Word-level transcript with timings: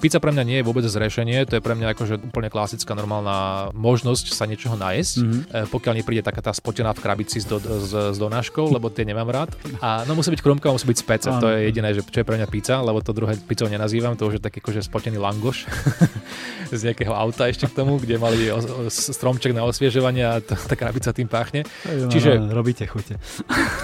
Pizza 0.00 0.18
pre 0.18 0.32
mňa 0.32 0.44
nie 0.48 0.58
je 0.60 0.64
vôbec 0.64 0.84
zrešenie, 0.88 1.44
to 1.44 1.60
je 1.60 1.62
pre 1.62 1.76
mňa 1.76 1.92
akože 1.92 2.14
úplne 2.32 2.48
klasická 2.48 2.96
normálna 2.96 3.68
možnosť 3.76 4.32
sa 4.32 4.48
niečoho 4.48 4.74
nájsť, 4.80 5.14
mm-hmm. 5.20 5.68
pokiaľ 5.68 5.92
nepríde 6.00 6.24
taká 6.24 6.40
tá 6.40 6.52
spotená 6.56 6.96
v 6.96 7.04
krabici 7.04 7.38
s, 7.38 7.46
do, 7.46 7.60
s, 7.60 7.92
s 7.92 8.18
donáškou, 8.18 8.72
lebo 8.72 8.88
tie 8.88 9.04
nemám 9.04 9.28
rád. 9.28 9.50
A 9.84 10.08
no 10.08 10.16
musí 10.16 10.32
byť 10.32 10.40
kromka, 10.40 10.72
musí 10.72 10.88
byť 10.88 10.98
spece, 10.98 11.28
to 11.36 11.46
je 11.52 11.68
jediné, 11.68 11.92
že, 11.92 12.00
čo 12.00 12.24
je 12.24 12.26
pre 12.26 12.40
mňa 12.40 12.48
pizza, 12.48 12.80
lebo 12.80 13.04
to 13.04 13.12
druhé 13.12 13.36
pizzou 13.44 13.68
nenazývam, 13.68 14.16
to 14.16 14.26
už 14.26 14.40
je 14.40 14.42
taký 14.42 14.64
akože 14.64 14.80
spotený 14.88 15.20
langoš 15.20 15.68
z 16.78 16.80
nejakého 16.90 17.12
auta 17.12 17.50
ešte 17.50 17.68
k 17.68 17.76
tomu, 17.76 17.98
kde 18.00 18.16
mali 18.16 18.48
o, 18.48 18.56
o, 18.56 18.88
stromček 18.88 19.52
na 19.52 19.66
osviežovanie 19.66 20.24
a 20.24 20.40
to, 20.40 20.56
tá 20.56 20.74
krabica 20.78 21.12
tým 21.12 21.28
páchne. 21.28 21.66
Jo, 21.84 22.08
Čiže... 22.08 22.40
No, 22.40 22.56
robíte 22.56 22.88
chute. 22.88 23.20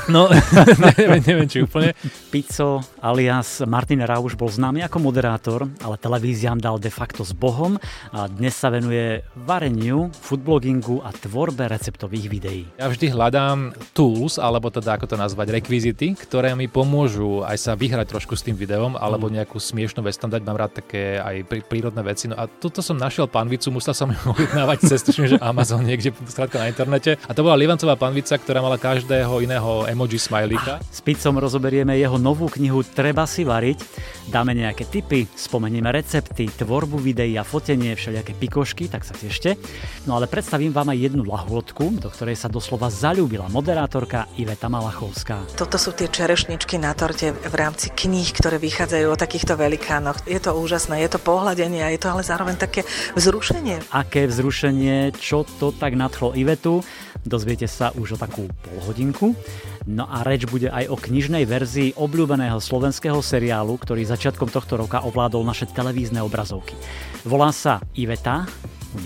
No, 0.06 0.30
neviem, 1.02 1.18
neviem, 1.18 1.50
či 1.50 1.66
úplne. 1.66 1.90
Pizzo 2.30 2.78
alias 3.02 3.58
Martin 3.66 4.06
Rauš 4.06 4.38
bol 4.38 4.46
známy 4.46 4.86
ako 4.86 5.02
moderátor, 5.02 5.66
ale 5.82 5.98
televíziám 6.06 6.62
dal 6.62 6.78
de 6.78 6.86
facto 6.86 7.26
s 7.26 7.34
Bohom 7.34 7.74
a 8.14 8.30
dnes 8.30 8.54
sa 8.54 8.70
venuje 8.70 9.26
vareniu, 9.42 10.06
foodblogingu 10.14 11.02
a 11.02 11.10
tvorbe 11.10 11.66
receptových 11.66 12.26
videí. 12.30 12.62
Ja 12.78 12.86
vždy 12.86 13.10
hľadám 13.10 13.74
tools, 13.90 14.38
alebo 14.38 14.70
teda 14.70 14.94
ako 14.94 15.10
to 15.10 15.16
nazvať, 15.18 15.50
rekvizity, 15.58 16.14
ktoré 16.14 16.54
mi 16.54 16.70
pomôžu 16.70 17.42
aj 17.42 17.58
sa 17.58 17.72
vyhrať 17.74 18.06
trošku 18.14 18.38
s 18.38 18.46
tým 18.46 18.54
videom, 18.54 18.94
alebo 18.94 19.26
mm. 19.26 19.42
nejakú 19.42 19.58
smiešnú 19.58 20.06
vec 20.06 20.14
tam 20.14 20.30
dať. 20.30 20.46
Mám 20.46 20.58
rád 20.62 20.78
také 20.78 21.18
aj 21.18 21.42
prírodné 21.66 22.06
veci. 22.06 22.30
No 22.30 22.38
a 22.38 22.46
tuto 22.46 22.86
som 22.86 22.94
našiel 22.94 23.26
panvicu, 23.26 23.74
musel 23.74 23.90
som 23.90 24.06
ju 24.06 24.20
objednávať 24.38 24.86
cez 24.86 25.02
tuším, 25.02 25.26
že 25.34 25.42
Amazon 25.42 25.82
niekde 25.82 26.14
skrátka 26.30 26.62
na 26.62 26.70
internete. 26.70 27.18
A 27.26 27.34
to 27.34 27.42
bola 27.42 27.58
Livancová 27.58 27.98
panvica, 27.98 28.38
ktorá 28.38 28.62
mala 28.62 28.78
každého 28.78 29.42
iného 29.42 29.90
emoji 29.90 30.22
smajlíka. 30.22 30.78
S 30.86 31.02
Picom 31.02 31.34
rozoberieme 31.34 31.98
jeho 31.98 32.14
novú 32.14 32.46
knihu 32.46 32.86
Treba 32.86 33.26
si 33.26 33.42
variť. 33.42 33.82
Dáme 34.30 34.54
nejaké 34.54 34.86
tipy, 34.86 35.26
spomenieme 35.34 35.95
recepty, 35.96 36.44
tvorbu 36.52 37.00
videí 37.00 37.40
a 37.40 37.44
fotenie, 37.46 37.96
všelijaké 37.96 38.36
pikošky, 38.36 38.92
tak 38.92 39.08
sa 39.08 39.16
tešte. 39.16 39.56
No 40.04 40.20
ale 40.20 40.28
predstavím 40.28 40.76
vám 40.76 40.92
aj 40.92 41.08
jednu 41.08 41.24
lahôdku, 41.24 41.96
do 41.96 42.12
ktorej 42.12 42.36
sa 42.36 42.52
doslova 42.52 42.92
zalúbila 42.92 43.48
moderátorka 43.48 44.28
Iveta 44.36 44.68
Malachovská. 44.68 45.56
Toto 45.56 45.80
sú 45.80 45.96
tie 45.96 46.12
čerešničky 46.12 46.76
na 46.76 46.92
torte 46.92 47.32
v 47.32 47.54
rámci 47.56 47.88
kníh, 47.88 48.28
ktoré 48.36 48.60
vychádzajú 48.60 49.06
o 49.08 49.16
takýchto 49.16 49.56
velikánoch. 49.56 50.28
Je 50.28 50.36
to 50.36 50.52
úžasné, 50.52 51.00
je 51.00 51.16
to 51.16 51.20
pohľadenie 51.24 51.80
a 51.80 51.88
je 51.88 52.00
to 52.04 52.12
ale 52.12 52.20
zároveň 52.20 52.60
také 52.60 52.84
vzrušenie. 53.16 53.88
Aké 53.96 54.28
vzrušenie, 54.28 55.16
čo 55.16 55.48
to 55.56 55.72
tak 55.72 55.96
nadchlo 55.96 56.36
Ivetu, 56.36 56.84
dozviete 57.24 57.64
sa 57.64 57.90
už 57.96 58.14
o 58.14 58.20
takú 58.20 58.44
polhodinku. 58.68 59.32
No 59.86 60.10
a 60.10 60.26
reč 60.26 60.50
bude 60.50 60.66
aj 60.66 60.90
o 60.90 60.98
knižnej 60.98 61.46
verzii 61.46 61.94
obľúbeného 61.94 62.58
slovenského 62.58 63.22
seriálu, 63.22 63.78
ktorý 63.78 64.02
začiatkom 64.02 64.50
tohto 64.50 64.74
roka 64.74 64.98
ovládol 65.06 65.46
naše 65.46 65.70
televízne 65.86 66.18
obrazovky. 66.18 66.74
Volá 67.22 67.54
sa 67.54 67.78
Iveta, 67.94 68.42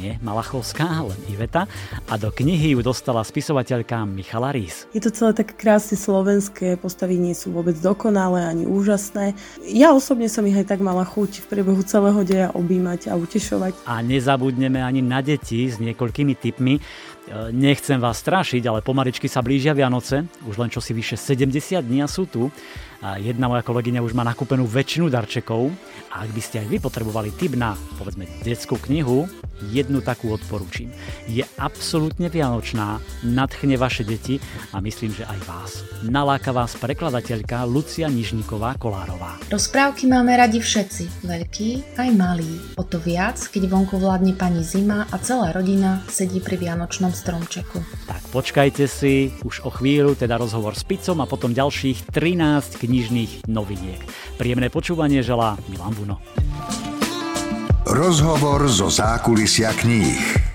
nie 0.01 0.17
Malachovská, 0.25 1.05
len 1.05 1.21
Iveta 1.29 1.69
a 2.09 2.17
do 2.17 2.33
knihy 2.33 2.73
ju 2.73 2.81
dostala 2.81 3.21
spisovateľka 3.21 4.09
Michala 4.09 4.49
Rís. 4.49 4.89
Je 4.97 5.05
to 5.05 5.13
celé 5.13 5.37
tak 5.37 5.61
krásne 5.61 6.01
slovenské, 6.01 6.81
postavy 6.81 7.21
nie 7.21 7.37
sú 7.37 7.53
vôbec 7.53 7.77
dokonalé 7.85 8.49
ani 8.49 8.65
úžasné. 8.65 9.37
Ja 9.69 9.93
osobne 9.93 10.33
som 10.33 10.49
ich 10.49 10.57
aj 10.57 10.73
tak 10.73 10.81
mala 10.81 11.05
chuť 11.05 11.45
v 11.45 11.49
priebehu 11.53 11.85
celého 11.85 12.25
deja 12.25 12.49
objímať 12.57 13.13
a 13.13 13.21
utešovať. 13.21 13.85
A 13.85 14.01
nezabudneme 14.01 14.81
ani 14.81 15.05
na 15.05 15.21
deti 15.21 15.69
s 15.69 15.77
niekoľkými 15.77 16.33
typmi. 16.33 16.81
Nechcem 17.53 18.01
vás 18.01 18.25
strašiť, 18.25 18.65
ale 18.73 18.81
pomaličky 18.81 19.29
sa 19.29 19.45
blížia 19.45 19.77
Vianoce, 19.77 20.25
už 20.49 20.57
len 20.57 20.73
čo 20.73 20.81
si 20.81 20.97
vyše 20.97 21.21
70 21.21 21.77
dní 21.85 22.01
a 22.01 22.09
sú 22.09 22.25
tu. 22.25 22.49
A 23.01 23.17
jedna 23.17 23.49
moja 23.49 23.65
kolegyňa 23.65 24.05
už 24.05 24.13
má 24.13 24.21
nakúpenú 24.29 24.69
väčšinu 24.69 25.09
darčekov 25.09 25.73
a 26.13 26.29
ak 26.29 26.37
by 26.37 26.43
ste 26.45 26.61
aj 26.61 26.69
vy 26.69 26.77
potrebovali 26.85 27.33
tip 27.33 27.57
na, 27.57 27.73
povedzme, 27.97 28.29
detskú 28.45 28.77
knihu, 28.77 29.25
jednu 29.73 30.05
takú 30.05 30.37
odporúčim. 30.37 30.93
Je 31.25 31.41
absolútne 31.57 32.29
vianočná, 32.29 33.01
nadchne 33.25 33.81
vaše 33.81 34.05
deti 34.05 34.37
a 34.77 34.85
myslím, 34.85 35.17
že 35.17 35.25
aj 35.25 35.39
vás. 35.49 35.71
Naláka 36.05 36.53
vás 36.53 36.77
prekladateľka 36.77 37.65
Lucia 37.65 38.09
Nižníková 38.09 38.77
Kolárová. 38.77 39.41
Rozprávky 39.49 40.05
máme 40.05 40.37
radi 40.37 40.61
všetci, 40.61 41.25
veľkí 41.25 41.97
aj 41.97 42.09
malí. 42.17 42.53
O 42.77 42.85
to 42.85 43.01
viac, 43.01 43.37
keď 43.37 43.69
vonku 43.69 43.97
vládne 43.97 44.37
pani 44.37 44.61
zima 44.61 45.09
a 45.09 45.17
celá 45.21 45.53
rodina 45.57 46.05
sedí 46.09 46.41
pri 46.41 46.57
vianočnom 46.57 47.13
stromčeku. 47.17 47.81
Tak 48.09 48.29
počkajte 48.29 48.85
si, 48.89 49.33
už 49.45 49.65
o 49.65 49.71
chvíľu 49.73 50.17
teda 50.17 50.37
rozhovor 50.37 50.77
s 50.77 50.85
Picom 50.85 51.21
a 51.21 51.29
potom 51.29 51.57
ďalších 51.57 52.13
13 52.13 52.81
knižných 52.91 53.47
noviniek. 53.47 54.03
Príjemné 54.35 54.67
počúvanie 54.67 55.23
želá 55.23 55.55
Milan 55.71 55.95
Buno. 55.95 56.19
Rozhovor 57.87 58.67
zo 58.67 58.91
zákulisia 58.91 59.71
kníh. 59.79 60.51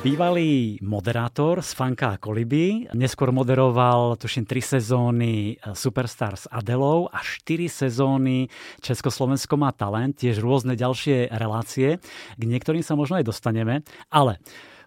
Bývalý 0.00 0.80
moderátor 0.80 1.60
z 1.60 1.76
Fanka 1.76 2.16
a 2.16 2.16
Koliby, 2.16 2.88
neskôr 2.96 3.36
moderoval, 3.36 4.16
tuším, 4.16 4.48
tri 4.48 4.64
sezóny 4.64 5.60
Superstar 5.76 6.40
s 6.40 6.48
Adelou 6.48 7.12
a 7.12 7.20
štyri 7.20 7.68
sezóny 7.68 8.48
Československo 8.80 9.60
má 9.60 9.76
talent, 9.76 10.16
tiež 10.16 10.40
rôzne 10.40 10.72
ďalšie 10.72 11.28
relácie, 11.36 12.00
k 12.38 12.42
niektorým 12.48 12.80
sa 12.80 12.96
možno 12.96 13.20
aj 13.20 13.28
dostaneme, 13.28 13.84
ale 14.08 14.40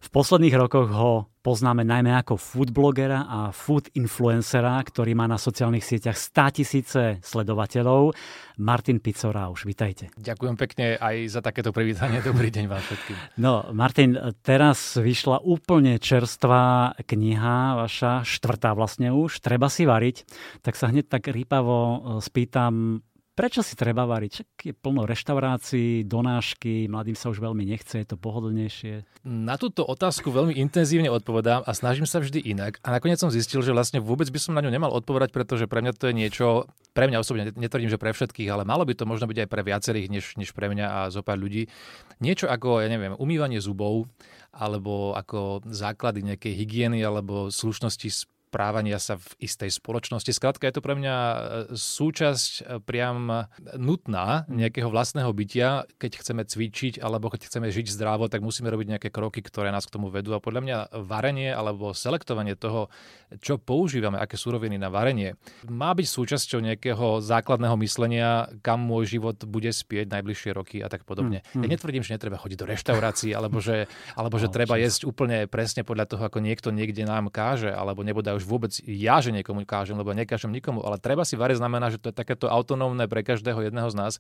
v 0.03 0.09
posledných 0.11 0.55
rokoch 0.59 0.91
ho 0.91 1.31
poznáme 1.39 1.87
najmä 1.87 2.11
ako 2.19 2.35
food 2.35 2.75
blogera 2.75 3.23
a 3.23 3.55
food 3.55 3.87
influencera, 3.95 4.79
ktorý 4.83 5.15
má 5.15 5.27
na 5.31 5.39
sociálnych 5.39 5.83
sieťach 5.83 6.19
100 6.19 6.55
tisíce 6.59 7.01
sledovateľov. 7.23 8.11
Martin 8.59 8.99
Picora, 8.99 9.47
už 9.47 9.63
vítajte. 9.63 10.11
Ďakujem 10.19 10.55
pekne 10.59 10.85
aj 10.99 11.15
za 11.31 11.39
takéto 11.39 11.71
privítanie. 11.71 12.19
Dobrý 12.29 12.51
deň 12.51 12.65
vám 12.67 12.83
všetkým. 12.83 13.15
No, 13.39 13.67
Martin, 13.71 14.19
teraz 14.43 14.99
vyšla 14.99 15.39
úplne 15.43 15.99
čerstvá 15.99 16.99
kniha, 16.99 17.79
vaša 17.79 18.27
štvrtá 18.27 18.75
vlastne 18.75 19.11
už, 19.15 19.39
Treba 19.43 19.67
si 19.67 19.83
variť. 19.87 20.27
Tak 20.63 20.75
sa 20.79 20.91
hneď 20.91 21.11
tak 21.11 21.27
rýpavo 21.31 22.19
spýtam, 22.23 23.03
Prečo 23.33 23.65
si 23.65 23.73
treba 23.73 24.05
variť? 24.05 24.31
Čak 24.45 24.49
je 24.61 24.73
plno 24.77 25.09
reštaurácií, 25.09 26.05
donášky, 26.05 26.85
mladým 26.85 27.17
sa 27.17 27.33
už 27.33 27.41
veľmi 27.41 27.65
nechce, 27.65 27.97
je 27.97 28.05
to 28.05 28.13
pohodlnejšie. 28.13 29.25
Na 29.25 29.57
túto 29.57 29.81
otázku 29.81 30.29
veľmi 30.29 30.53
intenzívne 30.53 31.09
odpovedám 31.09 31.65
a 31.65 31.71
snažím 31.73 32.05
sa 32.05 32.21
vždy 32.21 32.45
inak. 32.45 32.77
A 32.85 32.93
nakoniec 32.93 33.17
som 33.17 33.33
zistil, 33.33 33.65
že 33.65 33.73
vlastne 33.73 33.97
vôbec 34.05 34.29
by 34.29 34.37
som 34.37 34.53
na 34.53 34.61
ňu 34.61 34.69
nemal 34.69 34.93
odpovedať, 34.93 35.33
pretože 35.33 35.65
pre 35.65 35.81
mňa 35.81 35.97
to 35.97 36.13
je 36.13 36.13
niečo, 36.13 36.69
pre 36.93 37.09
mňa 37.09 37.17
osobne, 37.25 37.49
netvrdím, 37.57 37.89
že 37.89 37.97
pre 37.97 38.13
všetkých, 38.13 38.53
ale 38.53 38.69
malo 38.69 38.85
by 38.85 38.93
to 38.93 39.09
možno 39.09 39.25
byť 39.25 39.37
aj 39.41 39.49
pre 39.49 39.65
viacerých, 39.65 40.07
než, 40.13 40.25
než 40.37 40.53
pre 40.53 40.69
mňa 40.69 40.85
a 40.85 40.99
zo 41.09 41.25
pár 41.25 41.41
ľudí. 41.41 41.73
Niečo 42.21 42.45
ako, 42.45 42.85
ja 42.85 42.89
neviem, 42.93 43.17
umývanie 43.17 43.57
zubov, 43.57 44.05
alebo 44.53 45.17
ako 45.17 45.65
základy 45.65 46.21
nejakej 46.21 46.53
hygieny 46.53 47.01
alebo 47.01 47.49
slušnosti 47.49 48.29
správania 48.53 49.01
sa 49.01 49.17
v 49.17 49.49
istej 49.49 49.73
spoločnosti. 49.81 50.29
Skrátka 50.29 50.69
je 50.69 50.77
to 50.77 50.85
pre 50.85 50.93
mňa 50.93 51.15
e, 51.17 51.37
súčasť 51.73 52.51
e, 52.61 52.61
priam 52.85 53.49
nutná 53.73 54.45
nejakého 54.45 54.93
vlastného 54.93 55.33
bytia. 55.33 55.89
Keď 55.97 56.21
chceme 56.21 56.45
cvičiť 56.45 57.01
alebo 57.01 57.33
keď 57.33 57.49
chceme 57.49 57.73
žiť 57.73 57.89
zdravo, 57.89 58.29
tak 58.29 58.45
musíme 58.45 58.69
robiť 58.69 58.93
nejaké 58.93 59.09
kroky, 59.09 59.41
ktoré 59.41 59.73
nás 59.73 59.89
k 59.89 59.97
tomu 59.97 60.13
vedú. 60.13 60.37
A 60.37 60.43
podľa 60.43 60.61
mňa 60.61 60.77
varenie 61.01 61.49
alebo 61.49 61.97
selektovanie 61.97 62.53
toho, 62.53 62.93
čo 63.41 63.57
používame, 63.57 64.21
aké 64.21 64.37
suroviny 64.37 64.77
na 64.77 64.93
varenie, 64.93 65.33
má 65.65 65.97
byť 65.97 66.05
súčasťou 66.05 66.61
nejakého 66.61 67.25
základného 67.25 67.73
myslenia, 67.81 68.53
kam 68.61 68.85
môj 68.85 69.17
život 69.17 69.41
bude 69.49 69.73
spieť 69.73 70.13
najbližšie 70.13 70.51
roky 70.53 70.77
a 70.85 70.93
tak 70.93 71.09
podobne. 71.09 71.41
Mm, 71.57 71.57
mm. 71.57 71.63
Ja 71.65 71.67
netvrdím, 71.73 72.03
že 72.05 72.13
netreba 72.13 72.37
chodiť 72.37 72.57
do 72.59 72.69
reštaurácií 72.69 73.31
alebo 73.33 73.57
že, 73.57 73.89
alebo 74.13 74.37
že 74.37 74.45
no, 74.45 74.53
treba 74.53 74.77
jesť 74.77 75.09
úplne 75.09 75.49
presne 75.49 75.81
podľa 75.81 76.05
toho, 76.13 76.21
ako 76.29 76.37
niekto 76.37 76.69
niekde 76.69 77.07
nám 77.09 77.33
káže, 77.33 77.73
alebo 77.73 78.05
nebude 78.05 78.29
už 78.43 78.45
vôbec 78.51 78.75
ja, 78.83 79.23
že 79.23 79.31
niekomu 79.31 79.63
kážem, 79.63 79.95
lebo 79.95 80.11
nekážem 80.11 80.51
nikomu, 80.51 80.83
ale 80.83 80.99
treba 80.99 81.23
si 81.23 81.39
variť 81.39 81.63
znamená, 81.63 81.87
že 81.87 82.03
to 82.03 82.11
je 82.11 82.15
takéto 82.19 82.51
autonómne 82.51 83.07
pre 83.07 83.23
každého 83.23 83.71
jedného 83.71 83.87
z 83.87 83.95
nás, 83.95 84.13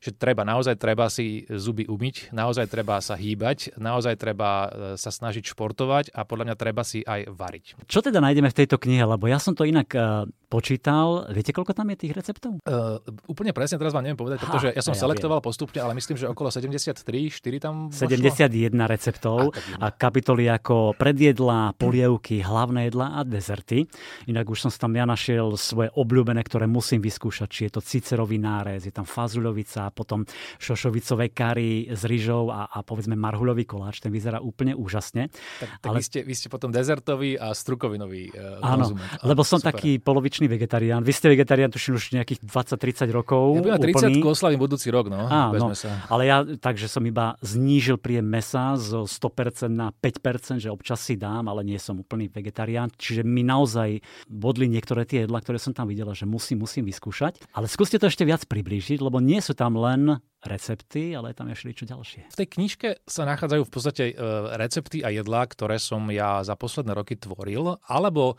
že 0.00 0.16
treba, 0.16 0.48
naozaj 0.48 0.80
treba 0.80 1.12
si 1.12 1.44
zuby 1.52 1.84
umyť, 1.84 2.32
naozaj 2.32 2.72
treba 2.72 3.04
sa 3.04 3.20
hýbať, 3.20 3.76
naozaj 3.76 4.16
treba 4.16 4.48
e, 4.48 4.68
sa 4.96 5.12
snažiť 5.12 5.52
športovať 5.52 6.16
a 6.16 6.24
podľa 6.24 6.48
mňa 6.48 6.56
treba 6.56 6.80
si 6.80 7.04
aj 7.04 7.28
variť. 7.28 7.76
Čo 7.84 8.00
teda 8.00 8.24
nájdeme 8.24 8.48
v 8.48 8.56
tejto 8.64 8.80
knihe, 8.80 9.04
lebo 9.04 9.28
ja 9.28 9.36
som 9.36 9.52
to 9.52 9.68
inak 9.68 9.92
uh, 9.92 10.24
počítal. 10.46 11.26
Viete, 11.34 11.50
koľko 11.50 11.74
tam 11.74 11.90
je 11.92 12.06
tých 12.06 12.14
receptov? 12.14 12.62
Uh, 12.64 13.02
úplne 13.26 13.50
presne 13.50 13.76
teraz 13.76 13.92
vám 13.92 14.06
neviem 14.06 14.18
povedať, 14.18 14.46
pretože 14.46 14.68
ja 14.72 14.82
som 14.82 14.94
ja 14.94 15.02
selektoval 15.02 15.42
viem. 15.42 15.46
postupne, 15.50 15.78
ale 15.82 15.92
myslím, 15.98 16.16
že 16.16 16.30
okolo 16.30 16.48
73, 16.48 17.02
4 17.02 17.60
tam 17.60 17.74
71 17.90 18.72
receptov 18.86 19.52
a, 19.82 19.90
a 19.90 19.92
kapitoly 19.92 20.46
ako 20.46 20.94
predjedla, 20.94 21.74
polievky, 21.76 22.40
hlavné 22.40 22.88
jedla 22.88 23.18
a 23.18 23.20
dezert 23.26 23.65
deserty. 23.66 23.90
Inak 24.30 24.46
už 24.46 24.66
som 24.66 24.70
tam 24.70 24.94
ja 24.94 25.04
našiel 25.06 25.58
svoje 25.58 25.90
obľúbené, 25.94 26.42
ktoré 26.46 26.70
musím 26.70 27.02
vyskúšať, 27.02 27.48
či 27.50 27.60
je 27.66 27.72
to 27.74 27.80
cicerový 27.82 28.38
nárez, 28.38 28.86
je 28.86 28.94
tam 28.94 29.04
fazuľovica, 29.04 29.90
potom 29.90 30.22
šošovicové 30.62 31.34
kary 31.34 31.90
s 31.90 32.06
rýžou 32.06 32.50
a, 32.54 32.70
a 32.70 32.78
povedzme 32.86 33.18
marhuľový 33.18 33.66
koláč, 33.66 33.98
ten 33.98 34.14
vyzerá 34.14 34.38
úplne 34.38 34.78
úžasne. 34.78 35.28
Tak, 35.58 35.82
tak 35.82 35.90
Ale... 35.90 35.98
vy, 35.98 36.04
ste, 36.04 36.18
vy 36.22 36.34
ste 36.34 36.48
potom 36.50 36.70
dezertový 36.70 37.34
a 37.38 37.50
strukovinový 37.54 38.30
uh, 38.30 38.62
Áno, 38.62 38.86
konzument. 38.92 39.10
lebo 39.26 39.42
som 39.42 39.58
super. 39.58 39.74
taký 39.74 39.98
polovičný 39.98 40.46
vegetarián. 40.46 41.02
Vy 41.02 41.12
ste 41.14 41.26
vegetarián, 41.32 41.72
tuším 41.72 41.98
už 41.98 42.04
nejakých 42.14 42.40
20-30 42.46 43.10
rokov. 43.10 43.58
Ja 43.66 43.80
30 43.80 44.22
oslavím 44.22 44.60
budúci 44.60 44.92
rok, 44.92 45.08
no. 45.08 45.26
Á, 45.26 45.50
no. 45.54 45.72
Sa. 45.72 46.06
Ale 46.10 46.28
ja, 46.28 46.42
takže 46.44 46.86
som 46.90 47.02
iba 47.06 47.34
znížil 47.42 47.98
príjem 47.98 48.26
mesa 48.26 48.76
zo 48.78 49.04
100% 49.08 49.70
na 49.70 49.90
5%, 49.90 50.62
že 50.62 50.68
občas 50.70 51.02
si 51.02 51.18
dám, 51.18 51.48
ale 51.50 51.66
nie 51.66 51.78
som 51.80 51.96
úplný 51.98 52.28
vegetarián. 52.30 52.92
Čiže 52.92 53.24
mi 53.24 53.45
naozaj 53.46 54.02
bodli 54.26 54.66
niektoré 54.66 55.06
tie 55.06 55.24
jedla, 55.24 55.38
ktoré 55.38 55.62
som 55.62 55.70
tam 55.70 55.86
videla, 55.86 56.12
že 56.12 56.26
musím, 56.26 56.66
musím 56.66 56.84
vyskúšať. 56.90 57.46
Ale 57.54 57.70
skúste 57.70 58.02
to 58.02 58.10
ešte 58.10 58.26
viac 58.26 58.42
priblížiť, 58.50 58.98
lebo 58.98 59.22
nie 59.22 59.38
sú 59.38 59.54
tam 59.54 59.78
len 59.78 60.18
recepty, 60.42 61.14
ale 61.14 61.32
je 61.32 61.38
tam 61.38 61.48
ešte 61.50 61.66
niečo 61.70 61.86
ďalšie. 61.86 62.22
V 62.34 62.38
tej 62.38 62.48
knižke 62.58 62.88
sa 63.06 63.22
nachádzajú 63.26 63.62
v 63.66 63.72
podstate 63.72 64.04
e, 64.10 64.14
recepty 64.58 65.02
a 65.02 65.10
jedlá, 65.10 65.46
ktoré 65.46 65.78
som 65.78 66.06
ja 66.10 66.42
za 66.46 66.54
posledné 66.54 66.94
roky 66.94 67.18
tvoril, 67.18 67.78
alebo 67.86 68.38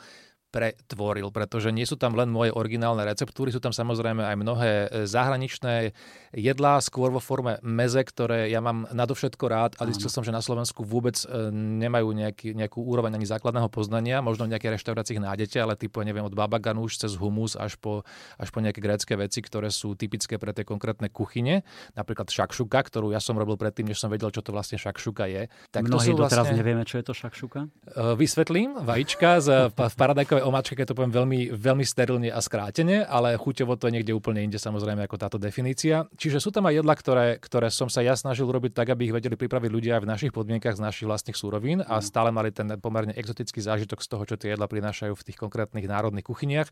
pretvoril, 0.57 1.30
pretože 1.30 1.69
nie 1.69 1.86
sú 1.86 2.01
tam 2.01 2.18
len 2.18 2.33
moje 2.33 2.50
originálne 2.50 3.06
receptúry, 3.06 3.54
sú 3.54 3.62
tam 3.62 3.69
samozrejme 3.69 4.25
aj 4.25 4.36
mnohé 4.42 4.71
e, 4.74 4.88
zahraničné 5.06 5.94
jedlá, 6.33 6.81
skôr 6.81 7.13
vo 7.13 7.21
forme 7.21 7.62
meze, 7.62 8.01
ktoré 8.01 8.50
ja 8.50 8.57
mám 8.57 8.89
nadovšetko 8.89 9.45
rád 9.45 9.71
a 9.77 9.86
zistil 9.86 10.09
som, 10.09 10.25
že 10.25 10.33
na 10.33 10.42
Slovensku 10.42 10.81
vôbec 10.81 11.13
e, 11.21 11.54
nemajú 11.54 12.09
nejaký, 12.09 12.57
nejakú 12.57 12.81
úroveň 12.81 13.21
ani 13.21 13.30
základného 13.30 13.69
poznania, 13.69 14.25
možno 14.25 14.50
v 14.50 14.57
nejakých 14.57 14.81
reštauráciách 14.81 15.21
nájdete, 15.21 15.62
ale 15.62 15.77
typu, 15.77 16.01
neviem, 16.01 16.25
od 16.25 16.33
baba 16.33 16.57
ganúš 16.57 16.98
cez 16.98 17.13
humus 17.13 17.54
až 17.54 17.77
po, 17.77 18.01
až 18.42 18.50
po 18.50 18.57
nejaké 18.57 18.81
grécké 18.81 19.13
veci, 19.13 19.45
ktoré 19.45 19.69
sú 19.69 19.94
typické 19.94 20.42
pre 20.42 20.57
tie 20.57 20.65
konkrétne 20.65 21.13
kuchyne, 21.13 21.62
napríklad 21.94 22.33
šakšuka, 22.33 22.81
ktorú 22.81 23.13
ja 23.13 23.21
som 23.21 23.38
robil 23.38 23.62
predtým, 23.62 23.94
než 23.94 24.01
som 24.01 24.09
vedel, 24.09 24.33
čo 24.33 24.42
to 24.42 24.50
vlastne 24.50 24.81
šakšuka 24.81 25.30
je. 25.30 25.54
Tak 25.69 25.86
Mnohí 25.86 26.18
to 26.18 26.25
vlastne... 26.25 26.42
doteraz 26.42 26.50
nevieme, 26.50 26.81
čo 26.81 26.98
je 26.98 27.06
to 27.06 27.13
šakšuka. 27.13 27.59
E, 27.94 28.18
vysvetlím, 28.18 28.81
vajíčka 28.81 29.38
z, 29.38 29.69
v 29.69 29.94
paradajkovej 29.94 30.46
o 30.47 30.51
omáčke, 30.55 30.79
keď 30.79 30.95
to 30.95 30.97
poviem 30.97 31.11
veľmi, 31.11 31.39
veľmi 31.51 31.83
sterilne 31.83 32.31
a 32.31 32.39
skrátene, 32.39 33.03
ale 33.03 33.35
chuťovo 33.35 33.75
to 33.75 33.91
je 33.91 33.99
niekde 33.99 34.15
úplne 34.15 34.47
inde 34.47 34.55
samozrejme 34.55 35.03
ako 35.03 35.19
táto 35.19 35.38
definícia. 35.38 36.07
Čiže 36.15 36.39
sú 36.39 36.49
tam 36.55 36.71
aj 36.71 36.79
jedla, 36.79 36.94
ktoré, 36.95 37.27
ktoré 37.38 37.67
som 37.67 37.91
sa 37.91 37.99
ja 37.99 38.15
snažil 38.15 38.47
robiť 38.47 38.71
tak, 38.71 38.95
aby 38.95 39.11
ich 39.11 39.15
vedeli 39.15 39.35
pripraviť 39.35 39.69
ľudia 39.69 39.99
aj 39.99 40.03
v 40.07 40.11
našich 40.15 40.31
podmienkach 40.31 40.79
z 40.79 40.81
našich 40.81 41.05
vlastných 41.05 41.35
súrovín 41.35 41.83
a 41.83 41.99
mhm. 41.99 42.03
stále 42.07 42.31
mali 42.31 42.55
ten 42.55 42.71
pomerne 42.79 43.11
exotický 43.13 43.59
zážitok 43.59 43.99
z 43.99 44.07
toho, 44.07 44.23
čo 44.23 44.39
tie 44.39 44.55
jedla 44.55 44.71
prinášajú 44.71 45.13
v 45.13 45.25
tých 45.27 45.38
konkrétnych 45.38 45.85
národných 45.85 46.23
kuchyniach. 46.23 46.71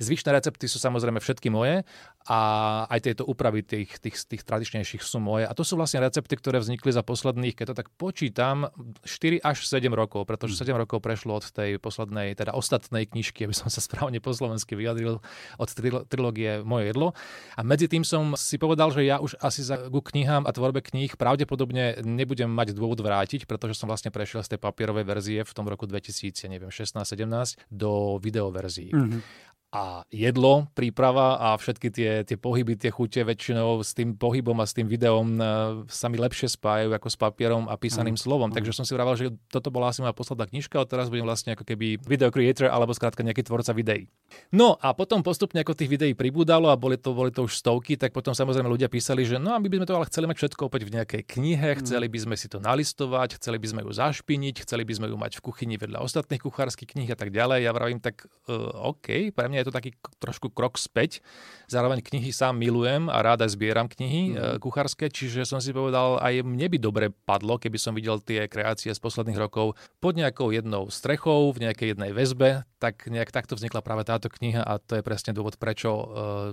Zvyšné 0.00 0.32
recepty 0.32 0.64
sú 0.64 0.80
samozrejme 0.80 1.20
všetky 1.20 1.52
moje 1.52 1.84
a 2.24 2.40
aj 2.88 3.00
tieto 3.04 3.28
úpravy 3.28 3.60
tých, 3.60 4.00
tých, 4.00 4.16
tých 4.16 4.42
tradičnejších 4.48 5.04
sú 5.04 5.20
moje. 5.20 5.44
A 5.44 5.52
to 5.52 5.60
sú 5.60 5.76
vlastne 5.76 6.00
recepty, 6.00 6.40
ktoré 6.40 6.56
vznikli 6.56 6.88
za 6.88 7.04
posledných, 7.04 7.52
keď 7.52 7.66
to 7.72 7.78
tak 7.84 7.88
počítam, 8.00 8.72
4 9.04 9.44
až 9.44 9.68
7 9.68 9.92
rokov, 9.92 10.24
pretože 10.24 10.56
7 10.56 10.72
mm. 10.72 10.88
rokov 10.88 11.04
prešlo 11.04 11.36
od 11.36 11.44
tej 11.52 11.76
poslednej, 11.76 12.32
teda 12.32 12.56
ostatnej 12.56 13.12
knižky, 13.12 13.44
aby 13.44 13.52
som 13.52 13.68
sa 13.68 13.84
správne 13.84 14.24
po 14.24 14.32
slovensky 14.32 14.72
vyjadril, 14.72 15.20
od 15.60 15.68
trilógie 16.08 16.64
Moje 16.64 16.96
jedlo. 16.96 17.12
A 17.56 17.60
medzi 17.60 17.84
tým 17.84 18.00
som 18.00 18.32
si 18.40 18.56
povedal, 18.56 18.88
že 18.92 19.04
ja 19.04 19.20
už 19.20 19.36
asi 19.36 19.60
za, 19.60 19.76
ku 19.92 20.00
knihám 20.00 20.48
a 20.48 20.50
tvorbe 20.56 20.80
kníh 20.80 21.12
pravdepodobne 21.20 22.00
nebudem 22.00 22.48
mať 22.48 22.72
dôvod 22.72 23.04
vrátiť, 23.04 23.44
pretože 23.44 23.76
som 23.76 23.84
vlastne 23.84 24.08
prešiel 24.08 24.40
z 24.40 24.56
tej 24.56 24.60
papierovej 24.64 25.04
verzie 25.04 25.40
v 25.44 25.52
tom 25.52 25.68
roku 25.68 25.84
2000, 25.84 26.48
neviem, 26.48 26.72
16-17 26.72 27.68
do 27.68 28.16
videoverzií. 28.16 28.96
Mm-hmm 28.96 29.49
a 29.70 30.02
jedlo, 30.10 30.66
príprava 30.74 31.38
a 31.38 31.48
všetky 31.54 31.88
tie, 31.94 32.10
tie 32.26 32.34
pohyby, 32.34 32.74
tie 32.74 32.90
chute 32.90 33.22
väčšinou 33.22 33.78
s 33.86 33.94
tým 33.94 34.18
pohybom 34.18 34.58
a 34.58 34.66
s 34.66 34.74
tým 34.74 34.90
videom 34.90 35.38
e, 35.38 35.42
sa 35.86 36.10
mi 36.10 36.18
lepšie 36.18 36.50
spájajú 36.50 36.90
ako 36.90 37.06
s 37.06 37.14
papierom 37.14 37.70
a 37.70 37.78
písaným 37.78 38.18
mm. 38.18 38.22
slovom. 38.26 38.50
Takže 38.50 38.74
som 38.74 38.82
si 38.82 38.98
vravel, 38.98 39.14
že 39.14 39.30
toto 39.46 39.70
bola 39.70 39.94
asi 39.94 40.02
moja 40.02 40.10
posledná 40.10 40.50
knižka 40.50 40.74
a 40.74 40.90
teraz 40.90 41.06
budem 41.06 41.22
vlastne 41.22 41.54
ako 41.54 41.62
keby 41.62 42.02
video 42.02 42.34
creator 42.34 42.66
alebo 42.66 42.90
skrátka 42.90 43.22
nejaký 43.22 43.46
tvorca 43.46 43.70
videí. 43.70 44.10
No 44.50 44.74
a 44.82 44.90
potom 44.90 45.22
postupne 45.22 45.62
ako 45.62 45.78
tých 45.78 45.86
videí 45.86 46.18
pribúdalo 46.18 46.66
a 46.66 46.74
boli 46.74 46.98
to, 46.98 47.14
boli 47.14 47.30
to 47.30 47.46
už 47.46 47.62
stovky, 47.62 47.94
tak 47.94 48.10
potom 48.10 48.34
samozrejme 48.34 48.66
ľudia 48.66 48.90
písali, 48.90 49.22
že 49.22 49.38
no 49.38 49.54
a 49.54 49.62
my 49.62 49.70
by 49.70 49.78
sme 49.78 49.86
to 49.86 49.94
ale 49.94 50.10
chceli 50.10 50.26
mať 50.26 50.36
všetko 50.42 50.62
opäť 50.66 50.82
v 50.90 50.98
nejakej 50.98 51.22
knihe, 51.30 51.68
mm. 51.78 51.86
chceli 51.86 52.10
by 52.10 52.18
sme 52.18 52.34
si 52.34 52.50
to 52.50 52.58
nalistovať, 52.58 53.38
chceli 53.38 53.62
by 53.62 53.66
sme 53.70 53.80
ju 53.86 53.90
zašpiniť, 53.94 54.66
chceli 54.66 54.82
by 54.82 54.92
sme 54.98 55.06
ju 55.14 55.14
mať 55.14 55.38
v 55.38 55.44
kuchyni 55.46 55.78
vedľa 55.78 56.02
ostatných 56.02 56.42
kuchárskych 56.42 56.90
kníh 56.90 57.06
a 57.06 57.14
tak 57.14 57.30
ďalej. 57.30 57.62
Ja 57.62 57.70
vravím 57.70 58.02
tak, 58.02 58.26
uh, 58.50 58.90
OK, 58.90 59.30
pre 59.30 59.46
mňa 59.46 59.59
je 59.60 59.68
to 59.68 59.74
taký 59.76 59.90
trošku 60.18 60.48
krok 60.48 60.80
späť. 60.80 61.20
Zároveň 61.68 62.00
knihy 62.00 62.32
sám 62.32 62.56
milujem 62.56 63.12
a 63.12 63.20
ráda 63.20 63.44
zbieram 63.44 63.86
knihy 63.86 64.34
mm. 64.34 64.58
kuchárske, 64.58 65.12
čiže 65.12 65.44
som 65.44 65.60
si 65.60 65.76
povedal, 65.76 66.16
aj 66.18 66.40
mne 66.42 66.66
by 66.72 66.78
dobre 66.80 67.06
padlo, 67.12 67.60
keby 67.60 67.76
som 67.76 67.92
videl 67.92 68.18
tie 68.24 68.48
kreácie 68.48 68.90
z 68.90 69.00
posledných 69.00 69.38
rokov 69.38 69.76
pod 70.00 70.16
nejakou 70.16 70.50
jednou 70.50 70.88
strechou, 70.88 71.52
v 71.52 71.68
nejakej 71.68 71.94
jednej 71.94 72.10
väzbe, 72.16 72.64
tak 72.80 73.04
nejak 73.12 73.28
takto 73.28 73.60
vznikla 73.60 73.84
práve 73.84 74.08
táto 74.08 74.32
kniha 74.32 74.64
a 74.64 74.80
to 74.80 74.96
je 74.98 75.04
presne 75.04 75.36
dôvod, 75.36 75.60
prečo 75.60 75.90
e, 75.92 76.04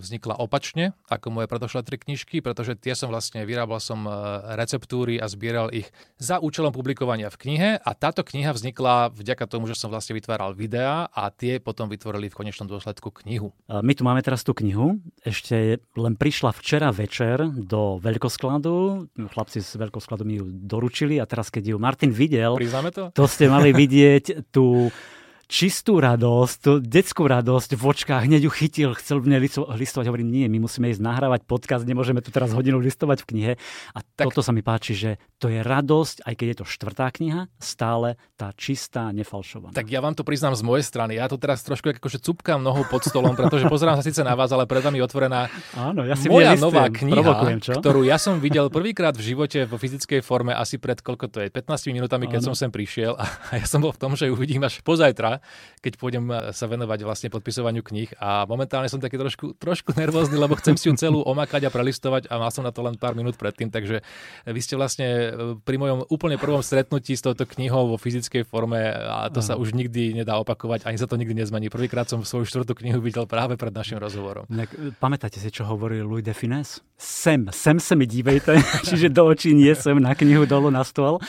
vznikla 0.04 0.36
opačne 0.44 0.92
ako 1.08 1.32
moje 1.32 1.48
predošlé 1.48 1.88
tri 1.88 1.96
knižky, 1.96 2.44
pretože 2.44 2.76
tie 2.76 2.92
som 3.00 3.08
vlastne 3.08 3.48
vyrábal 3.48 3.80
som 3.80 4.04
e, 4.04 4.12
receptúry 4.60 5.16
a 5.24 5.32
zbieral 5.32 5.72
ich 5.72 5.88
za 6.20 6.44
účelom 6.44 6.76
publikovania 6.76 7.32
v 7.32 7.40
knihe 7.40 7.70
a 7.80 7.92
táto 7.96 8.28
kniha 8.28 8.52
vznikla 8.52 9.16
vďaka 9.16 9.48
tomu, 9.48 9.72
že 9.72 9.80
som 9.80 9.88
vlastne 9.88 10.20
vytváral 10.20 10.52
videá 10.52 11.08
a 11.16 11.32
tie 11.32 11.64
potom 11.64 11.88
vytvorili 11.88 12.28
v 12.28 12.36
konečnom 12.36 12.68
dôsledku 12.68 13.10
knihu. 13.24 13.56
My 13.72 13.96
tu 13.96 14.04
máme 14.04 14.20
teraz 14.20 14.44
tú 14.44 14.52
knihu. 14.52 15.00
Ešte 15.24 15.80
len 15.96 16.14
prišla 16.20 16.52
včera 16.52 16.92
večer 16.92 17.48
do 17.48 18.04
veľkoskladu. 18.04 19.08
Chlapci 19.16 19.64
z 19.64 19.80
veľkoskladu 19.80 20.28
mi 20.28 20.44
ju 20.44 20.46
doručili 20.52 21.24
a 21.24 21.26
teraz, 21.30 21.48
keď 21.48 21.72
ju 21.72 21.78
Martin 21.80 22.12
videl, 22.12 22.60
Priznáme 22.60 22.92
to? 22.92 23.16
to 23.16 23.24
ste 23.30 23.48
mali 23.48 23.72
vidieť 23.72 24.52
tú 24.52 24.92
čistú 25.48 26.04
radosť, 26.04 26.84
detskú 26.84 27.24
radosť 27.24 27.80
v 27.80 27.84
očkách, 27.88 28.28
hneď 28.28 28.48
ju 28.48 28.52
chytil, 28.52 28.90
chcel 29.00 29.24
mne 29.24 29.40
listovať, 29.48 30.06
hovorím, 30.12 30.28
nie, 30.28 30.46
my 30.52 30.60
musíme 30.68 30.92
ísť 30.92 31.00
nahrávať 31.00 31.48
podcast, 31.48 31.88
nemôžeme 31.88 32.20
tu 32.20 32.36
teraz 32.36 32.52
hodinu 32.52 32.84
listovať 32.84 33.24
v 33.24 33.28
knihe. 33.32 33.52
A 33.96 34.00
tak, 34.04 34.36
toto 34.36 34.44
sa 34.44 34.52
mi 34.52 34.60
páči, 34.60 34.94
že 34.94 35.12
to 35.40 35.48
je 35.48 35.64
radosť, 35.64 36.28
aj 36.28 36.34
keď 36.36 36.48
je 36.52 36.58
to 36.60 36.66
štvrtá 36.68 37.08
kniha, 37.16 37.42
stále 37.64 38.20
tá 38.36 38.52
čistá, 38.60 39.10
nefalšovaná. 39.16 39.72
Tak 39.72 39.88
ja 39.88 40.04
vám 40.04 40.20
to 40.20 40.28
priznám 40.28 40.52
z 40.54 40.68
mojej 40.68 40.84
strany. 40.84 41.16
Ja 41.16 41.32
to 41.32 41.40
teraz 41.40 41.64
trošku 41.64 41.96
akože 41.96 42.20
cupkám 42.20 42.60
nohou 42.60 42.84
pod 42.84 43.08
stolom, 43.08 43.34
pretože 43.40 43.72
pozerám 43.72 43.96
sa 43.96 44.04
síce 44.04 44.22
na 44.28 44.36
vás, 44.36 44.52
ale 44.52 44.68
pred 44.68 44.84
vami 44.84 45.00
otvorená 45.00 45.48
Áno, 45.80 46.04
ja 46.04 46.20
si 46.20 46.28
moja 46.28 46.60
nová 46.60 46.92
kniha, 46.92 47.64
ktorú 47.80 48.04
ja 48.04 48.20
som 48.20 48.44
videl 48.44 48.68
prvýkrát 48.68 49.16
v 49.16 49.32
živote 49.32 49.64
vo 49.64 49.80
fyzickej 49.80 50.20
forme 50.20 50.52
asi 50.52 50.76
pred 50.76 51.00
koľko 51.00 51.32
to 51.32 51.38
je, 51.40 51.48
15 51.48 51.96
minútami, 51.96 52.28
keď 52.28 52.44
Áno. 52.44 52.48
som 52.52 52.68
sem 52.68 52.70
prišiel 52.74 53.16
a 53.16 53.26
ja 53.56 53.66
som 53.66 53.80
bol 53.80 53.96
v 53.96 54.00
tom, 54.02 54.12
že 54.20 54.28
uvidím 54.28 54.66
až 54.68 54.84
pozajtra 54.84 55.37
keď 55.82 55.94
pôjdem 55.96 56.26
eh, 56.32 56.52
sa 56.52 56.66
venovať 56.68 57.00
vlastne 57.06 57.30
podpisovaniu 57.32 57.82
kníh 57.86 58.12
a 58.20 58.44
momentálne 58.50 58.92
som 58.92 59.00
taký 59.00 59.16
trošku, 59.16 59.56
trošku 59.58 59.96
nervózny, 59.96 60.36
lebo 60.36 60.58
chcem 60.60 60.76
si 60.76 60.90
ju 60.90 60.94
celú 61.00 61.24
omakať 61.24 61.68
a 61.68 61.74
prelistovať 61.74 62.28
a 62.28 62.42
mal 62.42 62.52
som 62.52 62.66
na 62.66 62.76
to 62.76 62.84
len 62.84 63.00
pár 63.00 63.14
minút 63.16 63.40
predtým, 63.40 63.72
takže 63.72 64.02
vy 64.46 64.60
ste 64.60 64.76
vlastne 64.76 65.08
eh, 65.08 65.32
pri 65.62 65.76
mojom 65.80 66.10
úplne 66.12 66.36
prvom 66.36 66.62
stretnutí 66.62 67.16
s 67.16 67.24
touto 67.24 67.48
knihou 67.48 67.94
vo 67.94 67.98
fyzickej 67.98 68.44
forme 68.48 68.80
a 68.88 69.30
to 69.32 69.40
sa 69.40 69.56
už 69.56 69.74
nikdy 69.74 70.18
nedá 70.18 70.38
opakovať, 70.42 70.86
ani 70.86 70.98
sa 71.00 71.10
to 71.10 71.20
nikdy 71.20 71.34
nezmení. 71.38 71.72
Prvýkrát 71.72 72.10
som 72.10 72.24
svoju 72.26 72.48
štvrtú 72.48 72.74
knihu 72.84 73.00
videl 73.04 73.30
práve 73.30 73.56
pred 73.56 73.72
našim 73.72 74.02
rozhovorom. 74.02 74.50
Eh, 74.50 74.94
pamätáte 74.98 75.38
si, 75.38 75.50
čo 75.54 75.64
hovorí 75.68 76.02
Louis 76.02 76.26
de 76.26 76.34
Finesse? 76.34 76.82
Sem, 76.98 77.46
sem 77.54 77.78
sa 77.78 77.94
mi 77.94 78.10
dívejte, 78.10 78.58
čiže 78.88 79.14
do 79.14 79.30
očí 79.30 79.54
nie 79.54 79.70
sem 79.78 79.98
na 80.02 80.18
knihu 80.18 80.50
dolu 80.50 80.74
na 80.74 80.82
stôl. 80.82 81.22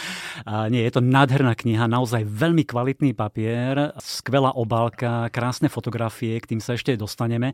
A 0.48 0.72
nie, 0.72 0.80
je 0.80 0.96
to 0.96 1.04
nádherná 1.04 1.52
kniha, 1.52 1.84
naozaj 1.84 2.24
veľmi 2.24 2.64
kvalitný 2.64 3.12
papier, 3.12 3.92
skvelá 4.00 4.54
obálka, 4.54 5.28
krásne 5.30 5.68
fotografie, 5.68 6.38
k 6.40 6.56
tým 6.56 6.60
sa 6.62 6.74
ešte 6.74 6.96
dostaneme. 6.98 7.52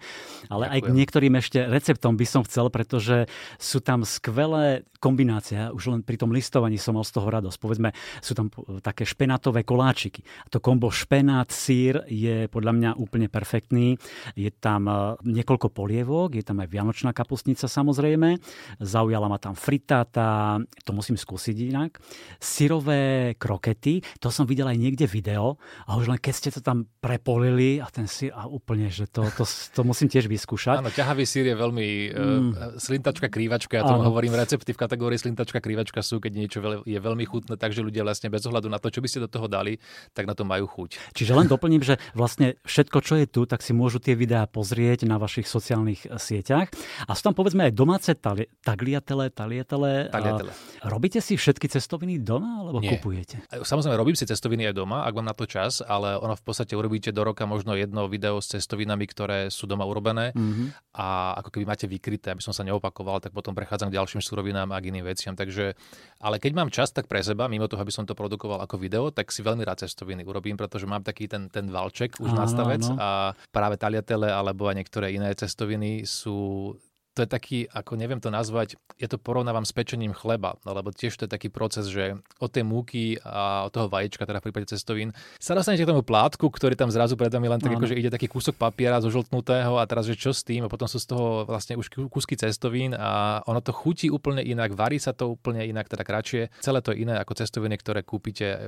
Ale 0.48 0.68
Ďakujem. 0.68 0.74
aj 0.74 0.80
k 0.80 0.88
niektorým 0.94 1.34
ešte 1.40 1.58
receptom 1.66 2.14
by 2.14 2.26
som 2.28 2.42
chcel, 2.46 2.68
pretože 2.70 3.26
sú 3.58 3.80
tam 3.80 4.06
skvelé 4.06 4.86
kombinácie. 5.04 5.68
Už 5.68 5.92
len 5.92 6.00
pri 6.00 6.16
tom 6.16 6.32
listovaní 6.32 6.80
som 6.80 6.96
mal 6.96 7.04
z 7.04 7.12
toho 7.20 7.28
radosť. 7.28 7.58
Povedzme, 7.60 7.92
sú 8.24 8.32
tam 8.32 8.48
také 8.80 9.04
špenátové 9.04 9.68
koláčiky. 9.68 10.24
To 10.48 10.64
kombo 10.64 10.88
špenát, 10.88 11.52
sír 11.52 12.00
je 12.08 12.48
podľa 12.48 12.72
mňa 12.72 12.90
úplne 12.96 13.28
perfektný. 13.28 14.00
Je 14.32 14.48
tam 14.48 14.88
e, 14.88 15.20
niekoľko 15.28 15.68
polievok, 15.68 16.32
je 16.32 16.44
tam 16.46 16.64
aj 16.64 16.72
vianočná 16.72 17.12
kapustnica 17.12 17.68
samozrejme. 17.68 18.40
Zaujala 18.80 19.28
ma 19.28 19.36
tam 19.36 19.52
fritáta, 19.52 20.56
to 20.88 20.96
musím 20.96 21.20
skúsiť 21.20 21.56
inak. 21.68 22.00
Syrové 22.40 23.36
krokety, 23.36 24.00
to 24.16 24.32
som 24.32 24.48
videl 24.48 24.72
aj 24.72 24.80
niekde 24.80 25.04
video 25.04 25.60
a 25.84 26.00
už 26.00 26.08
len 26.08 26.18
keď 26.22 26.32
ste 26.32 26.48
to 26.54 26.64
tam 26.64 26.88
prepolili 27.04 27.82
a 27.82 27.90
ten 27.92 28.08
sír 28.08 28.32
a 28.32 28.48
úplne, 28.48 28.88
že 28.88 29.04
to, 29.10 29.28
to, 29.36 29.44
to 29.44 29.80
musím 29.84 30.08
tiež 30.08 30.30
vyskúšať. 30.30 30.80
Áno, 30.80 30.88
ťahavý 30.88 31.28
sír 31.28 31.50
je 31.50 31.56
veľmi 31.58 31.88
mm. 32.08 32.16
uh, 32.16 32.42
slintačka, 32.80 33.28
krývačka, 33.28 33.76
ja 33.76 33.84
tomu 33.84 34.06
hovorím 34.06 34.38
recepty 34.38 34.72
v 34.72 34.78
kategórie 34.94 35.18
slintačka, 35.18 35.58
krivačka 35.58 36.00
sú, 36.00 36.22
keď 36.22 36.32
niečo 36.32 36.58
je 36.86 36.94
veľmi 36.96 37.26
chutné, 37.26 37.58
takže 37.58 37.82
ľudia 37.82 38.06
vlastne 38.06 38.30
bez 38.30 38.46
ohľadu 38.46 38.70
na 38.70 38.78
to, 38.78 38.88
čo 38.88 39.02
by 39.02 39.10
ste 39.10 39.18
do 39.18 39.28
toho 39.28 39.50
dali, 39.50 39.82
tak 40.14 40.24
na 40.24 40.32
to 40.32 40.46
majú 40.46 40.70
chuť. 40.70 41.10
Čiže 41.12 41.34
len 41.34 41.50
doplním, 41.50 41.82
že 41.82 41.98
vlastne 42.14 42.54
všetko, 42.62 42.98
čo 43.00 43.18
je 43.18 43.26
tu, 43.26 43.42
tak 43.42 43.58
si 43.58 43.74
môžu 43.74 43.98
tie 43.98 44.14
videá 44.14 44.46
pozrieť 44.46 45.02
na 45.04 45.18
vašich 45.18 45.44
sociálnych 45.44 46.06
sieťach. 46.14 46.70
A 47.04 47.12
sú 47.12 47.26
tam 47.26 47.34
povedzme 47.34 47.66
aj 47.66 47.72
domáce 47.74 48.14
tali- 48.14 48.46
tagliatele, 48.62 49.34
talietele. 49.34 50.06
Tagliatele. 50.08 50.52
Robíte 50.86 51.18
si 51.18 51.34
všetky 51.34 51.66
cestoviny 51.66 52.20
doma 52.20 52.62
alebo 52.62 52.78
Nie. 52.78 52.94
kupujete? 52.94 53.50
Samozrejme, 53.50 53.98
robím 53.98 54.14
si 54.14 54.22
cestoviny 54.22 54.70
aj 54.70 54.74
doma, 54.76 55.02
ak 55.02 55.12
mám 55.12 55.26
na 55.26 55.34
to 55.34 55.50
čas, 55.50 55.80
ale 55.80 56.14
ono 56.14 56.38
v 56.38 56.44
podstate 56.44 56.78
urobíte 56.78 57.10
do 57.10 57.24
roka 57.24 57.42
možno 57.44 57.74
jedno 57.74 58.06
video 58.06 58.38
s 58.38 58.52
cestovinami, 58.52 59.10
ktoré 59.10 59.50
sú 59.50 59.66
doma 59.66 59.82
urobené 59.82 60.30
Mhm. 60.36 60.94
a 60.94 61.34
ako 61.40 61.50
keby 61.50 61.64
máte 61.66 61.86
vykryté, 61.88 62.30
aby 62.30 62.44
som 62.44 62.52
sa 62.52 62.62
neopakoval, 62.62 63.18
tak 63.18 63.32
potom 63.32 63.56
prechádzam 63.56 63.88
k 63.90 63.96
ďalším 63.96 64.20
surovinám 64.20 64.68
a 64.70 64.83
k 64.84 64.92
iným 64.92 65.08
veciam. 65.08 65.32
Takže, 65.32 65.72
ale 66.20 66.36
keď 66.36 66.52
mám 66.52 66.68
čas, 66.68 66.92
tak 66.92 67.08
pre 67.08 67.24
seba, 67.24 67.48
mimo 67.48 67.64
toho, 67.64 67.80
aby 67.80 67.88
som 67.88 68.04
to 68.04 68.12
produkoval 68.12 68.60
ako 68.60 68.76
video, 68.76 69.08
tak 69.08 69.32
si 69.32 69.40
veľmi 69.40 69.64
rád 69.64 69.88
cestoviny 69.88 70.28
urobím, 70.28 70.60
pretože 70.60 70.84
mám 70.84 71.00
taký 71.00 71.24
ten, 71.24 71.48
ten 71.48 71.72
valček 71.72 72.20
už 72.20 72.36
Áno, 72.36 72.44
nastavec 72.44 72.84
áno. 72.84 73.00
a 73.00 73.08
práve 73.48 73.80
taliatele 73.80 74.28
alebo 74.28 74.68
aj 74.68 74.76
niektoré 74.76 75.16
iné 75.16 75.32
cestoviny 75.32 76.04
sú 76.04 76.76
to 77.14 77.22
je 77.22 77.28
taký, 77.30 77.58
ako 77.70 77.94
neviem 77.94 78.18
to 78.18 78.28
nazvať, 78.28 78.74
ja 78.98 79.06
to 79.06 79.22
porovnávam 79.22 79.62
s 79.62 79.70
pečením 79.70 80.10
chleba, 80.10 80.58
lebo 80.66 80.90
tiež 80.90 81.14
to 81.14 81.24
je 81.26 81.30
taký 81.30 81.46
proces, 81.46 81.86
že 81.86 82.18
od 82.42 82.50
tej 82.50 82.66
múky 82.66 83.22
a 83.22 83.66
od 83.66 83.72
toho 83.72 83.86
vaječka, 83.86 84.26
teda 84.26 84.42
v 84.42 84.50
prípade 84.50 84.66
cestovín, 84.66 85.14
sa 85.38 85.54
dostanete 85.54 85.86
k 85.86 85.90
tomu 85.94 86.02
plátku, 86.02 86.50
ktorý 86.50 86.74
tam 86.74 86.90
zrazu 86.90 87.14
pred 87.14 87.30
vami 87.30 87.46
len 87.46 87.62
tak, 87.62 87.74
ako, 87.74 87.86
že 87.86 87.98
ide 87.98 88.10
taký 88.10 88.26
kúsok 88.26 88.58
papiera 88.58 88.98
zožltnutého 88.98 89.78
a 89.78 89.86
teraz, 89.86 90.10
že 90.10 90.18
čo 90.18 90.34
s 90.34 90.42
tým 90.42 90.66
a 90.66 90.68
potom 90.70 90.90
sú 90.90 90.98
z 90.98 91.14
toho 91.14 91.46
vlastne 91.46 91.78
už 91.78 91.86
kú- 91.86 92.10
kúsky 92.10 92.34
cestovín 92.34 92.98
a 92.98 93.42
ono 93.46 93.62
to 93.62 93.70
chutí 93.70 94.10
úplne 94.10 94.42
inak, 94.42 94.74
varí 94.74 94.98
sa 94.98 95.14
to 95.14 95.30
úplne 95.30 95.62
inak, 95.62 95.86
teda 95.86 96.02
kratšie. 96.02 96.50
Celé 96.58 96.82
to 96.82 96.90
je 96.90 97.06
iné 97.06 97.14
ako 97.14 97.38
cestoviny, 97.38 97.78
ktoré 97.78 98.02
kúpite, 98.02 98.46
e, 98.46 98.58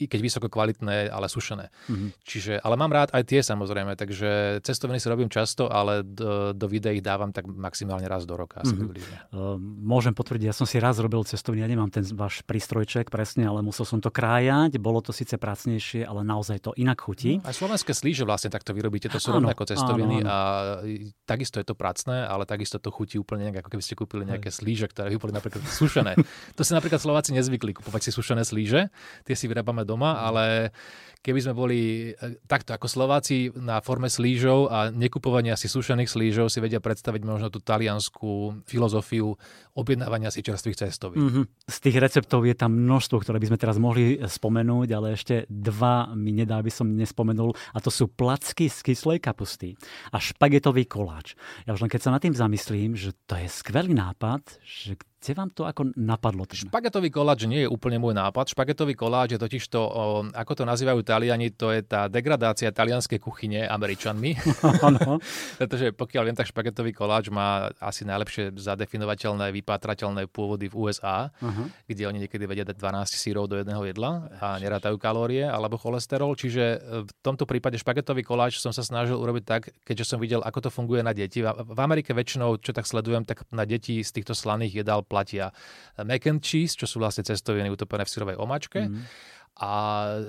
i 0.00 0.04
keď 0.04 0.20
vysoko 0.20 0.52
kvalitné, 0.52 1.08
ale 1.08 1.32
sušené. 1.32 1.72
Mhm. 1.88 2.08
Čiže, 2.20 2.60
ale 2.60 2.76
mám 2.76 2.92
rád 2.92 3.16
aj 3.16 3.24
tie 3.24 3.40
samozrejme, 3.40 3.96
takže 3.96 4.60
cestoviny 4.60 5.00
si 5.00 5.08
robím 5.08 5.32
často, 5.32 5.72
ale 5.72 6.04
do, 6.04 6.52
do 6.52 6.66
videí 6.68 7.00
dávam 7.00 7.32
tak 7.32 7.46
maximálne 7.46 7.93
raz 8.02 8.26
do 8.26 8.34
roka. 8.34 8.58
Asi 8.66 8.74
Mhm. 8.74 8.90
Uh, 9.30 9.54
Môžem 9.84 10.10
potvrdiť, 10.10 10.50
ja 10.50 10.54
som 10.56 10.66
si 10.66 10.82
raz 10.82 10.98
robil 10.98 11.22
cestoviny, 11.22 11.62
ja 11.62 11.70
nemám 11.70 11.92
ten 11.94 12.02
váš 12.18 12.42
prístrojček 12.42 13.12
presne, 13.14 13.46
ale 13.46 13.62
musel 13.62 13.86
som 13.86 14.02
to 14.02 14.10
krájať, 14.10 14.82
bolo 14.82 14.98
to 14.98 15.14
síce 15.14 15.38
pracnejšie, 15.38 16.02
ale 16.02 16.26
naozaj 16.26 16.58
to 16.58 16.70
inak 16.74 16.98
chutí. 16.98 17.38
Aj 17.46 17.54
slovenské 17.54 17.94
slíže 17.94 18.26
vlastne 18.26 18.50
takto 18.50 18.74
vyrobíte, 18.74 19.06
to 19.06 19.22
sú 19.22 19.30
Áno, 19.30 19.44
rovnako 19.44 19.62
cestoviny 19.70 20.24
áno, 20.24 20.26
áno. 20.26 20.34
a 20.34 20.38
takisto 21.28 21.62
je 21.62 21.66
to 21.68 21.78
pracné, 21.78 22.26
ale 22.26 22.48
takisto 22.48 22.82
to 22.82 22.90
chutí 22.90 23.20
úplne 23.20 23.46
inak, 23.52 23.62
ako 23.62 23.78
keby 23.78 23.82
ste 23.84 23.94
kúpili 23.94 24.24
nejaké 24.26 24.50
slíže, 24.50 24.90
ktoré 24.90 25.14
by 25.14 25.18
boli 25.20 25.32
napríklad 25.36 25.62
sušené. 25.68 26.16
to 26.58 26.62
si 26.64 26.72
napríklad 26.72 26.98
Slováci 26.98 27.30
nezvykli 27.36 27.76
kupovať 27.76 28.08
si 28.08 28.10
sušené 28.10 28.42
slíže, 28.42 28.88
tie 29.28 29.34
si 29.36 29.44
vyrábame 29.46 29.84
doma, 29.84 30.24
ale 30.24 30.72
keby 31.24 31.40
sme 31.40 31.54
boli 31.56 31.80
e, 32.12 32.36
takto 32.44 32.76
ako 32.76 32.84
Slováci 32.84 33.48
na 33.56 33.80
forme 33.80 34.12
slížov 34.12 34.68
a 34.68 34.92
nekupovania 34.92 35.56
si 35.56 35.72
sušených 35.72 36.12
slížov 36.12 36.52
si 36.52 36.60
vedia 36.60 36.84
predstaviť 36.84 37.24
možno 37.24 37.48
tú 37.48 37.64
taliansku 37.84 38.64
filozofiu 38.64 39.36
objednávania 39.76 40.32
si 40.32 40.40
čerstvých 40.40 40.88
cestovín. 40.88 41.20
Mhm. 41.28 41.42
Z 41.68 41.76
tých 41.84 42.00
receptov 42.00 42.48
je 42.48 42.56
tam 42.56 42.72
množstvo, 42.72 43.20
ktoré 43.20 43.36
by 43.36 43.52
sme 43.52 43.60
teraz 43.60 43.76
mohli 43.76 44.16
spomenúť, 44.16 44.88
ale 44.96 45.12
ešte 45.12 45.44
dva 45.52 46.16
mi 46.16 46.32
nedá, 46.32 46.64
aby 46.64 46.72
som 46.72 46.88
nespomenul. 46.88 47.52
A 47.76 47.78
to 47.84 47.92
sú 47.92 48.08
placky 48.08 48.72
z 48.72 48.80
kyslej 48.80 49.20
kapusty 49.20 49.76
a 50.08 50.16
špagetový 50.16 50.88
koláč. 50.88 51.36
Ja 51.68 51.76
už 51.76 51.84
len 51.84 51.92
keď 51.92 52.00
sa 52.08 52.14
nad 52.16 52.24
tým 52.24 52.32
zamyslím, 52.32 52.96
že 52.96 53.12
to 53.28 53.36
je 53.36 53.48
skvelý 53.52 53.92
nápad, 53.92 54.64
že 54.64 54.96
kde 55.24 55.40
vám 55.40 55.50
to 55.56 55.64
ako 55.64 55.96
napadlo? 55.96 56.44
Teda? 56.44 56.68
Špagetový 56.68 57.08
koláč 57.08 57.48
nie 57.48 57.64
je 57.64 57.68
úplne 57.68 57.96
môj 57.96 58.12
nápad. 58.12 58.52
Špagetový 58.52 58.92
koláč 58.92 59.36
je 59.36 59.40
totiž 59.40 59.64
to, 59.72 59.80
ako 60.36 60.52
to 60.52 60.64
nazývajú 60.68 61.00
Taliani, 61.00 61.48
to 61.56 61.72
je 61.72 61.80
tá 61.80 62.12
degradácia 62.12 62.68
talianskej 62.68 63.16
kuchyne 63.18 63.64
Američanmi. 63.64 64.36
Pretože 65.60 65.96
pokiaľ 65.96 66.22
viem, 66.28 66.36
tak 66.36 66.48
špagetový 66.48 66.92
koláč 66.92 67.32
má 67.32 67.72
asi 67.80 68.04
najlepšie 68.04 68.52
zadefinovateľné, 68.54 69.50
vypátrateľné 69.50 70.28
pôvody 70.28 70.68
v 70.68 70.76
USA, 70.88 71.32
Aha. 71.32 71.64
kde 71.88 72.02
oni 72.04 72.28
niekedy 72.28 72.44
vedia 72.44 72.68
dať 72.68 72.76
12 72.76 73.16
sírov 73.16 73.48
do 73.48 73.56
jedného 73.56 73.80
jedla 73.88 74.28
a 74.38 74.60
nerátajú 74.60 75.00
kalórie 75.00 75.48
alebo 75.48 75.80
cholesterol. 75.80 76.36
Čiže 76.36 76.64
e, 76.64 76.78
v 77.08 77.10
tomto 77.24 77.48
prípade 77.48 77.80
špagetový 77.80 78.20
koláč 78.20 78.60
som 78.60 78.76
sa 78.76 78.84
snažil 78.84 79.16
urobiť 79.16 79.44
tak, 79.48 79.72
keďže 79.88 80.04
som 80.14 80.18
videl, 80.20 80.44
ako 80.44 80.68
to 80.68 80.70
funguje 80.70 81.00
na 81.00 81.16
deti. 81.16 81.40
V 81.40 81.64
v 81.74 81.80
Amerike 81.80 82.12
väčšinou, 82.12 82.60
čo 82.60 82.70
tak 82.70 82.86
sledujem, 82.86 83.26
tak 83.26 83.48
na 83.50 83.64
deti 83.64 83.98
z 84.04 84.10
týchto 84.14 84.36
slaných 84.36 84.84
jedál 84.84 85.02
platia 85.14 85.54
mac 86.02 86.26
and 86.26 86.42
cheese, 86.42 86.74
čo 86.74 86.90
sú 86.90 86.98
vlastne 86.98 87.22
cestoviny 87.22 87.70
utopené 87.70 88.02
v 88.02 88.10
syrovej 88.10 88.36
omačke. 88.42 88.90
Mhm. 88.90 89.02
A 89.54 89.72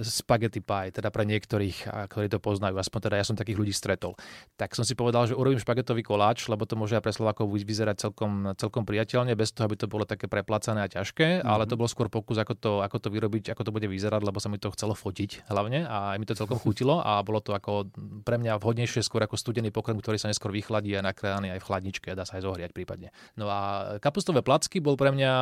spaghetti 0.05 0.61
pie, 0.61 0.93
teda 0.93 1.09
pre 1.09 1.25
niektorých, 1.25 1.89
ktorí 2.13 2.29
to 2.29 2.37
poznajú, 2.37 2.77
aspoň 2.77 3.09
teda 3.09 3.15
ja 3.17 3.25
som 3.25 3.33
takých 3.33 3.57
ľudí 3.57 3.73
stretol. 3.73 4.13
Tak 4.53 4.77
som 4.77 4.85
si 4.85 4.93
povedal, 4.93 5.25
že 5.25 5.33
urobím 5.33 5.57
špagetový 5.57 6.05
koláč, 6.05 6.45
lebo 6.45 6.69
to 6.69 6.77
môže 6.77 6.93
aj 6.93 7.01
pre 7.01 7.09
Slovákov 7.09 7.49
vyzerať 7.49 8.05
celkom, 8.05 8.53
celkom 8.53 8.85
priateľne, 8.85 9.33
bez 9.33 9.49
toho, 9.49 9.65
aby 9.65 9.81
to 9.81 9.89
bolo 9.89 10.05
také 10.05 10.29
preplacané 10.29 10.85
a 10.85 10.91
ťažké, 10.91 11.41
mm-hmm. 11.41 11.49
ale 11.49 11.65
to 11.65 11.73
bol 11.73 11.89
skôr 11.89 12.05
pokus, 12.05 12.37
ako 12.37 12.53
to, 12.53 12.71
ako 12.85 13.01
to 13.01 13.09
vyrobiť, 13.09 13.49
ako 13.49 13.65
to 13.65 13.73
bude 13.73 13.89
vyzerať, 13.89 14.21
lebo 14.21 14.37
sa 14.37 14.53
mi 14.53 14.61
to 14.61 14.69
chcelo 14.69 14.93
fotiť 14.93 15.49
hlavne 15.49 15.89
a 15.89 16.13
aj 16.13 16.17
mi 16.21 16.29
to 16.29 16.37
celkom 16.37 16.61
chutilo 16.63 17.01
a 17.01 17.17
bolo 17.25 17.41
to 17.41 17.57
ako 17.57 17.89
pre 18.21 18.37
mňa 18.37 18.61
vhodnejšie 18.61 19.01
skôr 19.01 19.25
ako 19.25 19.41
studený 19.41 19.73
pokrm, 19.73 19.97
ktorý 19.97 20.21
sa 20.21 20.29
neskôr 20.29 20.53
vychladí 20.53 20.93
a 20.93 21.01
nakrájaný 21.01 21.57
aj 21.57 21.65
v 21.65 21.67
chladničke 21.67 22.07
a 22.13 22.17
dá 22.17 22.29
sa 22.29 22.37
aj 22.37 22.45
zohriať 22.45 22.71
prípadne. 22.77 23.09
No 23.33 23.49
a 23.49 23.97
kapustové 23.97 24.45
placky 24.45 24.77
bol 24.85 24.93
pre 24.93 25.09
mňa 25.09 25.33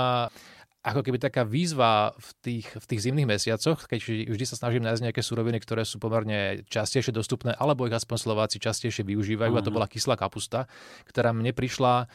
ako 0.83 0.99
keby 0.99 1.15
taká 1.15 1.47
výzva 1.47 2.11
v 2.19 2.29
tých, 2.43 2.67
v 2.75 2.85
tých 2.91 3.03
zimných 3.07 3.39
mesiacoch, 3.39 3.87
keď 3.87 4.27
vždy, 4.27 4.43
sa 4.43 4.59
snažím 4.59 4.83
nájsť 4.83 5.03
nejaké 5.07 5.23
suroviny, 5.23 5.63
ktoré 5.63 5.87
sú 5.87 5.95
pomerne 5.95 6.67
častejšie 6.67 7.15
dostupné, 7.15 7.55
alebo 7.55 7.87
ich 7.87 7.95
aspoň 7.95 8.17
Slováci 8.19 8.59
častejšie 8.59 9.07
využívajú. 9.07 9.55
A 9.55 9.63
to 9.63 9.71
Áno. 9.71 9.79
bola 9.79 9.87
kyslá 9.87 10.19
kapusta, 10.19 10.67
ktorá 11.07 11.31
mne 11.31 11.55
prišla, 11.55 12.11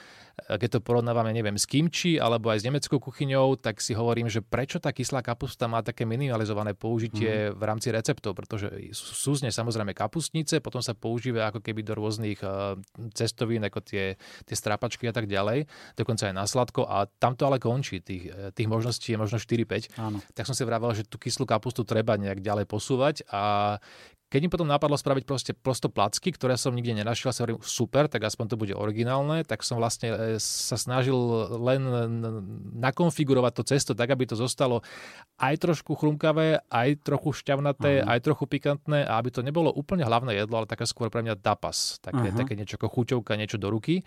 keď 0.46 0.78
to 0.78 0.84
porovnávame, 0.84 1.34
neviem, 1.34 1.58
s 1.58 1.66
kimči 1.66 2.16
alebo 2.16 2.48
aj 2.54 2.62
s 2.62 2.66
nemeckou 2.66 3.02
kuchyňou, 3.02 3.58
tak 3.58 3.82
si 3.82 3.92
hovorím, 3.92 4.30
že 4.30 4.40
prečo 4.40 4.78
tá 4.78 4.94
kyslá 4.94 5.20
kapusta 5.20 5.66
má 5.66 5.82
také 5.82 6.06
minimalizované 6.06 6.78
použitie 6.78 7.50
v 7.50 7.62
rámci 7.62 7.90
receptov, 7.90 8.38
pretože 8.38 8.70
sú 8.94 9.34
z 9.34 9.48
nej 9.48 9.52
samozrejme 9.52 9.92
kapustnice, 9.92 10.62
potom 10.62 10.78
sa 10.78 10.94
používa 10.94 11.50
ako 11.50 11.58
keby 11.60 11.82
do 11.82 11.98
rôznych 11.98 12.38
e, 12.40 12.78
cestovín, 13.12 13.66
ako 13.66 13.82
tie, 13.82 14.14
tie 14.46 14.56
strápačky 14.56 15.10
a 15.10 15.14
tak 15.14 15.26
ďalej, 15.26 15.66
dokonca 15.98 16.30
aj 16.30 16.34
na 16.34 16.46
sladko 16.46 16.86
a 16.86 17.10
tam 17.18 17.34
to 17.34 17.44
ale 17.48 17.58
končí. 17.58 17.98
Tých, 17.98 18.30
e, 18.30 18.54
tých 18.54 18.70
možností 18.70 19.12
je 19.14 19.18
možno 19.18 19.42
4-5 19.42 19.98
Áno. 19.98 20.22
tak 20.32 20.46
som 20.46 20.54
si 20.54 20.62
vravel, 20.62 20.94
že 20.94 21.02
tú 21.02 21.18
kyslú 21.18 21.44
kapustu 21.44 21.82
treba 21.82 22.14
nejak 22.14 22.38
ďalej 22.38 22.70
posúvať 22.70 23.26
a 23.28 23.76
keď 24.28 24.40
mi 24.44 24.52
potom 24.52 24.68
napadlo 24.68 24.92
spraviť 24.92 25.24
proste 25.24 25.52
prosto 25.56 25.88
placky, 25.88 26.36
ktoré 26.36 26.60
som 26.60 26.76
nikde 26.76 27.00
nenašiel, 27.00 27.32
sa 27.32 27.48
hovorím, 27.48 27.64
super, 27.64 28.12
tak 28.12 28.28
aspoň 28.28 28.46
to 28.52 28.60
bude 28.60 28.74
originálne, 28.76 29.40
tak 29.48 29.64
som 29.64 29.80
vlastne 29.80 30.12
e, 30.12 30.16
sa 30.36 30.76
snažil 30.76 31.16
len 31.56 31.80
nakonfigurovať 32.76 33.52
to 33.56 33.62
cesto 33.64 33.92
tak, 33.96 34.12
aby 34.12 34.28
to 34.28 34.36
zostalo 34.36 34.84
aj 35.40 35.54
trošku 35.64 35.96
chrumkavé, 35.96 36.60
aj 36.68 37.00
trochu 37.00 37.40
šťavnaté, 37.40 38.04
Aha. 38.04 38.20
aj 38.20 38.28
trochu 38.28 38.44
pikantné 38.44 39.08
a 39.08 39.16
aby 39.16 39.32
to 39.32 39.40
nebolo 39.40 39.72
úplne 39.72 40.04
hlavné 40.04 40.36
jedlo, 40.36 40.60
ale 40.60 40.68
také 40.68 40.84
skôr 40.84 41.08
pre 41.08 41.24
mňa 41.24 41.40
tapas, 41.40 41.96
také, 42.04 42.28
Aha. 42.28 42.36
také 42.36 42.52
niečo 42.52 42.76
ako 42.76 43.00
chuťovka, 43.00 43.32
niečo 43.40 43.56
do 43.56 43.72
ruky. 43.72 44.04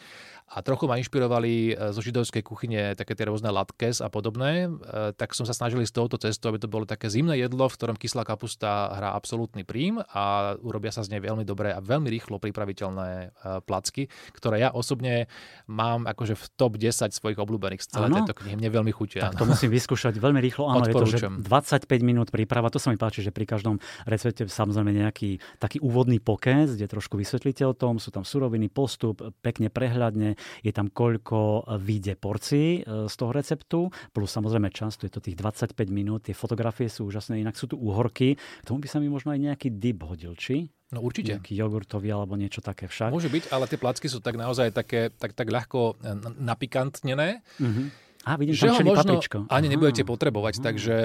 A 0.53 0.61
trochu 0.61 0.85
ma 0.85 1.01
inšpirovali 1.01 1.73
e, 1.73 1.95
zo 1.95 2.01
židovskej 2.03 2.45
kuchyne 2.45 2.93
také 2.93 3.17
tie 3.17 3.25
rôzne 3.25 3.49
latkes 3.49 4.05
a 4.05 4.11
podobné, 4.13 4.69
e, 4.69 5.17
tak 5.17 5.33
som 5.33 5.49
sa 5.49 5.57
snažil 5.57 5.81
ísť 5.81 5.97
touto 5.97 6.21
cestou, 6.21 6.53
aby 6.53 6.61
to 6.61 6.69
bolo 6.69 6.85
také 6.85 7.09
zimné 7.09 7.41
jedlo, 7.41 7.65
v 7.65 7.73
ktorom 7.73 7.97
kyslá 7.97 8.21
kapusta 8.21 8.93
hrá 8.93 9.17
absolútny 9.17 9.65
prím 9.65 9.97
a 10.11 10.53
urobia 10.59 10.91
sa 10.91 11.01
z 11.01 11.15
nej 11.15 11.21
veľmi 11.23 11.47
dobré 11.47 11.71
a 11.71 11.79
veľmi 11.79 12.11
rýchlo 12.11 12.37
pripraviteľné 12.37 13.09
e, 13.09 13.27
placky, 13.63 14.11
ktoré 14.35 14.67
ja 14.67 14.69
osobne 14.75 15.31
mám 15.71 16.03
akože 16.03 16.35
v 16.35 16.45
top 16.59 16.75
10 16.75 17.15
svojich 17.15 17.39
obľúbených 17.39 17.81
z 17.81 17.87
celej 17.87 18.09
Áno? 18.11 18.17
tejto 18.23 18.35
knihy. 18.43 18.55
Mne 18.59 18.69
veľmi 18.75 18.91
chutia. 18.91 19.31
Tak 19.31 19.39
to 19.39 19.47
musím 19.47 19.71
vyskúšať 19.79 20.19
veľmi 20.19 20.39
rýchlo. 20.43 20.67
Áno, 20.67 20.83
je 20.83 20.95
to, 20.95 21.07
že 21.07 21.17
Odporúčam. 21.23 21.87
25 21.87 21.87
minút 22.03 22.27
príprava. 22.29 22.67
To 22.67 22.79
sa 22.79 22.91
mi 22.91 22.99
páči, 22.99 23.23
že 23.23 23.31
pri 23.31 23.47
každom 23.47 23.79
recepte 24.03 24.43
samozrejme 24.43 24.91
nejaký 24.91 25.39
taký 25.57 25.79
úvodný 25.79 26.19
pokec, 26.19 26.67
kde 26.75 26.87
trošku 26.91 27.15
vysvetlíte 27.15 27.63
o 27.63 27.71
tom, 27.71 27.97
sú 27.97 28.11
tam 28.11 28.27
suroviny, 28.27 28.67
postup, 28.67 29.23
pekne 29.39 29.71
prehľadne, 29.71 30.35
je 30.61 30.71
tam 30.75 30.91
koľko 30.91 31.71
vyjde 31.79 32.19
porcií 32.19 32.83
e, 32.83 33.07
z 33.07 33.15
toho 33.15 33.31
receptu, 33.31 33.79
plus 34.11 34.27
samozrejme 34.27 34.67
čas, 34.75 34.99
tu 34.99 35.07
je 35.07 35.13
to 35.13 35.23
tých 35.23 35.39
25 35.39 35.71
minút, 35.87 36.27
tie 36.27 36.35
fotografie 36.35 36.91
sú 36.91 37.07
úžasné, 37.07 37.39
inak 37.39 37.55
sú 37.55 37.71
tu 37.71 37.79
úhorky. 37.79 38.35
K 38.35 38.65
tomu 38.67 38.83
by 38.83 38.87
sa 38.91 38.99
mi 38.99 39.07
možno 39.07 39.31
aj 39.31 39.39
nejaký 39.39 39.71
dip 39.71 40.00
hodil, 40.05 40.33
či? 40.35 40.69
No 40.91 40.99
určite. 40.99 41.39
Nejaký 41.39 41.55
jogurtový 41.55 42.11
alebo 42.11 42.35
niečo 42.35 42.59
také 42.59 42.85
však. 42.85 43.15
Môže 43.15 43.31
byť, 43.31 43.55
ale 43.55 43.63
tie 43.65 43.79
placky 43.79 44.11
sú 44.11 44.19
tak 44.19 44.35
naozaj 44.35 44.75
také, 44.75 45.07
tak, 45.07 45.31
tak 45.31 45.47
ľahko 45.47 45.95
e, 45.97 46.11
n- 46.11 46.35
napikantnené. 46.43 47.41
Mhm. 47.59 47.83
A 48.23 48.37
vidím 48.37 48.53
že 48.53 48.69
tam 48.69 48.77
ho 48.77 48.83
možno 48.87 49.13
papričko. 49.17 49.37
ani 49.47 49.65
Aha. 49.65 49.73
nebudete 49.73 50.03
potrebovať, 50.03 50.53
Aha. 50.55 50.63
takže 50.63 50.95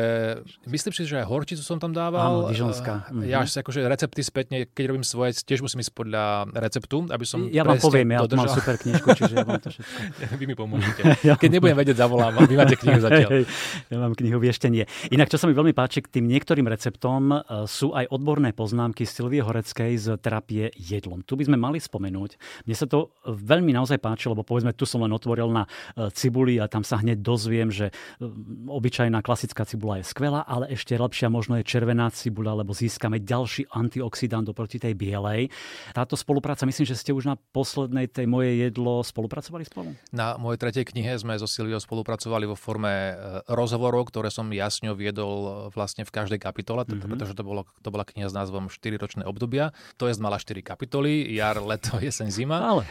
myslím 0.64 0.92
si, 0.92 1.02
že 1.02 1.16
aj 1.16 1.26
horčicu 1.26 1.62
som 1.62 1.76
tam 1.76 1.88
Áno, 1.88 1.96
dával. 1.96 2.32
dižonská. 2.50 3.08
Eh, 3.16 3.26
Ja 3.26 3.40
až 3.40 3.56
akože 3.56 3.80
recepty 3.82 4.20
spätne, 4.20 4.66
keď 4.66 4.84
robím 4.86 5.00
svoje, 5.00 5.32
tiež 5.38 5.60
musím 5.60 5.80
ísť 5.80 5.92
podľa 5.92 6.24
receptu, 6.52 7.08
aby 7.08 7.24
som 7.24 7.48
Ja 7.48 7.64
vám 7.64 7.78
poviem, 7.78 8.04
ja 8.10 8.20
dodržal. 8.20 8.42
mám 8.42 8.52
super 8.52 8.76
knižku, 8.76 9.06
čiže 9.14 9.32
ja 9.32 9.44
vám 9.44 9.58
to 9.58 9.68
všetko. 9.70 9.96
Vy 10.36 10.44
mi 10.44 10.54
pomôžete. 10.54 11.00
Ja 11.24 11.34
Keď 11.34 11.50
nebudem 11.50 11.74
vedieť, 11.74 11.96
zavolám. 11.96 12.36
Vy 12.42 12.54
máte 12.54 12.76
knihu 12.76 13.00
zatiaľ. 13.00 13.48
Ja 13.88 13.96
mám 13.96 14.12
knihu 14.12 14.36
Vieštenie. 14.36 14.84
Inak, 15.08 15.26
čo 15.26 15.36
sa 15.36 15.46
mi 15.46 15.52
veľmi 15.52 15.72
páči, 15.72 15.98
k 15.98 16.12
tým 16.12 16.26
niektorým 16.26 16.66
receptom 16.66 17.32
e, 17.32 17.36
sú 17.64 17.90
aj 17.90 18.06
odborné 18.08 18.52
poznámky 18.52 19.02
Silvie 19.02 19.40
Horeckej 19.40 19.92
z 19.96 20.06
terapie 20.18 20.68
jedlom. 20.70 21.22
Tu 21.22 21.32
by 21.32 21.44
sme 21.44 21.56
mali 21.56 21.78
spomenúť. 21.78 22.36
Mne 22.62 22.74
sa 22.74 22.84
to 22.84 23.08
veľmi 23.24 23.72
naozaj 23.72 23.96
páči, 23.96 24.28
lebo 24.28 24.42
povedzme, 24.42 24.70
tu 24.70 24.84
som 24.84 25.00
len 25.00 25.10
otvoril 25.10 25.48
na 25.48 25.64
cibuli 26.12 26.56
a 26.56 26.66
tam 26.66 26.82
sa 26.82 26.98
hneď 27.06 27.22
dozviem, 27.22 27.70
že 27.70 27.94
e, 28.18 28.26
obyčajná 28.66 29.22
klasická 29.22 29.62
cibula 29.62 30.02
je 30.02 30.10
skvelá, 30.10 30.42
ale 30.42 30.74
ešte 30.74 30.98
lepšia 30.98 31.30
možno 31.30 31.54
je 31.62 31.64
červená 31.64 32.10
cibula, 32.10 32.58
lebo 32.58 32.74
získame 32.74 33.22
ďalší 33.22 33.70
antioxidant 33.70 34.50
oproti 34.50 34.82
tej 34.82 34.98
bielej. 34.98 35.54
Táto 35.94 36.18
spolupráca, 36.18 36.66
myslím, 36.66 36.84
že 36.84 36.98
ste 36.98 37.14
už 37.14 37.30
na 37.30 37.38
poslednej 37.54 38.10
tej 38.10 38.26
moje 38.26 38.58
jedlo 38.58 39.06
spolupracovali 39.06 39.62
spolu? 39.62 39.94
Na 40.10 40.34
mojej 40.34 40.58
tretej 40.58 40.90
knihe 40.90 41.14
sme 41.14 41.38
so 41.38 41.46
Silviou 41.46 41.78
spolupracovali 41.78 42.50
vo 42.50 42.58
forme 42.58 42.90
e, 42.90 43.14
rozhovorov, 43.46 44.10
ktoré 44.10 44.34
som 44.34 44.50
jasne 44.50 44.90
viedol 44.98 45.34
e, 45.46 45.50
vlastne 45.70 46.02
v 46.02 46.10
každej 46.10 46.42
kapitole, 46.42 46.82
mm-hmm. 46.82 47.06
Mhm. 47.06 47.10
pretože 47.14 47.32
to, 47.38 47.46
bolo, 47.46 47.62
to 47.86 47.94
bola 47.94 48.02
kniha 48.02 48.26
s 48.26 48.34
názvom 48.34 48.66
4 48.66 48.98
ročné 48.98 49.22
obdobia. 49.22 49.70
To 50.02 50.10
je 50.10 50.18
mala 50.18 50.40
4 50.42 50.58
kapitoly, 50.64 51.30
jar, 51.30 51.60
leto, 51.62 52.00
jeseň, 52.06 52.28
zima. 52.32 52.58
Ale 52.58 52.82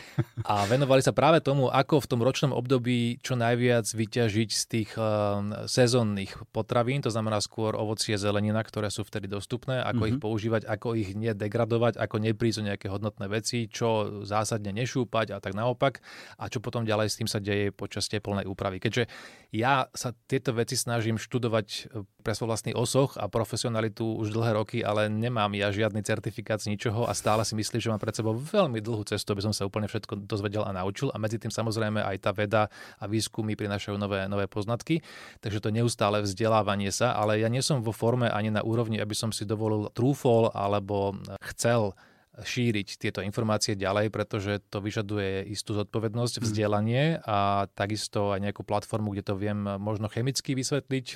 A 0.45 0.63
venovali 0.69 1.01
sa 1.01 1.11
práve 1.11 1.41
tomu, 1.41 1.67
ako 1.67 2.05
v 2.05 2.09
tom 2.09 2.19
ročnom 2.21 2.51
období 2.53 3.17
čo 3.19 3.33
najviac 3.33 3.89
vyťažiť 4.05 4.49
z 4.53 4.63
tých 4.69 4.91
uh, 5.01 5.65
sezónnych 5.65 6.37
potravín, 6.53 7.01
to 7.01 7.09
znamená 7.09 7.41
skôr 7.41 7.73
ovocie, 7.73 8.13
zelenina, 8.21 8.61
ktoré 8.61 8.93
sú 8.93 9.01
vtedy 9.01 9.25
dostupné, 9.25 9.81
ako 9.81 10.05
mm-hmm. 10.05 10.11
ich 10.13 10.17
používať, 10.21 10.61
ako 10.69 10.93
ich 10.93 11.17
nedegradovať, 11.17 11.97
ako 11.97 12.15
neprísť 12.21 12.57
o 12.61 12.67
nejaké 12.69 12.87
hodnotné 12.93 13.25
veci, 13.25 13.65
čo 13.65 14.21
zásadne 14.21 14.69
nešúpať 14.77 15.33
a 15.33 15.41
tak 15.41 15.57
naopak 15.57 16.05
a 16.37 16.45
čo 16.45 16.61
potom 16.61 16.85
ďalej 16.85 17.09
s 17.09 17.17
tým 17.17 17.29
sa 17.29 17.41
deje 17.41 17.73
počas 17.73 18.05
teplnej 18.05 18.45
úpravy. 18.45 18.77
Keďže 18.77 19.09
ja 19.49 19.89
sa 19.97 20.13
tieto 20.29 20.53
veci 20.53 20.77
snažím 20.77 21.17
študovať 21.17 21.67
e, 21.67 22.03
pre 22.21 22.33
svoj 22.35 22.51
vlastný 22.51 22.75
osoch 22.75 23.15
a 23.15 23.31
profesionalitu 23.31 24.03
už 24.19 24.35
dlhé 24.35 24.51
roky, 24.53 24.79
ale 24.83 25.07
nemám 25.07 25.49
ja 25.55 25.71
žiadny 25.71 26.03
certifikát 26.05 26.59
z 26.61 26.75
ničoho 26.75 27.07
a 27.07 27.15
stále 27.15 27.41
si 27.47 27.57
myslím, 27.57 27.79
že 27.81 27.91
mám 27.91 28.01
pred 28.03 28.13
sebou 28.13 28.35
veľmi 28.35 28.83
dlhú 28.83 29.07
cestu, 29.07 29.31
aby 29.33 29.45
som 29.47 29.55
sa 29.55 29.63
úplne 29.63 29.87
všetko 29.87 30.27
dozvedel 30.27 30.67
a 30.67 30.75
naučil 30.75 31.09
a 31.09 31.17
medzi 31.17 31.39
tým 31.39 31.49
samozrejme 31.49 32.03
aj 32.03 32.17
tá 32.19 32.31
veda 32.35 32.67
a 32.99 33.05
výskumy 33.07 33.55
prinášajú 33.55 33.94
nové, 33.97 34.27
nové 34.29 34.45
poznatky, 34.47 35.01
takže 35.41 35.63
to 35.63 35.69
neustále 35.73 36.21
vzdelávanie 36.21 36.91
sa, 36.93 37.15
ale 37.15 37.39
ja 37.41 37.49
nie 37.51 37.63
som 37.63 37.81
vo 37.81 37.95
forme 37.95 38.29
ani 38.29 38.51
na 38.51 38.61
úrovni, 38.61 38.99
aby 39.01 39.15
som 39.17 39.33
si 39.33 39.47
dovolil 39.47 39.91
trúfol 39.91 40.51
alebo 40.53 41.17
chcel 41.55 41.97
šíriť 42.43 42.99
tieto 42.99 43.23
informácie 43.23 43.79
ďalej, 43.79 44.11
pretože 44.11 44.59
to 44.67 44.83
vyžaduje 44.83 45.47
istú 45.47 45.71
zodpovednosť, 45.71 46.43
vzdelanie 46.43 47.23
a 47.23 47.69
takisto 47.71 48.35
aj 48.35 48.43
nejakú 48.43 48.67
platformu, 48.67 49.15
kde 49.15 49.23
to 49.23 49.39
viem 49.39 49.63
možno 49.79 50.11
chemicky 50.11 50.51
vysvetliť, 50.51 51.05
e, 51.07 51.15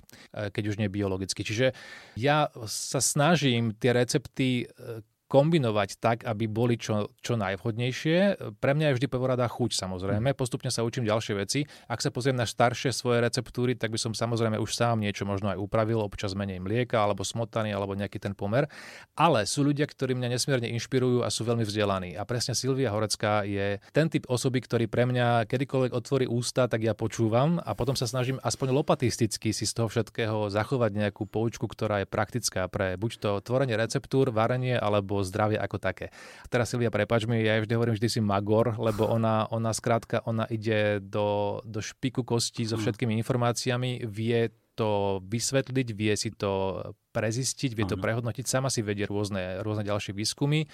keď 0.54 0.64
už 0.72 0.80
nie 0.80 0.88
biologicky. 0.88 1.44
Čiže 1.44 1.76
ja 2.16 2.48
sa 2.70 3.04
snažím 3.04 3.76
tie 3.76 3.92
recepty 3.92 4.64
e, 4.64 5.04
kombinovať 5.30 6.02
tak, 6.02 6.18
aby 6.26 6.50
boli 6.50 6.82
čo, 6.82 7.14
čo 7.22 7.38
najvhodnejšie. 7.38 8.50
Pre 8.58 8.72
mňa 8.74 8.92
je 8.92 8.96
vždy 8.98 9.08
prvorada 9.08 9.46
chuť 9.46 9.78
samozrejme. 9.78 10.34
Postupne 10.34 10.74
sa 10.74 10.82
učím 10.82 11.06
ďalšie 11.06 11.38
veci. 11.38 11.70
Ak 11.86 12.02
sa 12.02 12.10
pozriem 12.10 12.34
na 12.34 12.50
staršie 12.50 12.90
svoje 12.90 13.22
receptúry, 13.22 13.78
tak 13.78 13.94
by 13.94 14.02
som 14.02 14.18
samozrejme 14.18 14.58
už 14.58 14.74
sám 14.74 15.06
niečo 15.06 15.30
možno 15.30 15.54
aj 15.54 15.62
upravil, 15.62 16.02
občas 16.02 16.34
menej 16.34 16.58
mlieka 16.58 16.98
alebo 16.98 17.22
smotany 17.22 17.70
alebo 17.70 17.94
nejaký 17.94 18.18
ten 18.18 18.34
pomer. 18.34 18.66
Ale 19.14 19.46
sú 19.46 19.62
ľudia, 19.62 19.86
ktorí 19.86 20.18
mňa 20.18 20.34
nesmierne 20.34 20.74
inšpirujú 20.74 21.22
a 21.22 21.30
sú 21.30 21.46
veľmi 21.46 21.62
vzdelaní. 21.62 22.18
A 22.18 22.26
presne 22.26 22.58
Silvia 22.58 22.90
Horecká 22.90 23.46
je 23.46 23.78
ten 23.94 24.10
typ 24.10 24.26
osoby, 24.26 24.66
ktorý 24.66 24.90
pre 24.90 25.06
mňa 25.06 25.46
kedykoľvek 25.46 25.94
otvorí 25.94 26.26
ústa, 26.26 26.66
tak 26.66 26.82
ja 26.82 26.98
počúvam 26.98 27.62
a 27.62 27.78
potom 27.78 27.94
sa 27.94 28.10
snažím 28.10 28.42
aspoň 28.42 28.74
lopatisticky 28.74 29.54
si 29.54 29.70
z 29.70 29.78
toho 29.78 29.94
všetkého 29.94 30.50
zachovať 30.50 30.92
nejakú 30.98 31.30
poučku, 31.30 31.70
ktorá 31.70 32.02
je 32.02 32.08
praktická 32.10 32.66
pre 32.66 32.98
buď 32.98 33.12
to 33.22 33.32
tvorenie 33.46 33.78
receptúr, 33.78 34.34
varenie 34.34 34.74
alebo 34.74 35.19
zdravie 35.24 35.60
ako 35.60 35.78
také. 35.82 36.12
Teraz 36.48 36.72
Silvia, 36.72 36.94
prepač 36.94 37.26
mi, 37.26 37.42
ja 37.42 37.60
vždy 37.60 37.74
hovorím, 37.76 37.96
vždy 37.96 38.10
si 38.10 38.20
magor, 38.20 38.78
lebo 38.78 39.08
ona, 39.08 39.48
ona 39.50 39.72
skrátka, 39.72 40.24
ona 40.24 40.46
ide 40.48 41.04
do, 41.04 41.60
do 41.66 41.80
špiku 41.80 42.22
kosti 42.24 42.68
so 42.68 42.78
všetkými 42.78 43.16
informáciami, 43.20 44.06
vie 44.08 44.54
to 44.80 45.20
vysvetliť, 45.28 45.88
vie 45.92 46.14
si 46.16 46.32
to 46.32 46.80
prezistiť, 47.12 47.76
vie 47.76 47.84
to 47.84 48.00
Áno. 48.00 48.04
prehodnotiť, 48.04 48.46
sama 48.48 48.72
si 48.72 48.80
vedie 48.80 49.04
rôzne, 49.04 49.60
rôzne 49.60 49.84
ďalšie 49.84 50.16
výskumy 50.16 50.72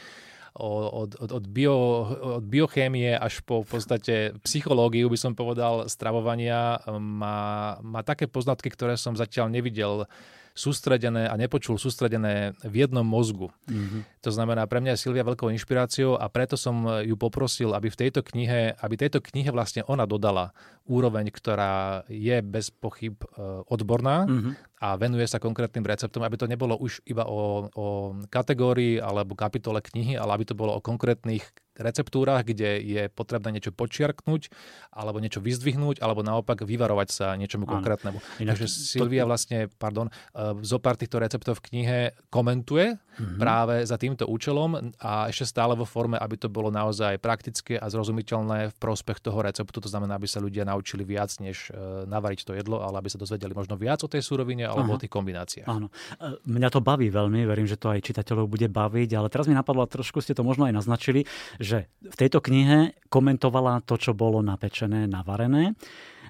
od, 0.55 1.19
od, 1.19 1.31
od, 1.35 1.45
bio, 1.51 2.07
od 2.39 2.45
biochémie 2.47 3.11
až 3.11 3.43
po 3.43 3.67
v 3.67 3.75
podstate 3.75 4.15
psychológiu, 4.47 5.11
by 5.11 5.19
som 5.19 5.33
povedal, 5.35 5.91
stravovania, 5.91 6.79
má, 6.87 7.75
má 7.83 8.01
také 8.07 8.31
poznatky, 8.31 8.71
ktoré 8.71 8.95
som 8.95 9.19
zatiaľ 9.19 9.51
nevidel 9.51 10.07
sústredené 10.55 11.27
a 11.27 11.35
nepočul 11.35 11.75
sústredené 11.75 12.55
v 12.63 12.87
jednom 12.87 13.03
mozgu. 13.03 13.51
Mhm. 13.67 14.23
To 14.23 14.31
znamená, 14.31 14.63
pre 14.65 14.79
mňa 14.79 14.95
je 14.95 15.03
Silvia 15.03 15.27
veľkou 15.27 15.51
inšpiráciou 15.51 16.15
a 16.15 16.31
preto 16.31 16.55
som 16.55 16.87
ju 17.03 17.13
poprosil, 17.19 17.75
aby 17.75 17.91
v 17.91 17.99
tejto 18.07 18.23
knihe, 18.23 18.73
aby 18.79 18.95
tejto 18.95 19.19
knihe 19.19 19.51
vlastne 19.51 19.83
ona 19.85 20.07
dodala 20.07 20.55
úroveň, 20.87 21.27
ktorá 21.29 22.07
je 22.07 22.39
bez 22.39 22.71
pochyb 22.71 23.19
e, 23.19 23.27
odborná 23.67 24.25
Mhm. 24.25 24.51
a 24.79 24.95
venuje 24.95 25.27
sa 25.27 25.43
konkrétnym 25.43 25.83
receptom, 25.83 26.23
aby 26.23 26.39
to 26.39 26.47
nebolo 26.47 26.79
už 26.79 27.03
iba 27.03 27.27
o, 27.27 27.67
o 27.75 27.85
kategórii 28.31 28.97
alebo 28.97 29.35
kapitole 29.35 29.83
knihy, 29.83 30.15
ale 30.15 30.39
aby 30.39 30.45
to 30.47 30.55
bolo 30.55 30.71
o 30.77 30.81
konkrétnych 30.81 31.43
receptúrach, 31.77 32.43
kde 32.43 32.79
je 32.79 33.03
potrebné 33.07 33.51
niečo 33.51 33.71
počiarknúť 33.71 34.49
alebo 34.91 35.19
niečo 35.19 35.39
vyzdvihnúť 35.39 35.99
alebo 35.99 36.21
naopak 36.21 36.63
vyvarovať 36.63 37.07
sa 37.09 37.25
niečomu 37.35 37.63
Áno. 37.65 37.79
konkrétnemu. 37.79 38.19
Inak 38.39 38.55
Takže 38.55 38.65
to- 38.65 38.73
Silvia 38.95 39.23
vlastne, 39.23 39.67
pardon, 39.69 40.07
e, 40.07 40.11
zo 40.61 40.79
pár 40.79 40.95
týchto 40.95 41.19
receptov 41.19 41.59
v 41.59 41.65
knihe 41.69 41.97
komentuje 42.29 42.95
Mhm. 43.15 43.39
práve 43.39 43.75
za 43.83 43.95
týmto 43.95 44.27
účelom 44.27 44.91
a 44.99 45.31
ešte 45.31 45.47
stále 45.47 45.71
vo 45.71 45.87
forme, 45.87 46.19
aby 46.19 46.35
to 46.35 46.51
bolo 46.51 46.67
naozaj 46.67 47.15
praktické 47.17 47.79
a 47.79 47.87
zrozumiteľné 47.87 48.71
v 48.71 48.75
prospech 48.75 49.23
toho 49.23 49.39
receptu. 49.39 49.79
To 49.79 49.87
znamená, 49.87 50.19
aby 50.19 50.27
sa 50.27 50.43
ľudia 50.43 50.67
naučili 50.67 51.07
viac, 51.07 51.31
než 51.39 51.71
e, 51.71 51.75
navariť 52.05 52.43
to 52.43 52.51
jedlo, 52.53 52.83
ale 52.83 52.99
aby 52.99 53.07
sa 53.07 53.15
dozvedeli 53.15 53.51
možno 53.51 53.75
viac 53.75 54.03
o 54.03 54.11
tej 54.11 54.19
súrovine 54.19 54.67
alebo 54.67 54.91
Aha. 54.91 54.95
o 54.95 55.01
tých 55.01 55.09
kombináciách. 55.09 55.63
Áno. 55.65 55.87
E, 56.19 56.43
Mňa 56.45 56.69
to 56.69 56.79
baví 56.79 57.07
veľmi, 57.07 57.43
verím, 57.45 57.63
že 57.63 57.75
to 57.75 57.87
aj 57.87 58.03
čitateľov 58.03 58.47
bude 58.47 58.67
baviť, 58.67 59.09
ale 59.13 59.27
teraz 59.27 59.47
mi 59.47 59.53
napadlo, 59.53 59.81
a 59.81 59.89
trošku 59.89 60.19
ste 60.19 60.31
to 60.31 60.43
možno 60.43 60.67
aj 60.67 60.75
naznačili, 60.75 61.23
že 61.65 61.79
v 62.05 62.15
tejto 62.15 62.39
knihe 62.39 62.93
komentovala 63.09 63.81
to, 63.83 63.97
čo 63.97 64.13
bolo 64.13 64.45
napečené, 64.45 65.09
navarené, 65.09 65.73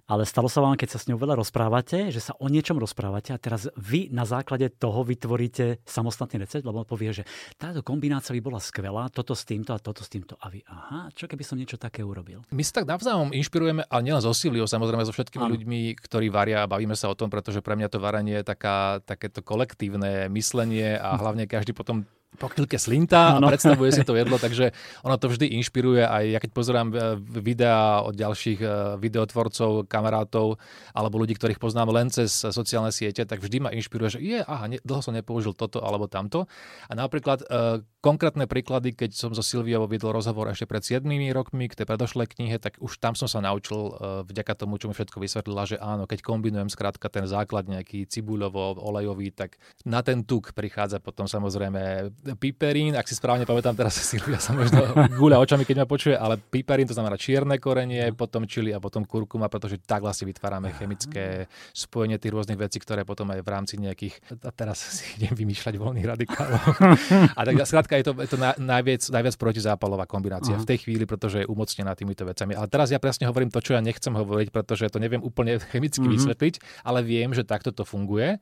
ale 0.06 0.21
stalo 0.30 0.45
sa 0.45 0.62
vám, 0.62 0.78
keď 0.78 0.89
sa 0.95 1.00
s 1.02 1.10
ňou 1.10 1.17
veľa 1.17 1.41
rozprávate, 1.41 2.13
že 2.13 2.21
sa 2.21 2.38
o 2.38 2.45
niečom 2.45 2.78
rozprávate 2.78 3.34
a 3.34 3.41
teraz 3.41 3.65
vy 3.74 4.13
na 4.13 4.21
základe 4.21 4.69
toho 4.69 5.02
vytvoríte 5.02 5.82
samostatný 5.82 6.45
recept, 6.45 6.62
lebo 6.62 6.86
povie, 6.86 7.10
že 7.10 7.24
táto 7.58 7.82
kombinácia 7.82 8.38
by 8.38 8.41
bola 8.41 8.62
skvelá, 8.62 9.10
toto 9.10 9.34
s 9.34 9.41
týmto 9.50 9.74
a 9.74 9.82
toto 9.82 10.06
s 10.06 10.10
týmto. 10.13 10.38
A 10.38 10.54
vy, 10.54 10.62
aha, 10.69 11.10
čo 11.10 11.26
keby 11.26 11.41
som 11.41 11.58
niečo 11.58 11.82
také 11.82 12.06
urobil? 12.06 12.45
My 12.54 12.62
sa 12.62 12.82
tak 12.82 12.93
navzájom 12.93 13.34
inšpirujeme, 13.34 13.89
ale 13.89 14.02
nielen 14.06 14.21
so 14.21 14.30
Silviou, 14.30 14.69
samozrejme 14.69 15.10
so 15.10 15.13
všetkými 15.15 15.41
Áno. 15.41 15.54
ľuďmi, 15.58 15.98
ktorí 15.98 16.30
varia 16.30 16.62
a 16.62 16.69
bavíme 16.69 16.93
sa 16.93 17.10
o 17.10 17.17
tom, 17.17 17.34
pretože 17.34 17.65
pre 17.65 17.74
mňa 17.74 17.89
to 17.89 17.98
varenie 17.98 18.45
je 18.45 18.45
taká, 18.45 19.02
takéto 19.02 19.41
kolektívne 19.41 20.30
myslenie 20.30 21.02
a 21.02 21.17
hlavne 21.21 21.50
každý 21.50 21.74
potom 21.74 22.06
po 22.36 22.48
chvíľke 22.52 22.78
slintá 22.78 23.36
a 23.36 23.41
predstavuje 23.41 23.91
si 23.91 24.04
to 24.04 24.13
jedlo, 24.15 24.38
takže 24.38 24.71
ono 25.02 25.15
to 25.17 25.32
vždy 25.32 25.56
inšpiruje 25.60 26.04
aj 26.04 26.24
ja 26.30 26.39
keď 26.39 26.52
pozerám 26.52 26.88
e, 26.91 26.95
videá 27.19 28.04
od 28.04 28.13
ďalších 28.13 28.60
e, 28.62 28.67
videotvorcov, 29.00 29.88
kamarátov 29.88 30.60
alebo 30.91 31.15
ľudí, 31.19 31.36
ktorých 31.36 31.60
poznám 31.60 31.95
len 31.95 32.08
cez 32.12 32.32
sociálne 32.32 32.91
siete, 32.91 33.24
tak 33.24 33.41
vždy 33.41 33.58
ma 33.63 33.69
inšpiruje, 33.74 34.10
že 34.15 34.19
je, 34.21 34.39
aha, 34.43 34.67
ne, 34.69 34.78
dlho 34.84 35.02
som 35.02 35.15
nepoužil 35.15 35.56
toto 35.56 35.82
alebo 35.82 36.06
tamto. 36.12 36.48
A 36.88 36.93
napríklad 36.93 37.43
e, 37.48 37.82
konkrétne 38.06 38.45
príklady, 38.45 38.93
keď 38.93 39.17
som 39.17 39.32
so 39.34 39.41
Silviou 39.41 39.89
viedol 39.89 40.13
rozhovor 40.13 40.52
ešte 40.54 40.69
pred 40.69 40.86
7 40.86 41.08
rokmi 41.34 41.65
k 41.65 41.78
tej 41.82 41.89
predošlej 41.89 42.38
knihe, 42.38 42.62
tak 42.62 42.78
už 42.78 43.02
tam 43.02 43.17
som 43.17 43.26
sa 43.26 43.41
naučil 43.41 43.89
e, 43.89 43.91
vďaka 44.30 44.54
tomu, 44.54 44.78
čo 44.78 44.91
mi 44.91 44.93
všetko 44.93 45.17
vysvetlila, 45.17 45.63
že 45.65 45.78
áno, 45.82 46.06
keď 46.06 46.21
kombinujem 46.21 46.69
skrátka 46.69 47.10
ten 47.10 47.26
základ 47.26 47.65
nejaký 47.65 48.06
cibuľovo, 48.06 48.78
olejový, 48.78 49.34
tak 49.34 49.58
na 49.84 50.06
ten 50.06 50.21
tuk 50.21 50.54
prichádza 50.54 51.02
potom 51.02 51.26
samozrejme 51.26 52.13
piperín, 52.33 52.97
ak 52.97 53.05
si 53.05 53.13
správne 53.13 53.45
pamätám, 53.45 53.77
teraz 53.77 54.01
Silvia 54.09 54.41
sa 54.41 54.57
možno 54.57 54.81
gúľa 55.13 55.38
očami, 55.38 55.61
keď 55.61 55.85
ma 55.85 55.88
počuje, 55.88 56.17
ale 56.17 56.41
piperín 56.41 56.89
to 56.89 56.97
znamená 56.97 57.13
čierne 57.21 57.61
korenie, 57.61 58.09
potom 58.17 58.49
čili 58.49 58.73
a 58.73 58.81
potom 58.81 59.05
kurkuma, 59.05 59.45
pretože 59.45 59.77
tak 59.85 60.01
vlastne 60.01 60.25
vytvárame 60.25 60.73
chemické 60.73 61.45
spojenie 61.77 62.17
tých 62.17 62.33
rôznych 62.33 62.57
vecí, 62.57 62.81
ktoré 62.81 63.05
potom 63.05 63.29
aj 63.29 63.45
v 63.45 63.49
rámci 63.53 63.77
nejakých, 63.77 64.41
a 64.41 64.49
teraz 64.49 64.81
si 64.97 65.05
idem 65.21 65.38
vymýšľať 65.38 65.73
voľných 65.77 66.07
radikálov. 66.09 66.61
a 67.38 67.41
tak 67.45 67.55
skrátka 67.69 67.93
je 68.01 68.05
to, 68.09 68.11
je 68.17 68.29
to 68.33 68.38
najviac, 68.57 69.05
najviac 69.13 69.35
protizápalová 69.38 70.09
kombinácia 70.09 70.57
Aha. 70.57 70.63
v 70.63 70.69
tej 70.73 70.88
chvíli, 70.88 71.05
pretože 71.05 71.45
je 71.45 71.47
umocnená 71.51 71.93
týmito 71.93 72.25
vecami. 72.25 72.57
Ale 72.57 72.65
teraz 72.65 72.89
ja 72.89 72.97
presne 72.97 73.29
hovorím 73.29 73.53
to, 73.53 73.61
čo 73.61 73.77
ja 73.77 73.81
nechcem 73.83 74.15
hovoriť, 74.15 74.49
pretože 74.49 74.88
to 74.89 74.97
neviem 74.97 75.21
úplne 75.21 75.59
chemicky 75.59 76.01
mm-hmm. 76.01 76.15
vysvetliť, 76.15 76.53
ale 76.88 77.03
viem, 77.03 77.35
že 77.35 77.43
takto 77.43 77.75
to 77.75 77.83
funguje. 77.83 78.39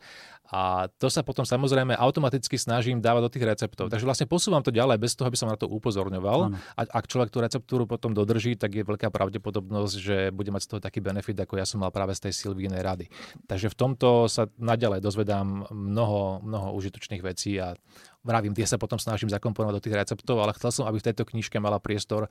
A 0.53 0.85
to 1.01 1.09
sa 1.09 1.25
potom 1.25 1.41
samozrejme 1.41 1.97
automaticky 1.97 2.61
snažím 2.61 3.01
dávať 3.01 3.21
do 3.25 3.31
tých 3.33 3.45
receptov. 3.49 3.89
Takže 3.89 4.05
vlastne 4.05 4.29
posúvam 4.29 4.61
to 4.61 4.69
ďalej 4.69 5.01
bez 5.01 5.17
toho, 5.17 5.25
aby 5.25 5.33
som 5.33 5.49
na 5.49 5.57
to 5.57 5.65
upozorňoval. 5.65 6.53
Ano. 6.53 6.61
A 6.77 6.81
ak 6.85 7.09
človek 7.09 7.33
tú 7.33 7.41
receptúru 7.41 7.89
potom 7.89 8.13
dodrží, 8.13 8.53
tak 8.53 8.77
je 8.77 8.85
veľká 8.85 9.09
pravdepodobnosť, 9.09 9.95
že 9.97 10.17
bude 10.29 10.53
mať 10.53 10.61
z 10.61 10.69
toho 10.69 10.79
taký 10.85 11.01
benefit, 11.01 11.41
ako 11.41 11.57
ja 11.57 11.65
som 11.65 11.81
mal 11.81 11.89
práve 11.89 12.13
z 12.13 12.29
tej 12.29 12.33
Silvínej 12.45 12.85
rady. 12.85 13.09
Takže 13.49 13.73
v 13.73 13.75
tomto 13.75 14.29
sa 14.29 14.45
naďalej 14.61 15.01
dozvedám 15.01 15.73
mnoho, 15.73 16.45
mnoho 16.45 16.77
užitočných 16.77 17.25
vecí 17.25 17.57
a 17.57 17.73
vravím, 18.21 18.53
tie 18.53 18.69
sa 18.69 18.77
potom 18.77 19.01
snažím 19.01 19.33
zakomponovať 19.33 19.73
do 19.73 19.83
tých 19.83 19.97
receptov, 19.97 20.37
ale 20.37 20.53
chcel 20.53 20.69
som, 20.69 20.85
aby 20.85 21.01
v 21.01 21.07
tejto 21.09 21.25
knižke 21.25 21.57
mala 21.57 21.81
priestor 21.81 22.29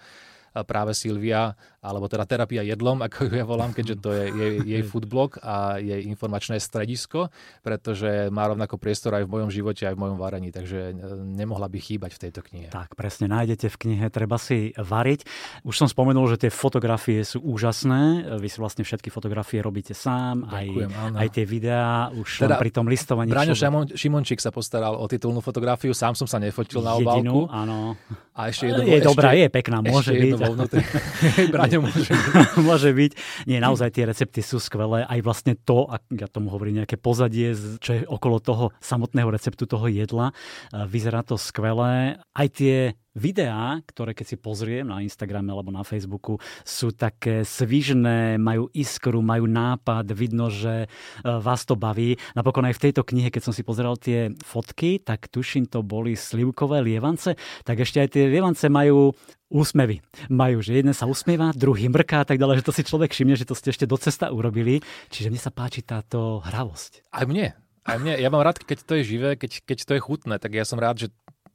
práve 0.60 0.92
Silvia, 0.92 1.56
alebo 1.82 2.06
teda 2.06 2.28
terapia 2.28 2.62
jedlom, 2.62 3.00
ako 3.02 3.26
ju 3.26 3.32
ja 3.40 3.46
volám, 3.48 3.74
keďže 3.74 3.96
to 3.98 4.10
je 4.14 4.24
jej, 4.30 4.54
jej 4.62 4.82
foodblog 4.86 5.42
a 5.42 5.80
jej 5.82 6.06
informačné 6.06 6.60
stredisko, 6.62 7.32
pretože 7.64 8.30
má 8.30 8.46
rovnako 8.46 8.78
priestor 8.78 9.18
aj 9.18 9.26
v 9.26 9.32
mojom 9.34 9.50
živote, 9.50 9.88
aj 9.88 9.96
v 9.98 10.02
mojom 10.06 10.18
varení, 10.20 10.54
takže 10.54 10.92
e, 10.92 10.94
nemohla 11.18 11.66
by 11.66 11.78
chýbať 11.82 12.14
v 12.14 12.20
tejto 12.28 12.40
knihe. 12.46 12.68
Tak, 12.70 12.94
presne, 12.94 13.26
nájdete 13.26 13.66
v 13.72 13.76
knihe 13.88 14.06
Treba 14.12 14.36
si 14.36 14.76
variť. 14.76 15.26
Už 15.66 15.74
som 15.74 15.88
spomenul, 15.88 16.28
že 16.30 16.46
tie 16.46 16.52
fotografie 16.52 17.24
sú 17.24 17.40
úžasné. 17.42 18.36
Vy 18.38 18.48
si 18.52 18.58
vlastne 18.60 18.84
všetky 18.84 19.08
fotografie 19.08 19.58
robíte 19.64 19.96
sám, 19.96 20.46
Ďakujem, 20.46 20.90
aj, 20.92 21.10
aj 21.18 21.28
tie 21.32 21.44
videá, 21.48 22.12
už 22.12 22.46
teda, 22.46 22.60
pri 22.60 22.70
tom 22.70 22.86
listovaní. 22.86 23.32
Braňo 23.32 23.56
človek... 23.56 23.96
Šimončík 23.96 24.38
sa 24.38 24.52
postaral 24.52 24.94
o 25.00 25.08
titulnú 25.08 25.40
fotografiu, 25.40 25.96
sám 25.96 26.14
som 26.14 26.28
sa 26.28 26.36
nefotil 26.38 26.84
na 26.84 26.94
obálku. 26.94 27.48
Jedinú, 27.48 27.50
áno. 27.50 27.96
A 28.32 28.48
ešte 28.48 28.72
jednu, 28.72 28.88
je 28.88 28.96
ešte, 28.96 29.08
dobrá, 29.12 29.36
je 29.36 29.48
pekná, 29.52 29.84
môže 29.84 30.16
byť 30.16 30.32
vo 30.40 30.56
vnútri. 30.56 30.80
Braňo 31.52 31.78
môže 31.84 32.08
byť. 32.08 32.24
môže 32.68 32.90
byť. 32.96 33.12
Nie, 33.44 33.60
naozaj 33.60 33.92
tie 33.92 34.08
recepty 34.08 34.40
sú 34.40 34.56
skvelé. 34.56 35.04
Aj 35.04 35.20
vlastne 35.20 35.52
to, 35.52 35.84
ak 35.84 36.00
ja 36.16 36.24
tomu 36.32 36.48
hovorím, 36.48 36.80
nejaké 36.80 36.96
pozadie, 36.96 37.52
čo 37.84 37.90
je 37.92 38.02
okolo 38.08 38.40
toho 38.40 38.64
samotného 38.80 39.28
receptu 39.28 39.68
toho 39.68 39.84
jedla. 39.84 40.32
Vyzerá 40.72 41.20
to 41.20 41.36
skvelé. 41.36 42.16
Aj 42.32 42.48
tie 42.48 42.96
videá, 43.12 43.80
ktoré 43.84 44.16
keď 44.16 44.26
si 44.34 44.36
pozriem 44.40 44.88
na 44.88 45.04
Instagrame 45.04 45.52
alebo 45.52 45.72
na 45.72 45.84
Facebooku, 45.84 46.40
sú 46.64 46.92
také 46.92 47.44
svižné, 47.44 48.36
majú 48.40 48.68
iskru, 48.72 49.20
majú 49.20 49.48
nápad, 49.48 50.08
vidno, 50.16 50.48
že 50.48 50.84
e, 50.84 50.88
vás 51.22 51.64
to 51.68 51.76
baví. 51.76 52.16
Napokon 52.32 52.68
aj 52.68 52.76
v 52.76 52.84
tejto 52.88 53.02
knihe, 53.04 53.28
keď 53.28 53.42
som 53.50 53.54
si 53.54 53.64
pozeral 53.64 54.00
tie 54.00 54.32
fotky, 54.44 55.00
tak 55.00 55.28
tuším, 55.28 55.68
to 55.68 55.84
boli 55.84 56.16
slivkové 56.16 56.80
lievance, 56.80 57.36
tak 57.64 57.76
ešte 57.80 58.00
aj 58.00 58.08
tie 58.12 58.24
lievance 58.28 58.64
majú 58.68 59.12
úsmevy. 59.52 60.00
Majú, 60.32 60.64
že 60.64 60.80
jeden 60.80 60.96
sa 60.96 61.04
usmieva, 61.04 61.52
druhý 61.52 61.92
mrká 61.92 62.24
a 62.24 62.26
tak 62.26 62.40
ďalej, 62.40 62.64
že 62.64 62.66
to 62.66 62.76
si 62.76 62.88
človek 62.88 63.12
všimne, 63.12 63.36
že 63.36 63.44
to 63.44 63.52
ste 63.52 63.68
ešte 63.70 63.84
do 63.84 64.00
cesta 64.00 64.32
urobili. 64.32 64.80
Čiže 65.12 65.28
mne 65.28 65.40
sa 65.40 65.52
páči 65.52 65.84
táto 65.84 66.40
hravosť. 66.40 67.12
Aj 67.12 67.28
mne. 67.28 67.52
Aj 67.82 67.98
mne, 67.98 68.14
ja 68.14 68.30
mám 68.30 68.46
rád, 68.46 68.62
keď 68.62 68.86
to 68.86 68.94
je 69.02 69.02
živé, 69.02 69.34
keď, 69.34 69.66
keď 69.66 69.78
to 69.82 69.92
je 69.98 70.04
chutné, 70.06 70.38
tak 70.38 70.54
ja 70.54 70.62
som 70.62 70.78
rád, 70.78 71.02
že 71.02 71.08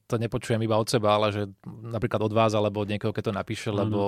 to 0.07 0.15
nepočujem 0.15 0.63
iba 0.63 0.79
od 0.79 0.87
seba, 0.87 1.19
ale 1.19 1.35
že 1.35 1.43
napríklad 1.67 2.23
od 2.23 2.33
vás 2.33 2.55
alebo 2.55 2.81
od 2.83 2.89
niekoho, 2.89 3.11
keď 3.11 3.31
to 3.31 3.33
napíše, 3.35 3.69
mm. 3.69 3.75
lebo 3.75 4.01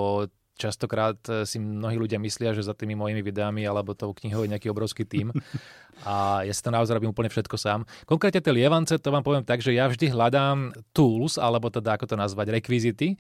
častokrát 0.60 1.16
eh, 1.32 1.48
si 1.48 1.60
mnohí 1.60 1.96
ľudia 1.96 2.20
myslia, 2.20 2.52
že 2.52 2.68
za 2.68 2.76
tými 2.76 3.00
mojimi 3.00 3.24
videami 3.24 3.64
alebo 3.64 3.96
tou 3.96 4.12
knihou 4.12 4.44
je 4.44 4.52
nejaký 4.52 4.68
obrovský 4.68 5.08
tým. 5.08 5.32
A 6.08 6.48
ja 6.48 6.56
si 6.56 6.64
to 6.64 6.72
naozaj 6.72 6.96
robím 6.96 7.12
úplne 7.12 7.28
všetko 7.28 7.60
sám. 7.60 7.84
Konkrétne 8.08 8.40
tie 8.40 8.56
lievance, 8.56 8.96
to 8.96 9.12
vám 9.12 9.20
poviem 9.20 9.44
tak, 9.44 9.60
že 9.60 9.76
ja 9.76 9.84
vždy 9.84 10.16
hľadám 10.16 10.72
tools, 10.96 11.36
alebo 11.36 11.68
teda 11.68 12.00
ako 12.00 12.08
to 12.08 12.16
nazvať, 12.16 12.56
rekvizity, 12.56 13.20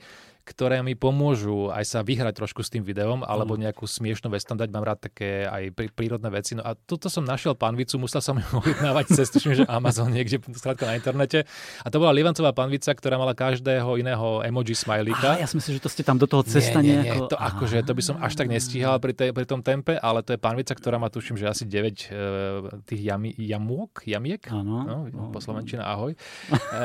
ktoré 0.49 0.81
mi 0.81 0.97
pomôžu 0.97 1.69
aj 1.69 1.85
sa 1.85 1.99
vyhrať 2.01 2.33
trošku 2.41 2.65
s 2.65 2.73
tým 2.73 2.81
videom, 2.81 3.21
alebo 3.21 3.53
mm. 3.53 3.69
nejakú 3.69 3.85
smiešnú 3.85 4.33
vec 4.33 4.41
tam 4.41 4.57
dať. 4.57 4.73
Mám 4.73 4.85
rád 4.85 4.99
také 5.05 5.45
aj 5.45 5.77
prírodné 5.93 6.33
veci. 6.33 6.57
No 6.57 6.65
a 6.65 6.73
toto 6.73 7.05
som 7.05 7.21
našiel 7.21 7.53
panvicu, 7.53 8.01
musel 8.01 8.25
som 8.25 8.41
ju 8.41 8.47
objednávať 8.59 9.05
cez 9.13 9.29
tuším, 9.29 9.53
že 9.61 9.63
Amazon 9.69 10.09
niekde, 10.09 10.41
skrátka 10.57 10.89
na 10.89 10.97
internete. 10.97 11.45
A 11.85 11.87
to 11.93 12.01
bola 12.01 12.09
lievancová 12.09 12.49
panvica, 12.57 12.89
ktorá 12.89 13.21
mala 13.21 13.37
každého 13.37 14.01
iného 14.01 14.41
emoji 14.41 14.73
smajlíka. 14.73 15.37
ja 15.37 15.45
si 15.45 15.53
myslím, 15.61 15.77
že 15.77 15.81
to 15.85 15.91
ste 15.93 16.01
tam 16.01 16.17
do 16.17 16.25
toho 16.25 16.41
cesta 16.41 16.81
nie, 16.81 16.97
nie, 16.97 17.13
nie, 17.13 17.29
to, 17.29 17.37
akože, 17.37 17.85
to 17.85 17.93
by 17.93 18.03
som 18.03 18.15
až 18.17 18.33
tak 18.33 18.49
nestíhal 18.49 18.97
pri, 18.97 19.13
tej, 19.13 19.29
pri 19.35 19.45
tom 19.45 19.61
tempe, 19.61 20.01
ale 20.01 20.25
to 20.25 20.33
je 20.33 20.39
panvica, 20.41 20.73
ktorá 20.73 20.97
má 20.97 21.13
tuším, 21.13 21.37
že 21.37 21.45
asi 21.45 21.69
9 21.69 21.75
e, 21.75 21.93
tých 22.89 23.01
jami, 23.05 23.35
jamúk, 23.37 24.07
jamiek, 24.07 24.41
ano, 24.49 25.05
no, 25.11 25.29
po 25.29 25.37
slovenčina 25.43 25.85
ahoj, 25.85 26.17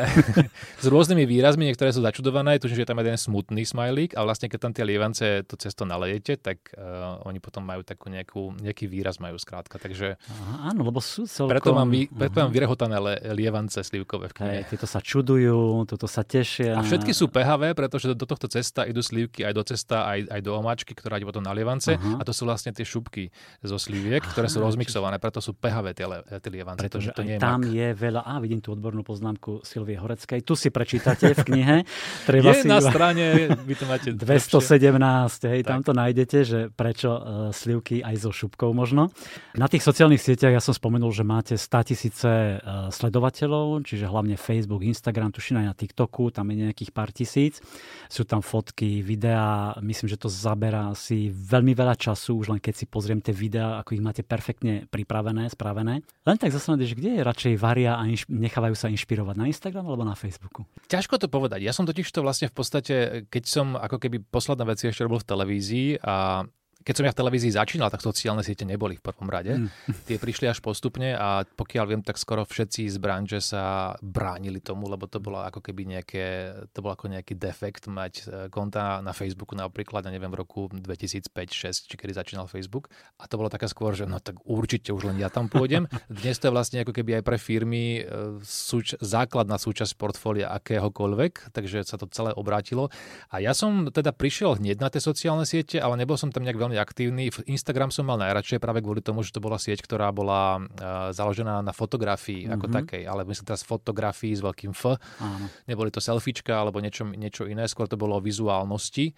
s 0.82 0.86
rôznymi 0.86 1.24
výrazmi, 1.24 1.64
niektoré 1.70 1.94
sú 1.94 2.04
začudované, 2.04 2.60
tuším, 2.60 2.84
že 2.84 2.88
tam 2.88 3.00
je 3.00 3.14
jeden 3.14 3.20
smutný 3.20 3.53
smutný 3.54 3.70
smajlík 3.70 4.18
a 4.18 4.26
vlastne 4.26 4.50
keď 4.50 4.58
tam 4.58 4.72
tie 4.74 4.82
lievance 4.82 5.22
to 5.46 5.54
cesto 5.54 5.86
nalejete, 5.86 6.42
tak 6.42 6.74
uh, 6.74 7.22
oni 7.22 7.38
potom 7.38 7.62
majú 7.62 7.86
takú 7.86 8.10
nejakú, 8.10 8.58
nejaký 8.58 8.90
výraz 8.90 9.22
majú 9.22 9.38
skrátka. 9.38 9.78
Takže 9.78 10.18
Aha, 10.18 10.74
áno, 10.74 10.82
lebo 10.82 10.98
sú 10.98 11.30
celkom... 11.30 11.54
Preto 11.54 11.70
mám, 11.70 11.86
vy, 11.86 12.10
preto 12.10 12.42
mám 12.42 12.50
vyrehotané 12.50 12.98
le, 12.98 13.14
lievance 13.38 13.78
slivkové 13.78 14.34
v 14.34 14.42
knihe. 14.42 14.54
Hej, 14.58 14.74
tieto 14.74 14.90
sa 14.90 14.98
čudujú, 14.98 15.86
toto 15.86 16.10
sa 16.10 16.26
tešia. 16.26 16.74
A 16.74 16.82
všetky 16.82 17.14
sú 17.14 17.30
pehavé, 17.30 17.78
pretože 17.78 18.10
do 18.10 18.26
tohto 18.26 18.50
cesta 18.50 18.82
idú 18.82 18.98
slivky 19.06 19.46
aj 19.46 19.54
do 19.54 19.62
cesta, 19.62 20.10
aj, 20.10 20.34
aj 20.34 20.40
do 20.42 20.52
omáčky, 20.58 20.92
ktorá 20.98 21.22
ide 21.22 21.28
potom 21.30 21.46
na 21.46 21.54
lievance. 21.54 21.94
Aha. 21.94 22.18
A 22.18 22.22
to 22.26 22.34
sú 22.34 22.42
vlastne 22.50 22.74
tie 22.74 22.82
šupky 22.82 23.30
zo 23.62 23.78
sliviek, 23.78 24.26
ktoré 24.26 24.50
sú 24.50 24.58
rozmixované, 24.58 25.22
preto 25.22 25.38
sú 25.38 25.54
pehavé 25.54 25.94
tie, 25.94 26.10
tie 26.42 26.50
lievance. 26.50 26.82
Pretože 26.82 27.14
to, 27.14 27.22
to 27.22 27.30
nie 27.30 27.38
je 27.38 27.40
tam 27.40 27.62
mak. 27.62 27.70
je 27.70 27.88
veľa... 27.94 28.20
Á, 28.26 28.34
vidím 28.42 28.58
tú 28.58 28.74
odbornú 28.74 29.06
poznámku 29.06 29.62
Silvie 29.62 29.94
Horeckej. 29.94 30.42
Tu 30.42 30.54
si 30.58 30.68
prečítate 30.74 31.30
v 31.36 31.44
knihe. 31.46 31.76
Treba 32.28 32.50
je 32.50 32.64
si 32.64 32.66
na 32.66 32.80
strane 32.80 33.43
vy 33.68 33.74
to 33.76 33.84
máte 33.84 34.08
217, 34.14 35.50
hej, 35.50 35.60
tak. 35.62 35.70
tam 35.70 35.80
to 35.84 35.92
nájdete, 35.92 36.38
že 36.44 36.58
prečo 36.72 37.10
uh, 37.12 37.22
slivky 37.50 38.00
aj 38.00 38.24
so 38.24 38.30
šupkou 38.30 38.72
možno. 38.72 39.10
Na 39.54 39.66
tých 39.66 39.84
sociálnych 39.84 40.22
sieťach 40.22 40.54
ja 40.54 40.62
som 40.62 40.72
spomenul, 40.76 41.10
že 41.10 41.26
máte 41.26 41.54
100 41.58 41.90
tisíce 41.90 42.30
uh, 42.30 42.88
sledovateľov, 42.88 43.84
čiže 43.84 44.06
hlavne 44.08 44.38
Facebook, 44.38 44.86
Instagram, 44.86 45.34
tuším 45.34 45.64
aj 45.64 45.66
na 45.70 45.74
TikToku, 45.74 46.30
tam 46.30 46.50
je 46.52 46.64
nejakých 46.68 46.90
pár 46.94 47.10
tisíc. 47.10 47.60
Sú 48.08 48.22
tam 48.24 48.40
fotky, 48.44 49.02
videá, 49.04 49.74
myslím, 49.82 50.08
že 50.08 50.20
to 50.20 50.32
zaberá 50.32 50.94
asi 50.94 51.28
veľmi 51.30 51.74
veľa 51.74 51.98
času, 51.98 52.38
už 52.38 52.54
len 52.54 52.60
keď 52.62 52.74
si 52.74 52.86
pozriem 52.86 53.20
tie 53.20 53.34
videá, 53.34 53.82
ako 53.82 53.98
ich 53.98 54.04
máte 54.04 54.22
perfektne 54.22 54.86
pripravené, 54.88 55.50
spravené. 55.50 56.00
Len 56.24 56.36
tak 56.38 56.54
zase 56.54 56.76
že 56.84 56.96
kde 56.96 57.20
je 57.20 57.26
radšej 57.26 57.54
varia 57.60 57.96
a 57.96 58.02
inš- 58.08 58.28
nechávajú 58.28 58.74
sa 58.74 58.88
inšpirovať 58.90 59.36
na 59.36 59.46
Instagram 59.48 59.84
alebo 59.86 60.04
na 60.04 60.16
Facebooku? 60.16 60.66
Ťažko 60.88 61.20
to 61.20 61.28
povedať. 61.28 61.60
Ja 61.64 61.72
som 61.72 61.84
totiž 61.84 62.08
to 62.08 62.24
vlastne 62.24 62.48
v 62.48 62.54
podstate, 62.54 62.94
keď 63.28 63.44
som 63.44 63.66
ako 63.78 63.96
keby 64.00 64.22
posledná 64.28 64.64
vec 64.68 64.82
ešte 64.82 65.04
robil 65.04 65.20
v 65.20 65.30
televízii 65.30 65.88
a 66.02 66.46
keď 66.84 66.94
som 67.00 67.06
ja 67.08 67.12
v 67.16 67.20
televízii 67.24 67.56
začínal, 67.56 67.88
tak 67.88 68.04
sociálne 68.04 68.44
siete 68.44 68.68
neboli 68.68 69.00
v 69.00 69.04
prvom 69.08 69.32
rade. 69.32 69.56
Mm. 69.56 69.72
Tie 70.04 70.20
prišli 70.20 70.52
až 70.52 70.60
postupne 70.60 71.16
a 71.16 71.48
pokiaľ 71.48 71.84
viem, 71.88 72.02
tak 72.04 72.20
skoro 72.20 72.44
všetci 72.44 72.92
z 72.92 73.00
branže 73.00 73.40
sa 73.40 73.96
bránili 74.04 74.60
tomu, 74.60 74.92
lebo 74.92 75.08
to 75.08 75.16
bolo 75.16 75.40
ako 75.40 75.64
keby 75.64 75.88
nejaké, 75.96 76.52
to 76.76 76.84
bolo 76.84 76.92
ako 76.92 77.08
nejaký 77.08 77.40
defekt 77.40 77.88
mať 77.88 78.12
e, 78.20 78.24
konta 78.52 79.00
na 79.00 79.16
Facebooku 79.16 79.56
napríklad, 79.56 80.04
ja 80.04 80.12
neviem, 80.12 80.28
v 80.28 80.44
roku 80.44 80.68
2005-2006, 80.68 81.88
či 81.88 81.94
kedy 81.96 82.12
začínal 82.12 82.52
Facebook. 82.52 82.92
A 83.16 83.24
to 83.24 83.40
bolo 83.40 83.48
také 83.48 83.64
skôr, 83.64 83.96
že 83.96 84.04
no 84.04 84.20
tak 84.20 84.44
určite 84.44 84.92
už 84.92 85.08
len 85.08 85.16
ja 85.16 85.32
tam 85.32 85.48
pôjdem. 85.48 85.88
Dnes 86.12 86.36
to 86.36 86.52
je 86.52 86.52
vlastne 86.52 86.84
ako 86.84 86.92
keby 86.92 87.20
aj 87.20 87.24
pre 87.24 87.40
firmy 87.40 88.04
e, 88.04 88.36
súč- 88.44 89.00
základná 89.00 89.56
súčasť 89.56 89.96
portfólia 89.96 90.52
akéhokoľvek, 90.52 91.48
takže 91.56 91.80
sa 91.88 91.96
to 91.96 92.04
celé 92.12 92.36
obrátilo. 92.36 92.92
A 93.32 93.40
ja 93.40 93.56
som 93.56 93.88
teda 93.88 94.12
prišiel 94.12 94.60
hneď 94.60 94.84
na 94.84 94.92
tie 94.92 95.00
sociálne 95.00 95.48
siete, 95.48 95.80
ale 95.80 95.96
nebol 95.96 96.20
som 96.20 96.28
tam 96.28 96.44
nejak 96.44 96.60
veľmi 96.60 96.73
aktívny. 96.78 97.30
Instagram 97.48 97.90
som 97.94 98.06
mal 98.06 98.20
najradšej 98.20 98.62
práve 98.62 98.80
kvôli 98.80 99.00
tomu, 99.00 99.22
že 99.22 99.34
to 99.34 99.42
bola 99.42 99.56
sieť, 99.56 99.82
ktorá 99.84 100.10
bola 100.10 100.58
uh, 100.58 101.10
založená 101.10 101.60
na 101.60 101.72
fotografii 101.72 102.46
mm-hmm. 102.46 102.54
ako 102.58 102.66
mhm. 102.66 102.74
takej, 102.82 103.02
ale 103.08 103.20
myslím 103.26 103.46
teraz 103.46 103.62
fotografii 103.66 104.34
s 104.34 104.42
veľkým 104.42 104.72
F. 104.72 104.96
Áno. 105.20 105.46
Neboli 105.66 105.90
to 105.94 106.02
selfiečka 106.02 106.54
alebo 106.54 106.78
niečo, 106.78 107.06
niečo 107.06 107.44
iné, 107.48 107.66
skôr 107.66 107.86
to 107.90 107.98
bolo 107.98 108.18
o 108.18 108.24
vizuálnosti. 108.24 109.14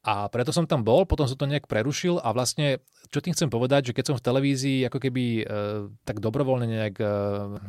A 0.00 0.32
preto 0.32 0.48
som 0.48 0.64
tam 0.64 0.80
bol, 0.80 1.04
potom 1.04 1.28
som 1.28 1.36
to 1.36 1.44
nejak 1.44 1.68
prerušil 1.68 2.24
a 2.24 2.32
vlastne, 2.32 2.80
čo 3.12 3.20
tým 3.20 3.36
chcem 3.36 3.52
povedať, 3.52 3.92
že 3.92 3.96
keď 4.00 4.04
som 4.08 4.16
v 4.16 4.24
televízii 4.24 4.88
ako 4.88 4.96
keby 4.96 5.24
e, 5.24 5.44
tak 6.08 6.24
dobrovoľne 6.24 6.64
nejak 6.64 6.96
e, 6.96 7.06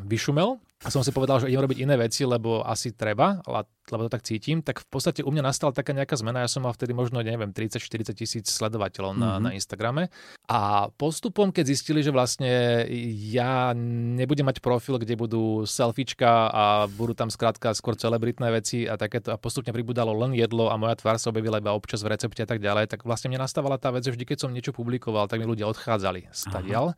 vyšumel, 0.08 0.64
a 0.82 0.90
som 0.90 1.06
si 1.06 1.14
povedal, 1.14 1.38
že 1.38 1.46
idem 1.46 1.62
robiť 1.62 1.86
iné 1.86 1.94
veci, 1.94 2.26
lebo 2.26 2.66
asi 2.66 2.98
treba, 2.98 3.38
lebo 3.46 4.02
to 4.10 4.10
tak 4.10 4.26
cítim, 4.26 4.66
tak 4.66 4.82
v 4.82 4.88
podstate 4.90 5.22
u 5.22 5.30
mňa 5.30 5.54
nastala 5.54 5.70
taká 5.70 5.94
nejaká 5.94 6.18
zmena. 6.18 6.42
Ja 6.42 6.50
som 6.50 6.66
mal 6.66 6.74
vtedy 6.74 6.98
možno, 6.98 7.22
neviem, 7.22 7.54
30-40 7.54 8.18
tisíc 8.18 8.50
sledovateľov 8.50 9.14
na, 9.14 9.38
mm-hmm. 9.38 9.44
na 9.46 9.50
Instagrame. 9.54 10.04
A 10.50 10.90
postupom, 10.98 11.54
keď 11.54 11.70
zistili, 11.70 12.02
že 12.02 12.10
vlastne 12.10 12.90
ja 13.30 13.78
nebudem 13.78 14.42
mať 14.42 14.58
profil, 14.58 14.98
kde 14.98 15.14
budú 15.14 15.70
selfiečka 15.70 16.50
a 16.50 16.90
budú 16.90 17.14
tam 17.14 17.30
skrátka 17.30 17.78
skôr 17.78 17.94
celebritné 17.94 18.50
veci 18.50 18.90
a 18.90 18.98
takéto 18.98 19.30
a 19.30 19.38
postupne 19.38 19.70
pribudalo 19.70 20.18
len 20.18 20.34
jedlo 20.34 20.74
a 20.74 20.82
moja 20.82 20.98
tvár 20.98 21.22
sa 21.22 21.30
objavila 21.30 21.62
iba 21.62 21.78
občas 21.78 22.02
v 22.02 22.18
recepte 22.18 22.42
a 22.42 22.50
tak 22.50 22.58
ďalej, 22.58 22.90
tak 22.90 23.06
vlastne 23.06 23.30
mne 23.30 23.46
nastávala 23.46 23.78
tá 23.78 23.94
vec, 23.94 24.02
že 24.02 24.18
vždy, 24.18 24.26
keď 24.26 24.38
som 24.42 24.50
niečo 24.50 24.74
publikoval, 24.74 25.30
tak 25.30 25.38
mi 25.38 25.46
ľudia 25.46 25.70
odchádzali 25.70 26.34
stadial 26.34 26.98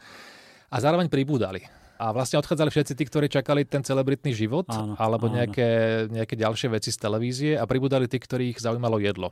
a 0.72 0.76
zároveň 0.80 1.12
pribúdali 1.12 1.83
a 2.04 2.12
vlastne 2.12 2.36
odchádzali 2.44 2.68
všetci 2.68 2.94
tí, 3.00 3.04
ktorí 3.08 3.32
čakali 3.32 3.64
ten 3.64 3.80
celebritný 3.80 4.36
život 4.36 4.68
áno, 4.68 5.00
alebo 5.00 5.32
áno. 5.32 5.40
Nejaké, 5.40 5.70
nejaké 6.12 6.36
ďalšie 6.36 6.68
veci 6.76 6.92
z 6.92 7.00
televízie 7.00 7.52
a 7.56 7.64
pribudali 7.64 8.12
tí, 8.12 8.20
ktorých 8.20 8.60
zaujímalo 8.60 9.00
jedlo. 9.00 9.32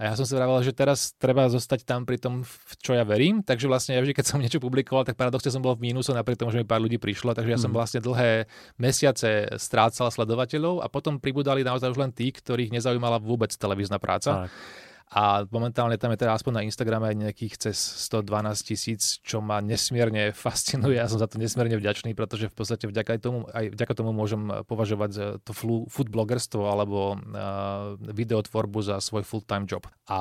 A 0.00 0.10
ja 0.10 0.12
som 0.18 0.26
si 0.26 0.34
vravel, 0.34 0.58
že 0.66 0.74
teraz 0.74 1.14
treba 1.14 1.46
zostať 1.46 1.86
tam 1.86 2.02
pri 2.02 2.18
tom, 2.18 2.42
v 2.42 2.72
čo 2.80 2.96
ja 2.96 3.06
verím. 3.06 3.44
Takže 3.44 3.70
vlastne 3.70 3.94
ja 3.94 4.02
vždy, 4.02 4.18
keď 4.18 4.24
som 4.24 4.42
niečo 4.42 4.58
publikoval, 4.58 5.06
tak 5.06 5.14
paradoxne 5.14 5.52
som 5.52 5.62
bol 5.62 5.78
v 5.78 5.92
mínusu, 5.92 6.10
napriek 6.10 6.42
tomu, 6.42 6.50
že 6.50 6.58
mi 6.58 6.66
pár 6.66 6.82
ľudí 6.82 6.98
prišlo. 6.98 7.36
Takže 7.38 7.54
ja 7.54 7.60
som 7.60 7.70
mhm. 7.70 7.76
vlastne 7.78 8.00
dlhé 8.02 8.50
mesiace 8.82 9.52
strácal 9.62 10.10
sledovateľov 10.10 10.82
a 10.82 10.90
potom 10.90 11.22
pribudali 11.22 11.62
naozaj 11.62 11.92
už 11.92 12.02
len 12.02 12.10
tí, 12.10 12.34
ktorých 12.34 12.74
nezaujímala 12.74 13.22
vôbec 13.22 13.54
televízna 13.54 14.02
práca. 14.02 14.48
Tak 14.48 14.90
a 15.12 15.44
momentálne 15.52 16.00
tam 16.00 16.08
je 16.16 16.24
teda 16.24 16.32
aspoň 16.32 16.52
na 16.56 16.64
Instagrame 16.64 17.12
nejakých 17.12 17.68
cez 17.68 17.76
112 18.08 18.64
tisíc, 18.64 19.20
čo 19.20 19.44
ma 19.44 19.60
nesmierne 19.60 20.32
fascinuje. 20.44 20.96
Ja 20.96 21.06
som 21.06 21.20
za 21.20 21.28
to 21.28 21.36
nesmierne 21.36 21.76
vďačný, 21.76 22.16
pretože 22.16 22.48
v 22.48 22.54
podstate 22.56 22.88
vďaka 22.88 23.20
tomu, 23.20 23.44
aj 23.52 23.76
vďaka 23.76 23.92
tomu 23.92 24.16
môžem 24.16 24.64
považovať 24.64 25.44
to 25.44 25.52
food 25.92 26.08
blogerstvo 26.08 26.64
alebo 26.64 27.20
uh, 27.20 28.00
videotvorbu 28.00 28.80
za 28.80 28.96
svoj 29.04 29.28
full-time 29.28 29.68
job. 29.68 29.84
A 30.08 30.18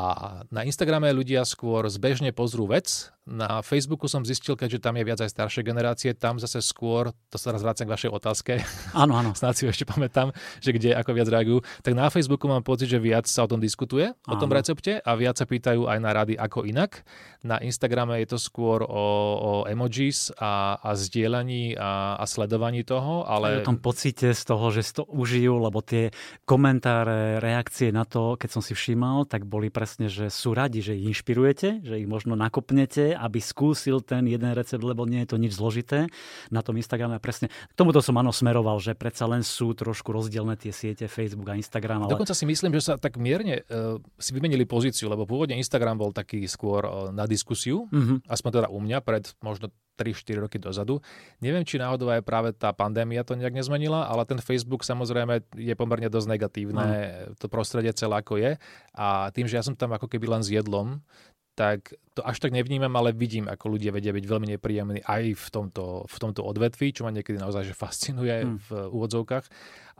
na 0.51 0.67
Instagrame 0.67 1.08
ľudia 1.15 1.47
skôr 1.47 1.88
zbežne 1.88 2.36
pozrú 2.36 2.67
vec, 2.67 3.10
na 3.21 3.62
Facebooku 3.62 4.10
som 4.10 4.25
zistil, 4.25 4.58
keďže 4.58 4.82
tam 4.82 4.97
je 4.97 5.06
viac 5.06 5.21
aj 5.21 5.30
staršie 5.30 5.62
generácie, 5.62 6.10
tam 6.17 6.41
zase 6.41 6.58
skôr, 6.65 7.13
to 7.30 7.38
sa 7.38 7.54
raz 7.54 7.62
vrácam 7.62 7.86
k 7.86 7.93
vašej 7.93 8.12
otázke, 8.12 8.54
áno, 8.97 9.13
áno. 9.13 9.32
snáď 9.39 9.54
si 9.54 9.63
ešte 9.69 9.86
pamätám, 9.86 10.34
že 10.58 10.73
kde 10.73 10.97
ako 10.97 11.13
viac 11.13 11.30
reagujú, 11.30 11.62
tak 11.86 11.93
na 11.93 12.10
Facebooku 12.10 12.49
mám 12.49 12.65
pocit, 12.65 12.89
že 12.89 12.97
viac 12.97 13.30
sa 13.30 13.45
o 13.45 13.49
tom 13.49 13.62
diskutuje, 13.62 14.10
áno. 14.10 14.32
o 14.34 14.36
tom 14.41 14.49
recepte 14.49 14.81
a 14.89 15.12
viac 15.13 15.38
sa 15.38 15.46
pýtajú 15.46 15.86
aj 15.86 16.00
na 16.02 16.12
rady 16.12 16.34
ako 16.34 16.65
inak. 16.65 17.06
Na 17.41 17.58
Instagrame 17.58 18.22
je 18.22 18.38
to 18.38 18.39
skôr 18.41 18.86
o, 18.86 19.06
o 19.38 19.52
emojis 19.65 20.30
a, 20.38 20.78
a 20.78 20.94
zdieľaní 20.94 21.74
a, 21.78 22.17
a 22.17 22.26
sledovaní 22.26 22.86
toho, 22.86 23.26
ale... 23.26 23.62
o 23.62 23.65
tom 23.65 23.82
pocite 23.82 24.34
z 24.34 24.44
toho, 24.46 24.70
že 24.70 24.86
si 24.86 24.94
to 24.98 25.06
užijú, 25.10 25.58
lebo 25.58 25.82
tie 25.82 26.13
komentáre, 26.46 27.41
reakcie 27.41 27.89
na 27.89 28.06
to, 28.06 28.38
keď 28.38 28.50
som 28.50 28.62
si 28.62 28.78
všímal, 28.78 29.26
tak 29.26 29.46
boli 29.46 29.74
presne, 29.74 30.06
že 30.10 30.30
sú 30.30 30.54
radi, 30.54 30.86
že 30.86 30.94
ich 30.94 31.17
inšpirujete, 31.17 31.82
že 31.82 31.96
ich 31.98 32.10
možno 32.10 32.38
nakopnete 32.38 33.12
aby 33.17 33.39
skúsil 33.44 34.00
ten 34.02 34.26
jeden 34.26 34.52
recept, 34.56 34.82
lebo 34.82 35.04
nie 35.04 35.24
je 35.24 35.36
to 35.36 35.38
nič 35.38 35.54
zložité. 35.56 36.08
Na 36.50 36.63
tom 36.63 36.78
Instagrame 36.80 37.20
presne. 37.20 37.52
K 37.52 37.74
tomuto 37.76 38.00
som 38.00 38.17
áno 38.17 38.34
smeroval, 38.34 38.80
že 38.80 38.96
predsa 38.96 39.28
len 39.28 39.44
sú 39.46 39.76
trošku 39.76 40.10
rozdielne 40.10 40.56
tie 40.56 40.72
siete 40.72 41.06
Facebook 41.06 41.52
a 41.52 41.56
Instagram. 41.56 42.08
Ale... 42.08 42.13
Dokonca 42.15 42.34
si 42.34 42.46
myslím, 42.48 42.74
že 42.80 42.91
sa 42.91 42.94
tak 42.98 43.22
mierne 43.22 43.62
uh, 43.67 44.00
si 44.17 44.32
vymenili 44.32 44.61
pozíciu, 44.65 45.12
lebo 45.12 45.30
pôvodne 45.30 45.58
Instagram 45.58 45.97
bol 45.97 46.12
taký 46.12 46.45
skôr 46.45 46.84
uh, 46.84 46.91
na 47.13 47.30
diskusiu, 47.30 47.88
mm-hmm. 47.89 48.28
aspoň 48.28 48.52
teda 48.62 48.67
u 48.71 48.80
mňa 48.82 49.00
pred 49.04 49.24
možno 49.39 49.69
3-4 50.02 50.41
roky 50.41 50.58
dozadu. 50.58 50.97
Neviem, 51.43 51.62
či 51.62 51.78
náhodou 51.78 52.10
aj 52.10 52.26
práve 52.26 52.50
tá 52.58 52.74
pandémia 52.74 53.21
to 53.21 53.38
nejak 53.38 53.54
nezmenila, 53.54 54.10
ale 54.10 54.26
ten 54.26 54.41
Facebook 54.41 54.82
samozrejme 54.82 55.45
je 55.54 55.74
pomerne 55.78 56.10
dosť 56.10 56.28
negatívne, 56.32 56.86
mm. 56.86 57.38
to 57.38 57.45
prostredie 57.45 57.93
celé 57.93 58.17
ako 58.17 58.41
je. 58.41 58.58
A 58.97 59.30
tým, 59.30 59.45
že 59.45 59.62
ja 59.62 59.63
som 59.63 59.78
tam 59.78 59.93
ako 59.93 60.10
keby 60.10 60.26
len 60.26 60.41
s 60.41 60.50
jedlom, 60.50 61.06
tak 61.54 61.93
to 62.12 62.21
až 62.28 62.43
tak 62.43 62.52
nevnímam, 62.52 62.91
ale 63.00 63.15
vidím, 63.15 63.47
ako 63.47 63.80
ľudia 63.80 63.95
vedia 63.95 64.12
byť 64.12 64.26
veľmi 64.28 64.47
nepríjemní 64.58 65.00
aj 65.08 65.32
v 65.32 65.47
tomto, 65.47 66.04
v 66.12 66.17
tomto 66.19 66.43
odvetví, 66.43 66.91
čo 66.91 67.08
ma 67.08 67.12
niekedy 67.15 67.39
naozaj 67.39 67.71
že 67.71 67.76
fascinuje 67.78 68.36
hmm. 68.43 68.58
v 68.67 68.69
úvodzovkách. 68.91 69.45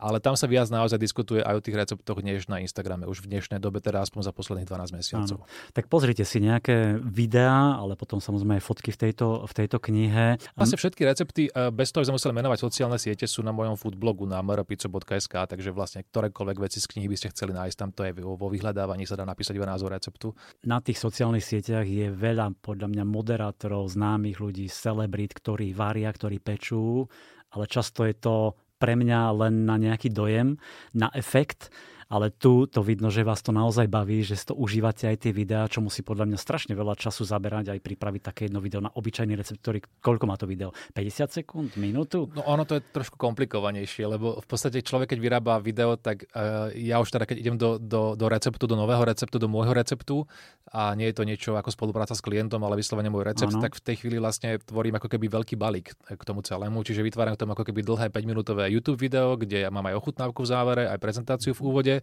Ale 0.02 0.18
tam 0.18 0.34
sa 0.34 0.50
viac 0.50 0.66
naozaj 0.66 0.98
diskutuje 0.98 1.46
aj 1.46 1.54
o 1.54 1.62
tých 1.62 1.78
receptoch 1.78 2.18
než 2.26 2.50
na 2.50 2.58
Instagrame, 2.58 3.06
už 3.06 3.22
v 3.22 3.38
dnešnej 3.38 3.62
dobe, 3.62 3.78
teda 3.78 4.02
aspoň 4.02 4.26
za 4.26 4.32
posledných 4.34 4.66
12 4.66 4.98
mesiacov. 4.98 5.46
Áno. 5.46 5.70
Tak 5.70 5.86
pozrite 5.86 6.26
si 6.26 6.42
nejaké 6.42 6.98
videá, 6.98 7.78
ale 7.78 7.94
potom 7.94 8.18
samozrejme 8.18 8.58
aj 8.58 8.64
fotky 8.66 8.90
v 8.90 8.98
tejto, 8.98 9.46
v 9.46 9.52
tejto 9.54 9.78
knihe. 9.78 10.42
Vlastne 10.58 10.74
všetky 10.74 11.06
recepty, 11.06 11.42
eh, 11.54 11.70
bez 11.70 11.94
toho, 11.94 12.02
aby 12.02 12.10
sme 12.10 12.16
museli 12.18 12.34
menovať 12.34 12.58
sociálne 12.58 12.98
siete, 12.98 13.30
sú 13.30 13.46
na 13.46 13.54
mojom 13.54 13.78
foodblogu 13.78 14.26
na 14.26 14.42
mrpico.sk, 14.42 15.34
takže 15.46 15.70
vlastne 15.70 16.02
ktorékoľvek 16.02 16.56
veci 16.58 16.82
z 16.82 16.86
knihy 16.90 17.06
by 17.06 17.16
ste 17.22 17.30
chceli 17.30 17.54
nájsť, 17.54 17.76
tam 17.78 17.94
to 17.94 18.02
je 18.02 18.10
vo 18.18 18.48
vyhľadávaní, 18.50 19.06
sa 19.06 19.14
dá 19.14 19.22
napísať 19.22 19.54
iba 19.54 19.70
názov 19.70 19.94
receptu. 19.94 20.34
Na 20.66 20.82
tých 20.82 20.98
sociálnych 20.98 21.46
sieťach 21.46 21.86
je 21.86 22.01
veľa 22.10 22.58
podľa 22.58 22.88
mňa 22.90 23.04
moderátorov, 23.06 23.92
známych 23.92 24.42
ľudí, 24.42 24.66
celebrit, 24.66 25.30
ktorí 25.36 25.76
varia, 25.76 26.10
ktorí 26.10 26.42
pečú, 26.42 27.06
ale 27.52 27.64
často 27.68 28.02
je 28.08 28.16
to 28.16 28.58
pre 28.82 28.98
mňa 28.98 29.20
len 29.46 29.62
na 29.62 29.78
nejaký 29.78 30.10
dojem, 30.10 30.58
na 30.96 31.06
efekt 31.14 31.70
ale 32.12 32.28
tu 32.28 32.68
to 32.68 32.84
vidno, 32.84 33.08
že 33.08 33.24
vás 33.24 33.40
to 33.40 33.56
naozaj 33.56 33.88
baví, 33.88 34.20
že 34.20 34.36
si 34.36 34.44
to 34.44 34.52
užívate 34.52 35.08
aj 35.08 35.16
tie 35.24 35.32
videá, 35.32 35.64
čo 35.64 35.80
musí 35.80 36.04
podľa 36.04 36.28
mňa 36.28 36.38
strašne 36.38 36.76
veľa 36.76 36.92
času 36.92 37.24
zaberať 37.24 37.72
aj 37.72 37.80
pripraviť 37.80 38.20
také 38.20 38.40
jedno 38.52 38.60
video 38.60 38.84
na 38.84 38.92
obyčajný 38.92 39.32
recept, 39.32 39.64
ktorý, 39.64 39.80
koľko 40.04 40.28
má 40.28 40.36
to 40.36 40.44
video? 40.44 40.76
50 40.92 41.32
sekúnd, 41.32 41.72
minútu? 41.80 42.28
No 42.36 42.44
ono 42.44 42.68
to 42.68 42.76
je 42.76 42.84
trošku 42.84 43.16
komplikovanejšie, 43.16 44.04
lebo 44.04 44.44
v 44.44 44.46
podstate 44.46 44.84
človek, 44.84 45.16
keď 45.16 45.18
vyrába 45.24 45.56
video, 45.64 45.96
tak 45.96 46.28
uh, 46.36 46.68
ja 46.76 47.00
už 47.00 47.16
teda, 47.16 47.24
keď 47.24 47.36
idem 47.40 47.56
do, 47.56 47.80
do, 47.80 48.12
do 48.12 48.26
receptu, 48.28 48.68
do 48.68 48.76
nového 48.76 49.08
receptu, 49.08 49.40
do 49.40 49.48
môjho 49.48 49.72
receptu 49.72 50.28
a 50.68 50.92
nie 50.92 51.08
je 51.08 51.16
to 51.16 51.24
niečo 51.24 51.56
ako 51.56 51.72
spolupráca 51.72 52.12
s 52.12 52.20
klientom, 52.20 52.60
ale 52.60 52.76
vyslovene 52.76 53.08
môj 53.08 53.32
recept, 53.32 53.56
ano. 53.56 53.64
tak 53.64 53.80
v 53.80 53.88
tej 53.88 54.04
chvíli 54.04 54.20
vlastne 54.20 54.60
tvorím 54.60 55.00
ako 55.00 55.08
keby 55.08 55.32
veľký 55.32 55.56
balík 55.56 55.96
k 55.96 56.22
tomu 56.28 56.44
celému, 56.44 56.84
čiže 56.84 57.00
vytváram 57.00 57.40
tomu 57.40 57.56
ako 57.56 57.64
keby 57.72 57.80
dlhé 57.80 58.12
5-minútové 58.12 58.68
YouTube 58.68 59.00
video, 59.00 59.40
kde 59.40 59.64
ja 59.64 59.72
mám 59.72 59.88
aj 59.88 59.96
ochutnávku 59.96 60.44
v 60.44 60.48
závere, 60.52 60.84
aj 60.92 61.00
prezentáciu 61.00 61.56
v 61.56 61.64
úvode 61.64 62.01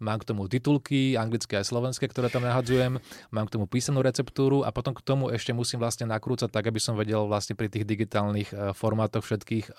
mám 0.00 0.18
k 0.18 0.32
tomu 0.32 0.48
titulky, 0.48 1.14
anglické 1.14 1.60
aj 1.60 1.68
slovenské, 1.68 2.08
ktoré 2.08 2.32
tam 2.32 2.42
nahadzujem, 2.42 2.98
mám 3.30 3.46
k 3.46 3.52
tomu 3.54 3.68
písanú 3.68 4.00
receptúru 4.00 4.64
a 4.64 4.72
potom 4.72 4.96
k 4.96 5.04
tomu 5.04 5.28
ešte 5.28 5.52
musím 5.52 5.78
vlastne 5.78 6.08
nakrúcať 6.08 6.48
tak, 6.48 6.66
aby 6.66 6.80
som 6.80 6.96
vedel 6.96 7.28
vlastne 7.28 7.54
pri 7.54 7.68
tých 7.68 7.84
digitálnych 7.84 8.48
e, 8.50 8.54
formátoch 8.72 9.22
všetkých 9.22 9.66
e, 9.68 9.72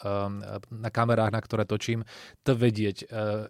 na 0.70 0.90
kamerách, 0.94 1.34
na 1.34 1.42
ktoré 1.42 1.66
točím, 1.66 2.06
to 2.46 2.54
vedieť, 2.54 2.98
e, 3.04 3.06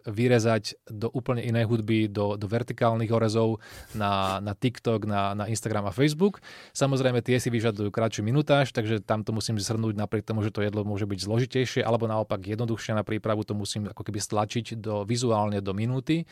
vyrezať 0.07 0.87
do 0.87 1.11
úplne 1.11 1.43
inej 1.43 1.67
hudby, 1.67 2.07
do, 2.07 2.39
do 2.39 2.47
vertikálnych 2.47 3.11
orezov 3.11 3.59
na, 3.91 4.39
na 4.39 4.55
TikTok, 4.55 5.03
na, 5.03 5.35
na 5.35 5.45
Instagram 5.51 5.91
a 5.91 5.95
Facebook. 5.95 6.39
Samozrejme, 6.71 7.19
tie 7.19 7.37
si 7.37 7.51
vyžadujú 7.51 7.91
krátšiu 7.91 8.23
minutáž, 8.23 8.71
takže 8.71 9.03
tam 9.03 9.27
to 9.27 9.35
musím 9.35 9.59
zhrnúť 9.59 9.99
napriek 9.99 10.23
tomu, 10.23 10.41
že 10.41 10.55
to 10.55 10.63
jedlo 10.63 10.87
môže 10.87 11.03
byť 11.03 11.19
zložitejšie, 11.19 11.81
alebo 11.83 12.07
naopak 12.07 12.39
jednoduchšie 12.47 12.95
na 12.95 13.03
prípravu 13.03 13.43
to 13.43 13.51
musím 13.51 13.91
ako 13.91 14.01
keby 14.07 14.19
stlačiť 14.23 14.79
do, 14.79 15.03
vizuálne 15.03 15.59
do 15.59 15.75
minúty 15.75 16.10
50 16.11 16.25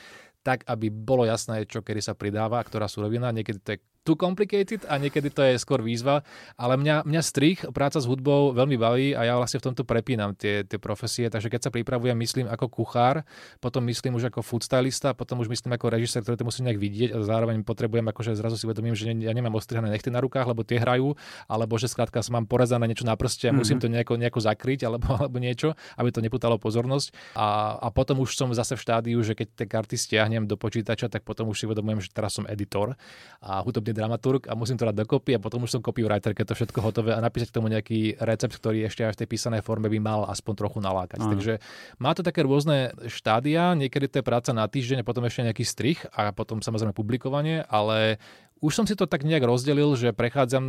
tak, 0.50 0.66
aby 0.66 0.90
bolo 0.90 1.30
jasné, 1.30 1.70
čo 1.70 1.86
kedy 1.86 2.02
sa 2.02 2.18
pridáva, 2.18 2.58
ktorá 2.66 2.90
surovina. 2.90 3.30
Niekedy 3.30 3.60
to 3.62 3.70
je 3.78 3.80
too 4.10 4.18
complicated 4.18 4.82
a 4.88 4.98
niekedy 4.98 5.30
to 5.30 5.44
je 5.44 5.62
skôr 5.62 5.84
výzva, 5.84 6.24
ale 6.58 6.80
mňa, 6.80 7.06
mňa 7.06 7.22
strich, 7.22 7.62
práca 7.70 8.00
s 8.00 8.08
hudbou 8.08 8.56
veľmi 8.56 8.74
baví 8.80 9.14
a 9.14 9.28
ja 9.28 9.34
vlastne 9.38 9.60
v 9.60 9.70
tomto 9.70 9.84
prepínam 9.84 10.34
tie, 10.34 10.64
tie 10.66 10.80
profesie, 10.80 11.28
takže 11.28 11.52
keď 11.52 11.68
sa 11.68 11.72
pripravujem, 11.72 12.16
myslím 12.16 12.48
ako 12.50 12.72
kuchár, 12.72 13.28
potom 13.60 13.84
myslím 13.86 14.18
už 14.18 14.32
ako 14.32 14.42
foodstylista, 14.42 15.14
potom 15.14 15.44
už 15.44 15.52
myslím 15.52 15.76
ako 15.76 15.92
režisér, 15.92 16.24
ktorý 16.24 16.40
to 16.40 16.48
musím 16.48 16.72
nejak 16.72 16.80
vidieť 16.80 17.10
a 17.14 17.18
zároveň 17.22 17.62
potrebujem 17.62 18.08
akože 18.10 18.40
zrazu 18.40 18.56
si 18.56 18.66
uvedomím, 18.66 18.96
že 18.96 19.12
ja 19.12 19.34
nemám 19.36 19.54
ostrihané 19.60 19.92
nechty 19.92 20.10
na 20.10 20.24
rukách, 20.24 20.48
lebo 20.48 20.64
tie 20.64 20.80
hrajú, 20.80 21.14
alebo 21.46 21.76
že 21.76 21.92
skrátka 21.92 22.24
mám 22.32 22.48
porezané 22.48 22.88
niečo 22.88 23.06
na 23.06 23.14
prste 23.20 23.46
a 23.46 23.52
mm-hmm. 23.52 23.60
musím 23.60 23.78
to 23.78 23.92
nejako, 23.92 24.16
nejako 24.16 24.40
zakryť 24.42 24.88
alebo, 24.88 25.08
alebo 25.22 25.38
niečo, 25.38 25.76
aby 26.00 26.10
to 26.10 26.24
neputalo 26.24 26.56
pozornosť. 26.56 27.36
A, 27.36 27.78
a 27.78 27.88
potom 27.92 28.24
už 28.24 28.34
som 28.34 28.48
zase 28.56 28.80
v 28.80 28.82
štádiu, 28.82 29.20
že 29.22 29.36
keď 29.36 29.48
tie 29.54 29.68
karty 29.68 29.96
stiahnem 30.00 30.39
do 30.46 30.56
počítača, 30.56 31.10
tak 31.10 31.26
potom 31.26 31.50
už 31.50 31.60
si 31.60 31.66
uvedomujem, 31.66 32.04
že 32.04 32.14
teraz 32.14 32.38
som 32.38 32.46
editor 32.46 32.96
a 33.44 33.60
hudobný 33.66 33.92
dramaturg 33.92 34.48
a 34.48 34.54
musím 34.54 34.78
to 34.78 34.88
dať 34.88 34.96
dokopy 34.96 35.36
a 35.36 35.40
potom 35.40 35.66
už 35.66 35.80
som 35.80 35.82
copywriter, 35.82 36.36
keď 36.36 36.54
to 36.54 36.56
všetko 36.60 36.80
hotové 36.80 37.12
a 37.16 37.20
napísať 37.20 37.50
k 37.52 37.56
tomu 37.58 37.68
nejaký 37.72 38.22
recept, 38.22 38.56
ktorý 38.56 38.86
ešte 38.86 39.04
aj 39.08 39.16
v 39.16 39.20
tej 39.24 39.28
písanej 39.28 39.62
forme 39.66 39.90
by 39.90 40.00
mal 40.00 40.20
aspoň 40.30 40.54
trochu 40.56 40.80
nalákať. 40.80 41.20
Aj. 41.24 41.30
Takže 41.32 41.54
má 41.98 42.14
to 42.14 42.22
také 42.22 42.46
rôzne 42.46 42.94
štádia, 43.10 43.74
niekedy 43.74 44.06
to 44.08 44.16
je 44.22 44.26
práca 44.26 44.52
na 44.54 44.70
týždeň 44.70 45.02
a 45.02 45.08
potom 45.08 45.26
ešte 45.26 45.48
nejaký 45.48 45.64
strich 45.66 46.00
a 46.14 46.30
potom 46.36 46.62
samozrejme 46.62 46.94
publikovanie, 46.94 47.66
ale 47.66 48.22
už 48.60 48.72
som 48.76 48.86
si 48.86 48.96
to 48.96 49.08
tak 49.08 49.24
nejak 49.24 49.44
rozdelil, 49.44 49.96
že 49.96 50.12
prechádzam 50.12 50.66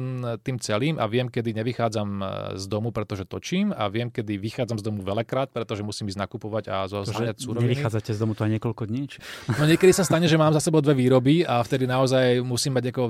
tým 0.46 0.56
celým 0.62 0.96
a 0.96 1.10
viem, 1.10 1.26
kedy 1.26 1.50
nevychádzam 1.58 2.08
e, 2.08 2.24
z 2.54 2.64
domu, 2.70 2.94
pretože 2.94 3.26
točím 3.26 3.74
a 3.74 3.90
viem, 3.90 4.08
kedy 4.08 4.38
vychádzam 4.38 4.78
z 4.78 4.84
domu 4.86 5.02
veľakrát, 5.02 5.50
pretože 5.50 5.82
musím 5.82 6.06
ísť 6.06 6.18
nakupovať 6.22 6.64
a 6.70 6.86
zoháňať 6.86 7.42
súroviny. 7.42 7.74
Nevychádzate 7.74 8.10
z 8.14 8.18
domu 8.18 8.38
to 8.38 8.46
aj 8.46 8.50
niekoľko 8.58 8.82
dní? 8.86 9.02
Či... 9.10 9.18
No 9.58 9.66
niekedy 9.66 9.90
sa 9.90 10.06
stane, 10.06 10.30
že 10.30 10.38
mám 10.38 10.54
za 10.54 10.62
sebou 10.62 10.78
dve 10.78 10.94
výroby 10.94 11.42
a 11.42 11.62
vtedy 11.66 11.90
naozaj 11.90 12.42
musím 12.46 12.78
mať 12.78 12.84
ako 12.94 13.02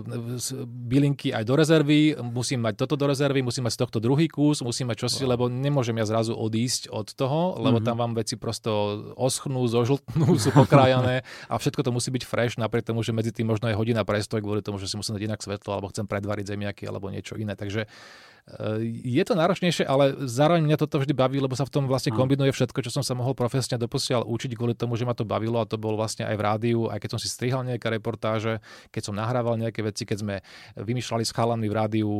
bylinky 0.66 1.36
aj 1.36 1.44
do 1.44 1.54
rezervy, 1.60 2.16
musím 2.20 2.64
mať 2.64 2.80
toto 2.80 2.96
do 2.96 3.04
rezervy, 3.04 3.44
musím 3.44 3.68
mať 3.68 3.76
z 3.76 3.80
tohto 3.84 3.98
druhý 4.00 4.32
kus, 4.32 4.64
musím 4.64 4.88
mať 4.88 5.04
čosi, 5.06 5.28
lebo 5.28 5.52
nemôžem 5.52 5.96
ja 6.00 6.08
zrazu 6.08 6.32
odísť 6.32 6.88
od 6.88 7.12
toho, 7.12 7.60
lebo 7.60 7.78
mm-hmm. 7.80 7.88
tam 7.88 7.96
vám 8.00 8.12
veci 8.16 8.40
prosto 8.40 8.70
oschnú, 9.18 9.60
zožltnú, 9.68 10.40
sú 10.40 10.50
pokrájané 10.56 11.26
a 11.52 11.54
všetko 11.60 11.84
to 11.84 11.90
musí 11.92 12.08
byť 12.08 12.22
fresh, 12.24 12.54
napriek 12.56 12.88
tomu, 12.88 13.04
že 13.04 13.12
medzi 13.12 13.34
tým 13.34 13.50
možno 13.50 13.68
je 13.68 13.76
hodina 13.76 14.06
prestoj 14.06 14.40
kvôli 14.40 14.62
tomu, 14.62 14.69
že 14.76 14.86
si 14.86 14.94
musím 14.94 15.16
dať 15.16 15.24
inak 15.26 15.40
svetlo, 15.40 15.70
alebo 15.74 15.90
chcem 15.90 16.04
predvariť 16.04 16.44
zemiaky, 16.54 16.84
alebo 16.86 17.10
niečo 17.10 17.34
iné. 17.40 17.56
Takže 17.56 17.88
eh, 17.88 18.78
je 19.02 19.22
to 19.24 19.34
náročnejšie, 19.34 19.88
ale 19.88 20.14
zároveň 20.28 20.62
mňa 20.68 20.78
toto 20.78 21.00
vždy 21.00 21.16
baví, 21.16 21.40
lebo 21.40 21.56
sa 21.56 21.64
v 21.64 21.72
tom 21.72 21.88
vlastne 21.88 22.12
kombinuje 22.12 22.52
všetko, 22.52 22.84
čo 22.84 22.92
som 22.92 23.02
sa 23.02 23.16
mohol 23.16 23.32
profesne 23.32 23.80
doposiaľ 23.80 24.28
učiť 24.28 24.52
kvôli 24.54 24.76
tomu, 24.76 24.94
že 24.94 25.08
ma 25.08 25.16
to 25.16 25.24
bavilo 25.24 25.58
a 25.58 25.66
to 25.66 25.80
bolo 25.80 25.96
vlastne 25.96 26.28
aj 26.28 26.36
v 26.36 26.42
rádiu, 26.44 26.80
aj 26.92 27.00
keď 27.00 27.10
som 27.16 27.20
si 27.22 27.32
strihal 27.32 27.64
nejaké 27.64 27.88
reportáže, 27.88 28.60
keď 28.92 29.02
som 29.08 29.14
nahrával 29.16 29.56
nejaké 29.56 29.80
veci, 29.80 30.04
keď 30.04 30.18
sme 30.20 30.36
vymýšľali 30.76 31.24
s 31.24 31.32
chalami 31.32 31.66
v 31.66 31.74
rádiu 31.74 32.10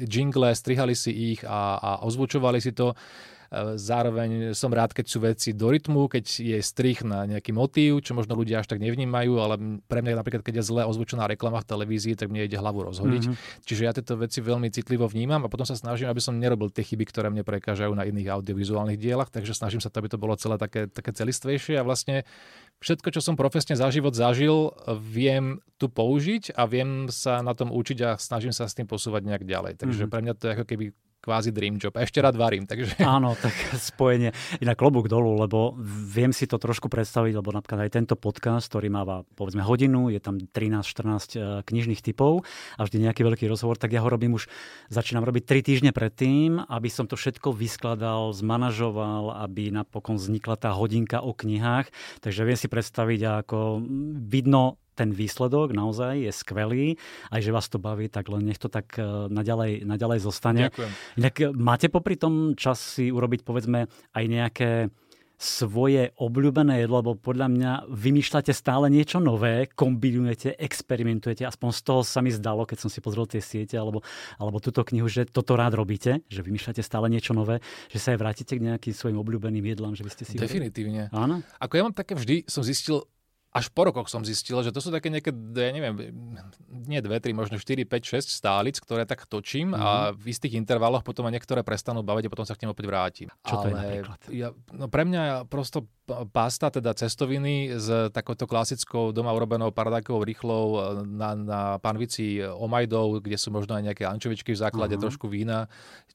jingle, 0.00 0.48
strihali 0.56 0.96
si 0.96 1.36
ich 1.36 1.44
a, 1.44 1.76
a 1.76 1.90
ozvučovali 2.08 2.58
si 2.58 2.72
to 2.72 2.96
Zároveň 3.74 4.54
som 4.54 4.70
rád, 4.70 4.94
keď 4.94 5.06
sú 5.10 5.18
veci 5.22 5.50
do 5.50 5.70
rytmu, 5.70 6.06
keď 6.06 6.24
je 6.26 6.58
strich 6.62 7.02
na 7.02 7.26
nejaký 7.26 7.50
motív, 7.50 8.06
čo 8.06 8.14
možno 8.14 8.38
ľudia 8.38 8.62
až 8.62 8.70
tak 8.70 8.78
nevnímajú, 8.78 9.32
ale 9.40 9.80
pre 9.90 10.04
mňa 10.04 10.20
napríklad, 10.22 10.46
keď 10.46 10.62
je 10.62 10.68
zle 10.70 10.82
ozvučená 10.86 11.26
reklama 11.26 11.58
v 11.62 11.68
televízii, 11.68 12.14
tak 12.14 12.30
mne 12.30 12.46
ide 12.46 12.54
hlavu 12.54 12.86
rozhodiť. 12.86 13.22
Mm-hmm. 13.30 13.66
Čiže 13.66 13.82
ja 13.82 13.92
tieto 13.96 14.14
veci 14.14 14.38
veľmi 14.38 14.70
citlivo 14.70 15.10
vnímam 15.10 15.42
a 15.42 15.48
potom 15.50 15.66
sa 15.66 15.74
snažím, 15.74 16.06
aby 16.06 16.22
som 16.22 16.38
nerobil 16.38 16.70
tie 16.70 16.86
chyby, 16.86 17.04
ktoré 17.08 17.32
mne 17.32 17.42
prekážajú 17.42 17.92
na 17.94 18.06
iných 18.06 18.30
audiovizuálnych 18.38 19.00
dielach, 19.00 19.30
takže 19.32 19.56
snažím 19.56 19.82
sa 19.82 19.90
aby 19.94 20.10
to 20.10 20.18
bolo 20.18 20.34
celé 20.34 20.58
také, 20.58 20.90
také 20.90 21.14
celistvejšie 21.14 21.78
a 21.78 21.86
vlastne 21.86 22.26
všetko, 22.82 23.14
čo 23.14 23.20
som 23.22 23.38
profesne 23.38 23.78
za 23.78 23.88
život 23.88 24.12
zažil, 24.12 24.74
viem 25.00 25.62
tu 25.78 25.86
použiť 25.88 26.52
a 26.58 26.66
viem 26.66 27.08
sa 27.08 27.40
na 27.40 27.54
tom 27.54 27.70
učiť 27.70 27.98
a 28.04 28.10
snažím 28.18 28.52
sa 28.52 28.66
s 28.66 28.76
tým 28.76 28.90
posúvať 28.90 29.24
nejak 29.24 29.46
ďalej. 29.46 29.78
Takže 29.80 30.04
mm-hmm. 30.04 30.12
pre 30.12 30.20
mňa 30.20 30.34
to 30.34 30.44
je 30.44 30.54
ako 30.58 30.66
keby 30.66 30.86
kvázi 31.24 31.56
dream 31.56 31.80
job. 31.80 31.96
Ešte 31.96 32.20
rád 32.20 32.36
varím, 32.36 32.68
takže... 32.68 33.00
Áno, 33.00 33.32
tak 33.40 33.56
spojenie. 33.88 34.36
Inak 34.60 34.76
klobúk 34.76 35.08
dolu, 35.08 35.40
lebo 35.40 35.72
viem 35.80 36.36
si 36.36 36.44
to 36.44 36.60
trošku 36.60 36.92
predstaviť, 36.92 37.32
lebo 37.32 37.48
napríklad 37.48 37.88
aj 37.88 37.96
tento 37.96 38.14
podcast, 38.20 38.68
ktorý 38.68 38.92
má 38.92 39.24
povedzme 39.32 39.64
hodinu, 39.64 40.12
je 40.12 40.20
tam 40.20 40.36
13-14 40.36 40.84
e, 40.84 41.38
knižných 41.64 42.04
typov 42.04 42.44
a 42.76 42.84
vždy 42.84 43.08
nejaký 43.08 43.24
veľký 43.24 43.48
rozhovor, 43.48 43.80
tak 43.80 43.96
ja 43.96 44.04
ho 44.04 44.08
robím 44.12 44.36
už, 44.36 44.52
začínam 44.92 45.24
robiť 45.24 45.48
3 45.48 45.64
týždne 45.64 45.90
predtým, 45.96 46.60
aby 46.68 46.88
som 46.92 47.08
to 47.08 47.16
všetko 47.16 47.56
vyskladal, 47.56 48.36
zmanažoval, 48.36 49.40
aby 49.48 49.72
napokon 49.72 50.20
vznikla 50.20 50.60
tá 50.60 50.76
hodinka 50.76 51.24
o 51.24 51.32
knihách. 51.32 51.88
Takže 52.20 52.44
viem 52.44 52.58
si 52.60 52.68
predstaviť, 52.68 53.46
ako 53.46 53.80
vidno 54.28 54.83
ten 54.94 55.10
výsledok 55.10 55.74
naozaj 55.74 56.24
je 56.24 56.32
skvelý, 56.32 56.86
aj 57.34 57.40
že 57.42 57.54
vás 57.54 57.66
to 57.66 57.82
baví, 57.82 58.06
tak 58.06 58.30
len 58.30 58.46
nech 58.46 58.62
to 58.62 58.70
tak 58.70 58.94
e, 58.96 59.02
naďalej, 59.28 59.84
naďalej 59.84 60.18
zostane. 60.22 60.70
Ďakujem. 60.70 60.90
Inak 61.18 61.34
e, 61.36 61.44
máte 61.52 61.86
popri 61.90 62.14
tom 62.14 62.54
čas 62.54 62.78
si 62.78 63.10
urobiť 63.10 63.42
povedzme 63.42 63.90
aj 64.14 64.24
nejaké 64.24 64.70
svoje 65.34 66.14
obľúbené 66.14 66.86
jedlo, 66.86 67.02
lebo 67.02 67.12
podľa 67.18 67.48
mňa 67.50 67.72
vymýšľate 67.90 68.54
stále 68.54 68.86
niečo 68.86 69.18
nové, 69.18 69.66
kombinujete, 69.66 70.54
experimentujete, 70.54 71.42
aspoň 71.42 71.70
z 71.74 71.80
toho 71.82 72.00
sa 72.06 72.22
mi 72.22 72.30
zdalo, 72.30 72.62
keď 72.64 72.86
som 72.86 72.90
si 72.90 73.02
pozrel 73.02 73.26
tie 73.26 73.42
siete 73.42 73.74
alebo, 73.74 74.00
alebo 74.38 74.62
túto 74.62 74.86
knihu, 74.86 75.10
že 75.10 75.26
toto 75.26 75.58
rád 75.58 75.74
robíte, 75.74 76.22
že 76.30 76.40
vymýšľate 76.40 76.80
stále 76.80 77.10
niečo 77.10 77.34
nové, 77.34 77.58
že 77.90 77.98
sa 77.98 78.14
aj 78.14 78.18
vrátite 78.22 78.52
k 78.56 78.62
nejakým 78.62 78.94
svojim 78.94 79.18
obľúbeným 79.18 79.64
jedlám, 79.74 79.98
že 79.98 80.06
by 80.06 80.10
ste 80.14 80.22
si... 80.24 80.34
Definitívne. 80.38 81.10
Áno? 81.10 81.42
Ako 81.58 81.76
ja 81.76 81.82
mám 81.82 81.96
také 81.96 82.14
vždy, 82.14 82.46
som 82.46 82.62
zistil, 82.62 83.02
až 83.54 83.70
po 83.70 83.86
rokoch 83.86 84.10
som 84.10 84.26
zistil, 84.26 84.58
že 84.66 84.74
to 84.74 84.82
sú 84.82 84.90
také 84.90 85.14
nejaké, 85.14 85.30
ja 85.30 85.70
neviem, 85.70 85.94
nie 86.66 86.98
dve, 86.98 87.22
tri, 87.22 87.30
možno 87.30 87.54
4, 87.54 87.86
5, 87.86 88.18
6 88.18 88.42
stálic, 88.42 88.82
ktoré 88.82 89.06
tak 89.06 89.30
točím 89.30 89.70
mm-hmm. 89.70 89.86
a 89.86 89.90
mhm. 90.10 90.18
v 90.18 90.24
istých 90.26 90.58
intervaloch 90.58 91.06
potom 91.06 91.30
aj 91.30 91.38
niektoré 91.38 91.62
prestanú 91.62 92.02
baviť 92.02 92.26
a 92.26 92.32
potom 92.34 92.42
sa 92.42 92.58
k 92.58 92.66
nim 92.66 92.74
opäť 92.74 92.86
vrátim. 92.90 93.28
Čo 93.46 93.62
to 93.62 93.66
Ale 93.66 93.70
je 93.70 93.74
napríklad? 93.78 94.18
Ja, 94.34 94.48
no 94.74 94.90
pre 94.90 95.06
mňa 95.06 95.46
prosto 95.46 95.86
pasta, 96.34 96.68
teda 96.68 96.92
cestoviny 96.92 97.80
s 97.80 97.88
takouto 98.12 98.44
klasickou 98.44 99.14
doma 99.14 99.32
urobenou 99.32 99.72
paradákovou 99.72 100.20
rýchlou 100.20 100.64
e, 100.76 100.78
na, 101.08 101.32
na 101.32 101.60
panvici 101.80 102.44
omajdov, 102.44 103.24
kde 103.24 103.40
sú 103.40 103.48
možno 103.48 103.72
aj 103.72 103.88
nejaké 103.88 104.04
ančovičky 104.04 104.52
v 104.52 104.60
základe, 104.60 105.00
uh-huh. 105.00 105.08
trošku 105.08 105.32
vína, 105.32 105.64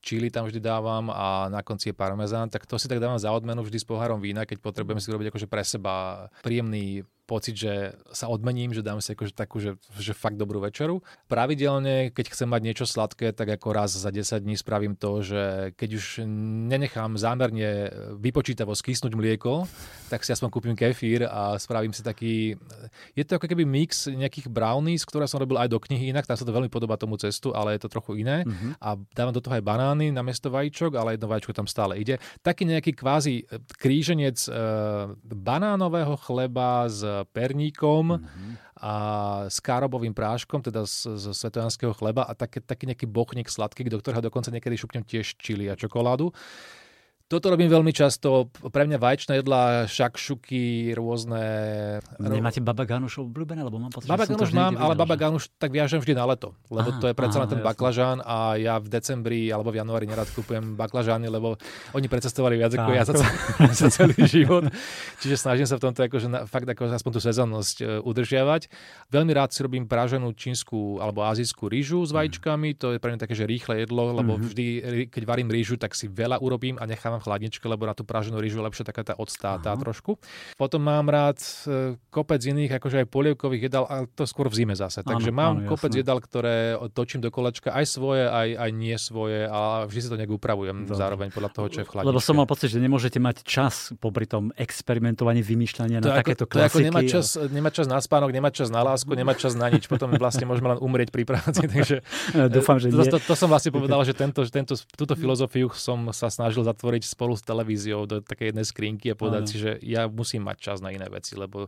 čili 0.03 0.29
tam 0.29 0.45
vždy 0.45 0.61
dávam 0.61 1.09
a 1.09 1.49
na 1.49 1.65
konci 1.65 1.89
je 1.89 1.97
parmezán, 1.97 2.53
tak 2.53 2.69
to 2.69 2.77
si 2.77 2.85
tak 2.85 3.01
dávam 3.01 3.17
za 3.17 3.33
odmenu 3.33 3.65
vždy 3.65 3.81
s 3.81 3.87
pohárom 3.87 4.21
vína, 4.21 4.45
keď 4.45 4.61
potrebujem 4.61 5.01
si 5.01 5.09
urobiť 5.09 5.33
akože 5.33 5.47
pre 5.49 5.65
seba 5.65 6.27
príjemný 6.45 7.01
pocit, 7.29 7.53
že 7.53 7.93
sa 8.09 8.25
odmením, 8.25 8.73
že 8.73 8.81
dám 8.81 8.97
si 8.97 9.13
akože 9.13 9.37
takú, 9.37 9.61
že, 9.61 9.77
že 10.01 10.17
fakt 10.17 10.41
dobrú 10.41 10.57
večeru. 10.57 11.05
Pravidelne, 11.29 12.09
keď 12.09 12.33
chcem 12.33 12.49
mať 12.49 12.61
niečo 12.65 12.85
sladké, 12.89 13.29
tak 13.37 13.53
ako 13.53 13.69
raz 13.69 13.93
za 13.93 14.09
10 14.09 14.41
dní 14.41 14.57
spravím 14.57 14.97
to, 14.97 15.21
že 15.21 15.77
keď 15.77 15.89
už 15.93 16.05
nenechám 16.73 17.13
zámerne 17.21 17.93
vypočítavo 18.17 18.73
skysnúť 18.73 19.13
mlieko, 19.13 19.69
tak 20.09 20.25
si 20.25 20.33
aspoň 20.33 20.49
kúpim 20.49 20.73
kefír 20.73 21.29
a 21.29 21.53
spravím 21.61 21.93
si 21.93 22.01
taký... 22.01 22.57
Je 23.13 23.21
to 23.21 23.37
ako 23.37 23.45
keby 23.45 23.61
mix 23.69 24.09
nejakých 24.09 24.49
brownies, 24.49 25.05
ktoré 25.05 25.29
som 25.29 25.37
robil 25.37 25.61
aj 25.61 25.69
do 25.69 25.77
knihy 25.77 26.09
inak, 26.09 26.25
tá 26.25 26.33
sa 26.33 26.41
to 26.41 26.55
veľmi 26.55 26.73
podobá 26.73 26.97
tomu 26.97 27.21
cestu, 27.21 27.53
ale 27.53 27.77
je 27.77 27.85
to 27.85 27.93
trochu 27.93 28.25
iné. 28.25 28.41
Mm-hmm. 28.41 28.81
A 28.81 28.97
dávam 29.13 29.35
do 29.35 29.43
toho 29.43 29.53
aj 29.53 29.61
banány 29.61 30.09
na 30.09 30.25
miesto 30.25 30.49
vajíčok, 30.49 30.97
ale 30.97 31.13
jedno 31.13 31.29
vajíčko 31.29 31.53
tam 31.53 31.69
stále 31.69 32.01
ide. 32.01 32.17
Taký 32.41 32.65
nejaký 32.65 32.97
kvázi 32.97 33.45
kríženec 33.77 34.47
e, 34.47 34.51
banánového 35.29 36.15
chleba 36.17 36.87
s 36.87 37.03
perníkom 37.27 38.19
mm-hmm. 38.19 38.51
a 38.79 38.93
s 39.51 39.57
károbovým 39.59 40.15
práškom, 40.15 40.63
teda 40.63 40.85
z, 40.87 41.15
z 41.19 41.25
svetojanského 41.35 41.91
chleba 41.95 42.27
a 42.27 42.35
také, 42.35 42.63
taký 42.63 42.87
nejaký 42.87 43.07
bochník 43.09 43.51
sladký, 43.51 43.87
do 43.87 43.99
ktorého 43.99 44.23
dokonca 44.23 44.53
niekedy 44.53 44.75
šupnem 44.79 45.03
tiež 45.03 45.39
čili 45.39 45.67
a 45.67 45.75
čokoládu. 45.79 46.31
Toto 47.29 47.53
robím 47.53 47.69
veľmi 47.69 47.93
často. 47.93 48.49
Pre 48.49 48.83
mňa 48.89 48.97
vaječné 48.97 49.37
jedlá, 49.37 49.85
šakšuky, 49.85 50.97
rôzne... 50.97 51.37
Nemáte 52.17 52.57
baba 52.57 52.89
ganuš 52.89 53.21
obľúbené? 53.21 53.61
Lebo 53.61 53.77
mám 53.77 53.93
pocit, 53.93 54.09
baba 54.09 54.25
ganuš 54.25 54.49
mám, 54.49 54.73
ale 54.73 54.97
baba 54.97 55.13
ganuš 55.13 55.53
tak 55.61 55.69
viažem 55.69 56.01
vždy 56.01 56.17
na 56.17 56.25
leto. 56.25 56.57
Lebo 56.73 56.89
aha, 56.89 56.97
to 56.97 57.05
je 57.05 57.13
predsa 57.13 57.37
len 57.45 57.49
ten 57.53 57.61
baklažán 57.61 58.25
a 58.25 58.57
ja 58.57 58.81
v 58.81 58.89
decembri 58.89 59.45
alebo 59.53 59.69
v 59.69 59.77
januári 59.77 60.09
nerad 60.09 60.25
kúpujem 60.33 60.73
baklažány, 60.73 61.29
lebo 61.29 61.61
oni 61.93 62.09
precestovali 62.09 62.57
viac 62.57 62.73
ako 62.73 62.91
ja 62.97 63.05
za, 63.05 63.13
za 63.85 63.87
celý 63.93 64.17
život. 64.25 64.65
Čiže 65.21 65.37
snažím 65.37 65.69
sa 65.69 65.77
v 65.77 65.85
tomto 65.85 66.01
akože 66.09 66.27
na, 66.33 66.49
fakt 66.49 66.65
ako 66.65 66.89
aspoň 66.89 67.11
tú 67.13 67.21
sezónnosť 67.21 67.77
e, 67.77 67.85
udržiavať. 68.09 68.73
Veľmi 69.13 69.37
rád 69.37 69.53
si 69.53 69.61
robím 69.61 69.85
praženú 69.85 70.33
čínsku 70.33 70.97
alebo 70.97 71.21
azijskú 71.29 71.69
rýžu 71.69 72.01
s 72.01 72.09
vajíčkami. 72.09 72.73
To 72.81 72.97
je 72.97 72.97
pre 72.97 73.13
mňa 73.13 73.21
také, 73.21 73.37
že 73.37 73.45
rýchle 73.45 73.85
jedlo, 73.85 74.17
lebo 74.17 74.33
mm-hmm. 74.33 74.49
vždy, 74.49 74.65
keď 75.13 75.23
varím 75.29 75.53
rýžu, 75.53 75.77
tak 75.77 75.93
si 75.93 76.09
veľa 76.09 76.41
urobím 76.41 76.81
a 76.81 76.89
nechávam 77.19 77.21
v 77.21 77.27
chladničke, 77.27 77.65
lebo 77.67 77.83
na 77.85 77.93
tú 77.93 78.07
praženú 78.07 78.39
rýžu 78.39 78.63
je 78.63 78.65
lepšia 78.65 78.85
taká 78.87 79.03
tá 79.03 79.13
odstáta 79.19 79.75
trošku. 79.75 80.15
Potom 80.55 80.79
mám 80.79 81.11
rád 81.11 81.37
e, 81.67 81.99
kopec 82.09 82.39
iných, 82.39 82.79
akože 82.79 83.03
aj 83.03 83.07
polievkových 83.11 83.63
jedál, 83.67 83.85
ale 83.85 84.07
to 84.15 84.23
skôr 84.23 84.47
v 84.47 84.63
zime 84.63 84.75
zase. 84.75 85.03
Takže 85.03 85.29
áno, 85.29 85.37
mám 85.37 85.53
áno, 85.59 85.67
kopec 85.67 85.91
jasné. 85.91 86.01
jedál, 86.01 86.19
ktoré 86.23 86.55
točím 86.95 87.19
do 87.19 87.29
kolečka, 87.29 87.75
aj 87.75 87.85
svoje, 87.85 88.23
aj, 88.25 88.47
aj 88.55 88.69
nie 88.71 88.95
svoje, 88.95 89.45
a 89.45 89.83
vždy 89.85 89.99
si 89.99 90.07
to 90.07 90.17
nejak 90.17 90.31
upravujem 90.31 90.87
Dobre. 90.87 90.95
zároveň 90.97 91.27
podľa 91.35 91.51
toho, 91.51 91.67
čo 91.67 91.79
je 91.83 91.85
v 91.85 91.89
chladničke. 91.91 92.11
Lebo 92.15 92.21
som 92.23 92.35
mal 92.39 92.47
pocit, 92.47 92.71
že 92.71 92.79
nemôžete 92.79 93.19
mať 93.19 93.43
čas 93.43 93.91
popri 93.99 94.25
tom 94.25 94.55
experimentovaní, 94.55 95.43
vymýšľania 95.43 95.99
na 95.99 96.23
takéto 96.23 96.47
klasiky. 96.47 96.63
To 96.63 96.71
ako 96.71 96.87
nemať 96.87 97.03
čas, 97.11 97.27
nemať 97.35 97.73
čas 97.83 97.87
na 97.89 97.99
spánok, 97.99 98.29
nemať 98.31 98.53
čas 98.63 98.69
na 98.71 98.81
lásku, 98.85 99.11
nemať 99.11 99.35
čas 99.37 99.53
na 99.59 99.67
nič. 99.67 99.83
Potom 99.89 100.13
vlastne 100.15 100.45
môžeme 100.47 100.75
len 100.75 100.79
umrieť 100.79 101.09
pri 101.11 101.23
práci. 101.27 101.65
Takže 101.73 102.05
Dúfam, 102.51 102.77
že 102.77 102.93
to, 102.93 103.03
to, 103.15 103.17
to, 103.19 103.33
som 103.35 103.49
vlastne 103.49 103.71
povedal, 103.77 104.01
že 104.05 104.13
tento, 104.13 104.45
tento, 104.47 104.75
túto 104.93 105.13
filozofiu 105.17 105.71
som 105.73 106.11
sa 106.13 106.29
snažil 106.29 106.61
zatvoriť 106.67 107.03
spolu 107.09 107.33
s 107.33 107.41
televíziou 107.41 108.05
do 108.05 108.21
takej 108.21 108.53
jednej 108.53 108.65
skrinky 108.69 109.11
a 109.11 109.19
povedať 109.19 109.43
ano. 109.43 109.49
si, 109.49 109.57
že 109.57 109.71
ja 109.81 110.05
musím 110.05 110.45
mať 110.45 110.57
čas 110.61 110.77
na 110.79 110.93
iné 110.93 111.09
veci, 111.09 111.33
lebo 111.33 111.67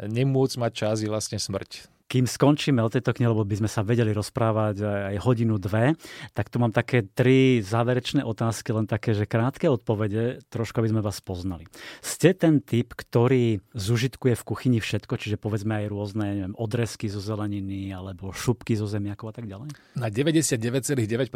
nemôcť 0.00 0.56
mať 0.56 0.72
čas 0.72 0.96
je 1.04 1.12
vlastne 1.12 1.36
smrť 1.36 1.98
kým 2.08 2.24
skončíme 2.24 2.80
o 2.80 2.88
tejto 2.88 3.12
knihe, 3.12 3.28
lebo 3.28 3.44
by 3.44 3.60
sme 3.60 3.70
sa 3.70 3.84
vedeli 3.84 4.16
rozprávať 4.16 4.80
aj 5.12 5.16
hodinu, 5.20 5.60
dve, 5.60 5.92
tak 6.32 6.48
tu 6.48 6.56
mám 6.56 6.72
také 6.72 7.04
tri 7.04 7.60
záverečné 7.60 8.24
otázky, 8.24 8.72
len 8.72 8.88
také, 8.88 9.12
že 9.12 9.28
krátke 9.28 9.68
odpovede, 9.68 10.40
trošku 10.48 10.80
aby 10.80 10.88
sme 10.88 11.04
vás 11.04 11.20
poznali. 11.20 11.68
Ste 12.00 12.32
ten 12.32 12.64
typ, 12.64 12.96
ktorý 12.96 13.60
zužitkuje 13.76 14.32
v 14.40 14.46
kuchyni 14.48 14.78
všetko, 14.80 15.20
čiže 15.20 15.36
povedzme 15.36 15.84
aj 15.84 15.86
rôzne 15.92 16.26
neviem, 16.32 16.56
odresky 16.56 17.12
zo 17.12 17.20
zeleniny 17.20 17.92
alebo 17.92 18.32
šupky 18.32 18.72
zo 18.72 18.88
zemiakov 18.88 19.28
a 19.30 19.34
tak 19.36 19.44
ďalej? 19.44 19.68
Na 20.00 20.08
99,9% 20.08 21.28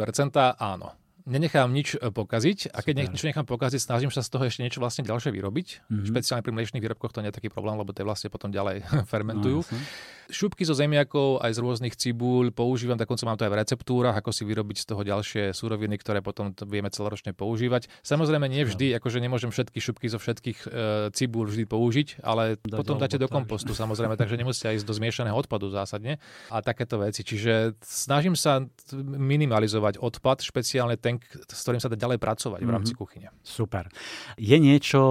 áno. 0.57 1.02
Nenechám 1.25 1.71
nič 1.71 1.95
e, 1.95 2.11
pokaziť 2.11 2.71
a 2.71 2.79
keď 2.83 2.93
Super. 2.93 3.11
niečo 3.11 3.27
nechám 3.29 3.47
pokaziť, 3.47 3.81
snažím 3.81 4.11
sa 4.11 4.21
z 4.21 4.29
toho 4.29 4.43
ešte 4.47 4.61
niečo 4.63 4.79
vlastne 4.83 5.03
ďalšie 5.07 5.31
vyrobiť. 5.31 5.67
Mhm. 5.89 6.05
Špeciálne 6.07 6.43
pri 6.43 6.53
mliečných 6.55 6.83
výrobkoch 6.83 7.11
to 7.15 7.23
nie 7.23 7.31
je 7.31 7.37
taký 7.39 7.49
problém, 7.51 7.75
lebo 7.79 7.95
tie 7.95 8.03
vlastne 8.03 8.27
potom 8.27 8.51
ďalej 8.51 8.83
fermentujú. 9.11 9.63
No, 9.63 9.67
jasne. 9.67 10.13
Šupky 10.31 10.63
zo 10.63 10.71
zemiakov 10.71 11.43
aj 11.43 11.51
z 11.51 11.59
rôznych 11.59 11.95
cibúľ 11.99 12.55
používam, 12.55 12.95
dokonca 12.95 13.27
mám 13.27 13.35
to 13.35 13.43
aj 13.43 13.51
v 13.51 13.59
receptúrach, 13.59 14.15
ako 14.15 14.31
si 14.31 14.47
vyrobiť 14.47 14.77
z 14.79 14.85
toho 14.87 15.01
ďalšie 15.03 15.43
súroviny, 15.51 15.99
ktoré 15.99 16.23
potom 16.23 16.55
to 16.55 16.63
vieme 16.63 16.87
celoročne 16.87 17.35
používať. 17.35 17.91
Samozrejme 18.07 18.47
nie 18.47 18.63
vždy, 18.63 18.95
akože 18.97 19.19
nemôžem 19.19 19.51
všetky 19.51 19.83
šupky 19.83 20.07
zo 20.07 20.23
všetkých 20.23 20.59
e, 20.63 20.67
cibúľ 21.11 21.51
vždy 21.51 21.63
použiť, 21.67 22.07
ale 22.23 22.55
Dať 22.55 22.79
potom 22.79 22.95
dáte 22.95 23.19
do 23.19 23.27
tak. 23.27 23.35
kompostu 23.35 23.75
samozrejme, 23.75 24.15
takže 24.15 24.39
nemusia 24.39 24.71
ísť 24.71 24.87
do 24.87 24.95
zmiešaného 24.95 25.35
odpadu 25.35 25.67
zásadne 25.67 26.23
a 26.47 26.63
takéto 26.63 27.03
veci. 27.03 27.27
Čiže 27.27 27.75
snažím 27.83 28.39
sa 28.39 28.63
minimalizovať 28.95 29.99
odpad, 29.99 30.39
špeciálne 30.39 30.95
ten, 30.95 31.12
k- 31.15 31.25
s 31.43 31.59
ktorým 31.59 31.79
sa 31.79 31.87
dá 31.87 31.95
ďalej 31.95 32.17
pracovať 32.17 32.59
v 32.59 32.71
rámci 32.71 32.91
Mhm. 32.91 32.97
kuchyne. 32.97 33.27
Super. 33.39 33.89
Je 34.35 34.57
niečo, 34.57 35.01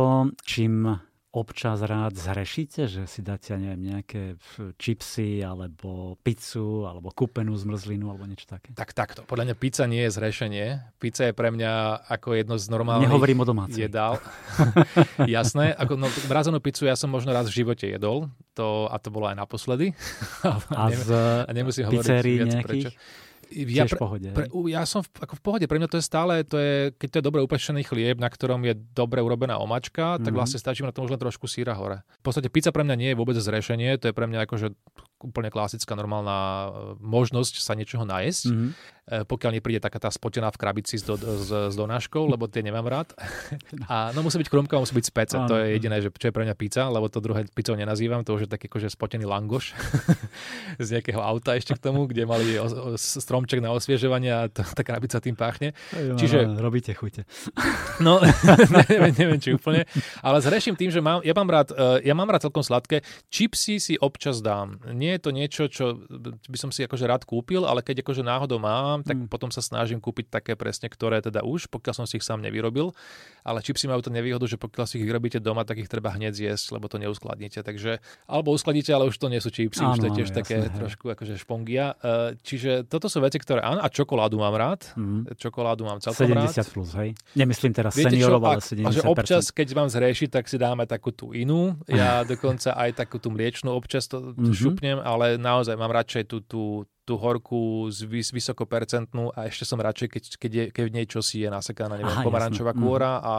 čím 0.41 0.99
občas 1.33 1.81
rád 1.81 2.13
zhrešíte, 2.15 2.85
že 2.85 3.07
si 3.07 3.21
dáte, 3.21 3.57
neviem, 3.57 3.89
nejaké 3.91 4.37
čipsy, 4.77 5.41
alebo 5.41 6.21
pizzu, 6.21 6.85
alebo 6.85 7.09
kúpenú 7.09 7.57
zmrzlinu, 7.57 8.05
alebo 8.07 8.29
niečo 8.29 8.45
také? 8.47 8.69
Tak 8.71 8.93
takto. 8.93 9.25
Podľa 9.25 9.49
mňa 9.49 9.57
pizza 9.57 9.85
nie 9.87 10.05
je 10.05 10.13
zhrešenie. 10.13 10.67
Pizza 10.99 11.25
je 11.25 11.33
pre 11.33 11.49
mňa 11.49 11.73
ako 12.07 12.37
jedno 12.37 12.55
z 12.55 12.69
normálnych 12.69 13.09
Nehovorím 13.09 13.41
o 13.41 13.47
domácej. 13.47 13.89
jedál. 13.89 14.21
Jasné. 15.27 15.73
Ako, 15.73 15.97
no, 15.97 16.09
mrazenú 16.27 16.59
pizzu 16.59 16.85
ja 16.85 16.95
som 16.95 17.09
možno 17.09 17.31
raz 17.31 17.49
v 17.49 17.65
živote 17.65 17.87
jedol. 17.87 18.29
To, 18.53 18.87
a 18.87 18.97
to 18.97 19.09
bolo 19.09 19.25
aj 19.27 19.37
naposledy. 19.39 19.97
A 20.71 20.85
Nem- 20.87 21.01
z 21.01 21.11
a 21.43 21.51
nemusím 21.51 21.85
hovoriť 21.87 22.05
viac 22.05 22.49
nejakých? 22.53 22.61
prečo. 22.63 22.91
Ja, 23.53 23.85
Tiež 23.85 23.95
v 23.95 24.01
pohode, 24.01 24.29
pre, 24.33 24.47
ja 24.69 24.83
som 24.83 25.05
v, 25.05 25.09
ako 25.21 25.35
v 25.37 25.43
pohode, 25.45 25.65
pre 25.69 25.77
mňa 25.77 25.89
to 25.89 26.01
je 26.01 26.05
stále, 26.05 26.41
to 26.43 26.57
je, 26.57 26.75
keď 26.97 27.09
to 27.09 27.17
je 27.21 27.25
dobre 27.25 27.41
upečený 27.41 27.85
chlieb, 27.85 28.17
na 28.17 28.27
ktorom 28.27 28.65
je 28.65 28.73
dobre 28.75 29.21
urobená 29.21 29.61
omačka, 29.61 30.17
tak 30.17 30.33
Mhm. 30.33 30.37
vlastne 30.37 30.59
stačí 30.59 30.81
na 30.81 30.91
tom 30.91 31.05
už 31.05 31.13
len 31.13 31.21
trošku 31.21 31.45
síra 31.45 31.77
hore. 31.77 32.01
V 32.21 32.25
podstate 32.25 32.49
pizza 32.49 32.73
pre 32.73 32.83
mňa 32.83 32.97
nie 32.97 33.11
je 33.13 33.17
vôbec 33.17 33.37
zrešenie, 33.37 34.01
to 34.01 34.09
je 34.09 34.15
pre 34.17 34.25
mňa 34.25 34.49
akože 34.49 34.73
úplne 35.23 35.49
klasická 35.49 35.93
normálna 35.93 36.37
e, 36.37 36.69
možnosť 36.99 37.55
sa 37.59 37.73
niečoho 37.73 38.03
najesť, 38.03 38.45
Mhm. 38.49 38.67
e, 38.69 38.75
pokiaľ 39.25 39.51
nepríde 39.55 39.79
taká 39.79 39.99
tá 39.99 40.09
spotená 40.09 40.49
v 40.49 40.59
krabici 40.59 40.95
s, 40.95 41.03
do, 41.03 41.15
s, 41.15 41.49
s 41.49 41.75
donáškou, 41.75 42.23
lebo 42.25 42.47
tie 42.47 42.61
nemám 42.61 42.85
rád. 42.85 43.15
A 43.89 44.11
no 44.11 44.21
musí 44.21 44.37
byť 44.37 44.47
kromka, 44.47 44.77
musí 44.77 44.93
byť 44.93 45.07
spece, 45.07 45.37
to 45.47 45.55
je 45.57 45.67
jediné, 45.73 45.99
že, 45.99 46.11
čo 46.11 46.29
je 46.29 46.35
pre 46.35 46.43
mňa 46.43 46.55
pizza, 46.55 46.87
lebo 46.87 47.07
to 47.07 47.19
druhé 47.19 47.47
pizzou 47.49 47.75
nenazývam, 47.75 48.23
to 48.23 48.35
už 48.35 48.45
je 48.45 48.51
taký 48.51 48.67
akože 48.67 48.89
spotený 48.89 49.25
langoš 49.25 49.75
z 50.79 50.89
nejakého 50.93 51.19
auta 51.19 51.55
ešte 51.55 51.75
k 51.75 51.83
tomu, 51.83 52.05
kde 52.05 52.25
mali 52.25 52.57
o, 52.57 52.65
o, 52.65 52.69
stromček 52.97 53.59
na 53.59 53.71
osviežovanie 53.71 54.31
a 54.31 54.47
to, 54.47 54.63
tá 54.63 54.83
krabica 54.83 55.19
tým 55.19 55.35
páchne. 55.35 55.75
No, 55.93 56.15
Čiže- 56.15 56.45
no, 56.45 56.59
robíte 56.59 56.93
chute. 56.93 57.23
No, 58.01 58.19
neviem, 58.89 59.13
neviem, 59.15 59.39
či 59.39 59.53
úplne. 59.53 59.85
Ale 60.21 60.41
zreším 60.41 60.75
tým, 60.75 60.89
že 60.89 60.99
mám, 60.99 61.21
ja, 61.23 61.31
mám 61.33 61.47
rád, 61.47 61.71
eh, 61.71 62.09
ja 62.09 62.15
mám 62.15 62.27
rád 62.27 62.43
celkom 62.43 62.61
sladké. 62.61 63.01
Čipsy 63.29 63.79
si 63.79 63.95
občas 63.97 64.41
dám. 64.41 64.81
Nie 64.89 65.12
je 65.13 65.21
to 65.21 65.31
niečo, 65.31 65.63
čo 65.67 65.85
by 66.45 66.57
som 66.57 66.69
si 66.69 66.83
akože 66.83 67.05
rád 67.05 67.23
kúpil, 67.23 67.63
ale 67.63 67.81
keď 67.81 68.01
akože 68.01 68.21
náhodou 68.21 68.57
mám, 68.57 69.01
tak 69.01 69.15
Mm. 69.15 69.29
potom 69.29 69.49
sa 69.49 69.61
snažím 69.61 69.99
kúpiť 69.99 70.33
také 70.33 70.53
presne, 70.55 70.87
ktoré 70.87 71.21
teda 71.21 71.43
už, 71.43 71.69
pokiaľ 71.69 71.95
som 71.95 72.07
si 72.07 72.17
ich 72.17 72.25
sám 72.25 72.41
nevyrobil. 72.41 72.91
Ale 73.43 73.59
čipsy 73.59 73.87
majú 73.87 74.01
to 74.01 74.09
nevýhodu, 74.09 74.47
že 74.47 74.55
pokiaľ 74.55 74.87
si 74.87 74.97
ich 74.97 75.05
vyrobíte 75.05 75.37
doma, 75.37 75.63
tak 75.63 75.77
ich 75.77 75.87
treba 75.87 76.11
hneď 76.11 76.33
zjesť, 76.33 76.67
lebo 76.73 76.87
to 76.87 76.97
neuskladníte. 76.97 77.59
Takže, 77.59 77.99
alebo 78.25 78.51
uskladíte, 78.51 78.91
ale 78.91 79.07
už 79.07 79.17
to 79.17 79.27
nie 79.27 79.39
sú 79.39 79.51
čipsy, 79.51 79.83
už 79.83 79.99
to 79.99 80.07
je 80.09 80.15
tiež 80.15 80.31
áno, 80.31 80.39
také 80.39 80.55
jasné, 80.57 80.69
hej. 80.69 80.79
trošku 80.79 81.05
akože 81.09 81.35
špongia. 81.37 81.95
Eh, 81.97 82.39
Čiže 82.39 82.87
toto 82.87 83.07
sú 83.07 83.19
veci, 83.19 83.37
ktoré 83.37 83.61
áno, 83.61 83.79
a 83.79 83.89
čokoládu 83.89 84.39
mám 84.39 84.55
rád. 84.55 84.87
Mhm. 84.95 85.35
Čokoládu 85.37 85.83
mám 85.83 85.99
celkom 85.99 86.31
rád. 86.31 86.49
70 86.49 86.71
plus, 86.71 86.91
hej? 86.95 87.11
Nemyslím 87.35 87.73
teraz 87.73 87.93
Viete 87.93 88.15
seniorov, 88.15 88.41
ale 88.41 88.57
ak- 88.57 88.65
70%. 88.65 88.87
a 88.87 88.91
že 88.91 89.03
občas, 89.03 89.45
keď 89.49 89.69
mám 89.75 89.89
zriešiť, 89.89 90.29
tak 90.31 90.45
si 90.47 90.57
dáme 90.57 90.87
takú 90.87 91.11
tú 91.11 91.33
inú. 91.33 91.75
Ja 91.85 92.23
dokonca 92.23 92.73
aj 92.73 92.95
takú 92.97 93.19
tú 93.19 93.29
mliečnú 93.29 93.69
občas 93.69 94.07
to 94.07 94.33
Mhm. 94.33 94.55
šupnem, 94.55 94.99
ale 95.03 95.37
naozaj 95.37 95.75
mám 95.75 95.91
radšej 95.91 96.31
tú, 96.31 96.39
tú, 96.47 96.63
tú 97.03 97.19
horkú, 97.19 97.91
z 97.91 98.07
vys- 98.07 98.31
vysokopercentnú 98.31 99.35
a 99.35 99.51
ešte 99.51 99.67
som 99.67 99.77
radšej, 99.77 100.09
keď, 100.09 100.23
keď, 100.39 100.51
je, 100.55 100.65
keď 100.71 100.83
v 100.87 100.95
nej 100.95 101.07
čosi 101.11 101.43
je 101.43 101.51
nasekaná, 101.51 101.99
neviem, 101.99 102.15
Aha, 102.15 102.23
pomarančová 102.23 102.71
jasné. 102.71 102.81
Mhm. 102.81 102.87
kôra 102.87 103.13
a 103.19 103.35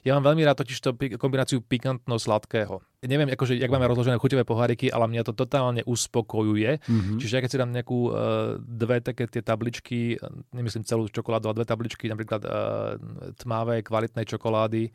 ja 0.00 0.16
mám 0.16 0.32
veľmi 0.32 0.42
rád 0.48 0.64
totiž 0.64 0.78
to 0.80 0.96
kombináciu 1.20 1.60
pikantno-sladkého. 1.60 2.80
Neviem, 3.04 3.34
akože, 3.34 3.58
jak 3.58 3.68
máme 3.68 3.90
rozložené 3.90 4.16
chuťové 4.16 4.48
poháriky, 4.48 4.88
ale 4.88 5.10
mňa 5.12 5.22
to 5.28 5.34
totálne 5.36 5.84
uspokojuje. 5.84 6.80
Mhm. 6.88 7.20
Čiže 7.20 7.34
ja 7.36 7.42
keď 7.44 7.50
si 7.52 7.60
dám 7.60 7.72
nejakú 7.76 7.98
uh, 8.08 8.14
dve 8.58 9.04
také 9.04 9.28
tie 9.28 9.44
tabličky, 9.44 10.16
nemyslím 10.56 10.88
celú 10.88 11.04
čokoládu, 11.12 11.52
ale 11.52 11.62
dve 11.62 11.68
tabličky, 11.68 12.08
napríklad 12.08 12.42
uh, 12.48 12.96
tmavé, 13.36 13.84
kvalitnej 13.84 14.24
čokolády, 14.24 14.88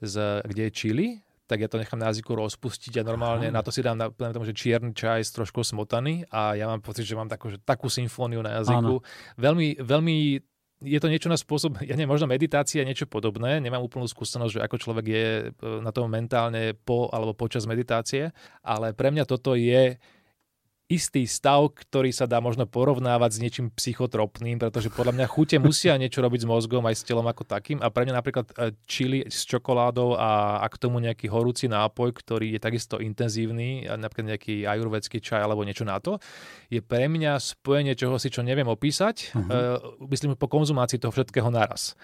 z, 0.00 0.14
kde 0.48 0.62
je 0.68 0.72
čili, 0.72 1.06
tak 1.50 1.58
ja 1.58 1.66
to 1.66 1.82
nechám 1.82 1.98
na 1.98 2.14
jazyku 2.14 2.30
rozpustiť 2.30 3.02
a 3.02 3.02
normálne 3.02 3.50
Aha. 3.50 3.58
na 3.58 3.66
to 3.66 3.74
si 3.74 3.82
dám, 3.82 3.98
na, 3.98 4.06
tomu, 4.30 4.46
že 4.46 4.54
čierny 4.54 4.94
čaj 4.94 5.26
s 5.26 5.34
trošku 5.34 5.66
smotaný 5.66 6.22
a 6.30 6.54
ja 6.54 6.70
mám 6.70 6.78
pocit, 6.78 7.02
že 7.02 7.18
mám 7.18 7.26
takú, 7.26 7.50
že 7.50 7.58
takú 7.58 7.90
symfóniu 7.90 8.38
na 8.38 8.62
jazyku. 8.62 9.02
Veľmi, 9.34 9.82
veľmi 9.82 10.16
je 10.80 10.98
to 11.02 11.12
niečo 11.12 11.28
na 11.28 11.36
spôsob, 11.36 11.82
ja 11.90 11.98
neviem, 11.98 12.08
možno 12.08 12.30
meditácia, 12.30 12.86
niečo 12.86 13.10
podobné. 13.10 13.58
Nemám 13.58 13.82
úplnú 13.82 14.06
skúsenosť, 14.06 14.52
že 14.54 14.60
ako 14.62 14.76
človek 14.78 15.06
je 15.10 15.26
e, 15.26 15.44
na 15.82 15.90
tom 15.90 16.06
mentálne 16.06 16.72
po 16.72 17.10
alebo 17.12 17.36
počas 17.36 17.66
meditácie, 17.68 18.32
ale 18.64 18.94
pre 18.94 19.10
mňa 19.10 19.26
toto 19.26 19.58
je 19.58 19.98
istý 20.90 21.22
stav, 21.30 21.70
ktorý 21.70 22.10
sa 22.10 22.26
dá 22.26 22.42
možno 22.42 22.66
porovnávať 22.66 23.38
s 23.38 23.38
niečím 23.38 23.66
psychotropným, 23.70 24.58
pretože 24.58 24.90
podľa 24.90 25.14
mňa 25.14 25.26
chute 25.30 25.56
musia 25.62 25.94
niečo 25.94 26.18
robiť 26.18 26.42
s 26.42 26.50
mozgom 26.50 26.82
aj 26.82 26.98
s 26.98 27.06
telom 27.06 27.24
ako 27.30 27.46
takým 27.46 27.78
a 27.78 27.86
pre 27.94 28.10
mňa 28.10 28.14
napríklad 28.18 28.46
e, 28.58 28.74
chili 28.90 29.22
s 29.22 29.46
čokoládou 29.46 30.18
a, 30.18 30.58
a 30.58 30.66
k 30.66 30.76
tomu 30.82 30.98
nejaký 30.98 31.30
horúci 31.30 31.70
nápoj, 31.70 32.10
ktorý 32.10 32.58
je 32.58 32.60
takisto 32.60 32.98
intenzívny, 32.98 33.86
napríklad 33.86 34.34
nejaký 34.34 34.66
ajurvedský 34.66 35.22
čaj 35.22 35.46
alebo 35.46 35.62
niečo 35.62 35.86
na 35.86 36.02
to, 36.02 36.18
je 36.66 36.82
pre 36.82 37.06
mňa 37.06 37.38
spojenie 37.38 37.94
čoho 37.94 38.18
si, 38.18 38.26
čo 38.28 38.42
neviem 38.42 38.66
opísať, 38.66 39.32
Mhm. 39.38 39.48
uh 39.48 39.78
myslím 40.10 40.34
po 40.34 40.50
konzumácii 40.50 40.98
toho 40.98 41.14
všetkého 41.14 41.52
naraz. 41.54 41.94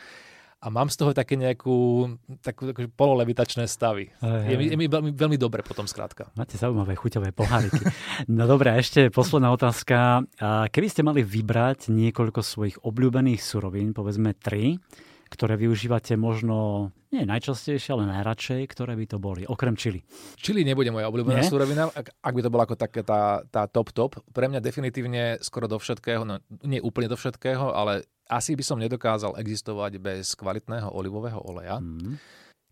A 0.56 0.72
mám 0.72 0.88
z 0.88 0.96
toho 0.96 1.12
také 1.12 1.36
nejakú 1.36 2.08
takú, 2.40 2.72
takú 2.72 2.88
pololevitačné 2.88 3.68
stavy. 3.68 4.08
Hej, 4.24 4.40
Je, 4.48 4.56
mi, 4.56 4.64
hej. 4.66 4.72
je 4.72 4.76
mi 4.80 4.86
veľmi, 4.88 5.10
veľmi 5.12 5.36
dobre 5.36 5.60
potom 5.60 5.84
skrátka. 5.84 6.32
Máte 6.32 6.56
zaujímavé 6.56 6.96
chuťové 6.96 7.30
poháriky. 7.36 7.84
No 8.32 8.48
dobré, 8.48 8.74
ešte 8.80 9.12
posledná 9.12 9.52
otázka. 9.52 10.24
Keby 10.72 10.88
ste 10.88 11.04
mali 11.04 11.20
vybrať 11.20 11.92
niekoľko 11.92 12.40
svojich 12.40 12.76
obľúbených 12.82 13.38
surovín, 13.44 13.92
povedzme 13.92 14.32
tri, 14.32 14.80
ktoré 15.28 15.60
využívate 15.60 16.16
možno 16.16 16.90
nie 17.16 17.24
najčastejšie, 17.24 17.96
ale 17.96 18.04
najradšej, 18.12 18.62
ktoré 18.68 18.92
by 18.92 19.06
to 19.08 19.16
boli, 19.16 19.42
okrem 19.48 19.72
čili. 19.74 20.04
Čili 20.36 20.62
nebude 20.62 20.92
moja 20.92 21.08
obľúbená 21.08 21.40
Nie? 21.40 21.48
surovina, 21.48 21.88
ak, 21.88 22.12
ak 22.20 22.34
by 22.36 22.42
to 22.44 22.52
bola 22.52 22.64
ako 22.68 22.76
také 22.76 23.00
tá, 23.00 23.40
tá 23.48 23.64
top 23.64 23.96
top. 23.96 24.20
Pre 24.30 24.46
mňa 24.46 24.60
definitívne 24.60 25.40
skoro 25.40 25.66
do 25.66 25.80
všetkého, 25.80 26.28
no 26.28 26.44
nie 26.62 26.78
úplne 26.84 27.08
do 27.08 27.16
všetkého, 27.16 27.72
ale 27.72 28.04
asi 28.28 28.52
by 28.52 28.64
som 28.66 28.76
nedokázal 28.76 29.38
existovať 29.40 29.98
bez 30.02 30.36
kvalitného 30.36 30.92
olivového 30.92 31.40
oleja. 31.40 31.80
Mm. 31.80 32.20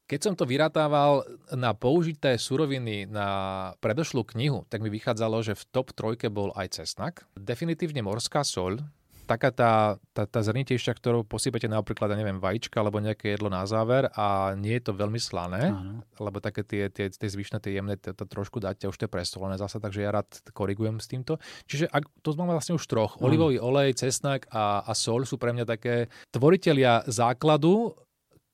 Keď 0.04 0.20
som 0.20 0.34
to 0.36 0.44
vyrátával 0.44 1.24
na 1.56 1.72
použité 1.72 2.36
suroviny 2.36 3.08
na 3.08 3.72
predošlú 3.80 4.20
knihu, 4.36 4.68
tak 4.68 4.84
mi 4.84 4.92
vychádzalo, 4.92 5.40
že 5.40 5.56
v 5.56 5.64
top 5.72 5.96
trojke 5.96 6.28
bol 6.28 6.52
aj 6.52 6.76
cesnak. 6.84 7.24
Definitívne 7.40 8.04
morská 8.04 8.44
soľ, 8.44 8.84
taká 9.24 9.50
tá, 9.50 9.96
tá, 10.12 10.28
tá 10.28 10.40
zrnitejšia, 10.44 10.92
ktorou 10.92 11.24
posypete 11.24 11.66
napríklad, 11.66 12.12
ja 12.12 12.20
neviem, 12.20 12.38
vajíčka 12.38 12.78
alebo 12.78 13.00
nejaké 13.00 13.34
jedlo 13.34 13.48
na 13.48 13.64
záver 13.64 14.12
a 14.12 14.52
nie 14.54 14.76
je 14.76 14.84
to 14.84 14.92
veľmi 14.92 15.18
slané, 15.18 15.72
Áno. 15.72 16.04
lebo 16.20 16.38
také 16.38 16.62
tie, 16.62 16.92
tie, 16.92 17.08
tie 17.08 17.28
zvyšné, 17.28 17.58
tie 17.64 17.80
jemné, 17.80 17.96
to, 17.96 18.12
to 18.12 18.28
trošku 18.28 18.60
dáte, 18.60 18.84
už 18.84 18.94
to 18.94 19.08
je 19.08 19.12
presolené 19.12 19.56
zase, 19.56 19.80
takže 19.80 20.04
ja 20.04 20.12
rád 20.12 20.28
korigujem 20.52 21.00
s 21.00 21.08
týmto. 21.08 21.40
Čiže 21.64 21.88
ak, 21.88 22.04
to 22.20 22.36
máme 22.36 22.52
vlastne 22.52 22.76
už 22.76 22.84
troch. 22.84 23.16
Olivový 23.24 23.56
olej, 23.58 23.96
cesnak 23.96 24.46
a, 24.52 24.84
a 24.84 24.92
sol 24.92 25.24
sú 25.24 25.40
pre 25.40 25.56
mňa 25.56 25.64
také 25.64 26.12
tvoriteľia 26.30 27.08
základu, 27.08 27.96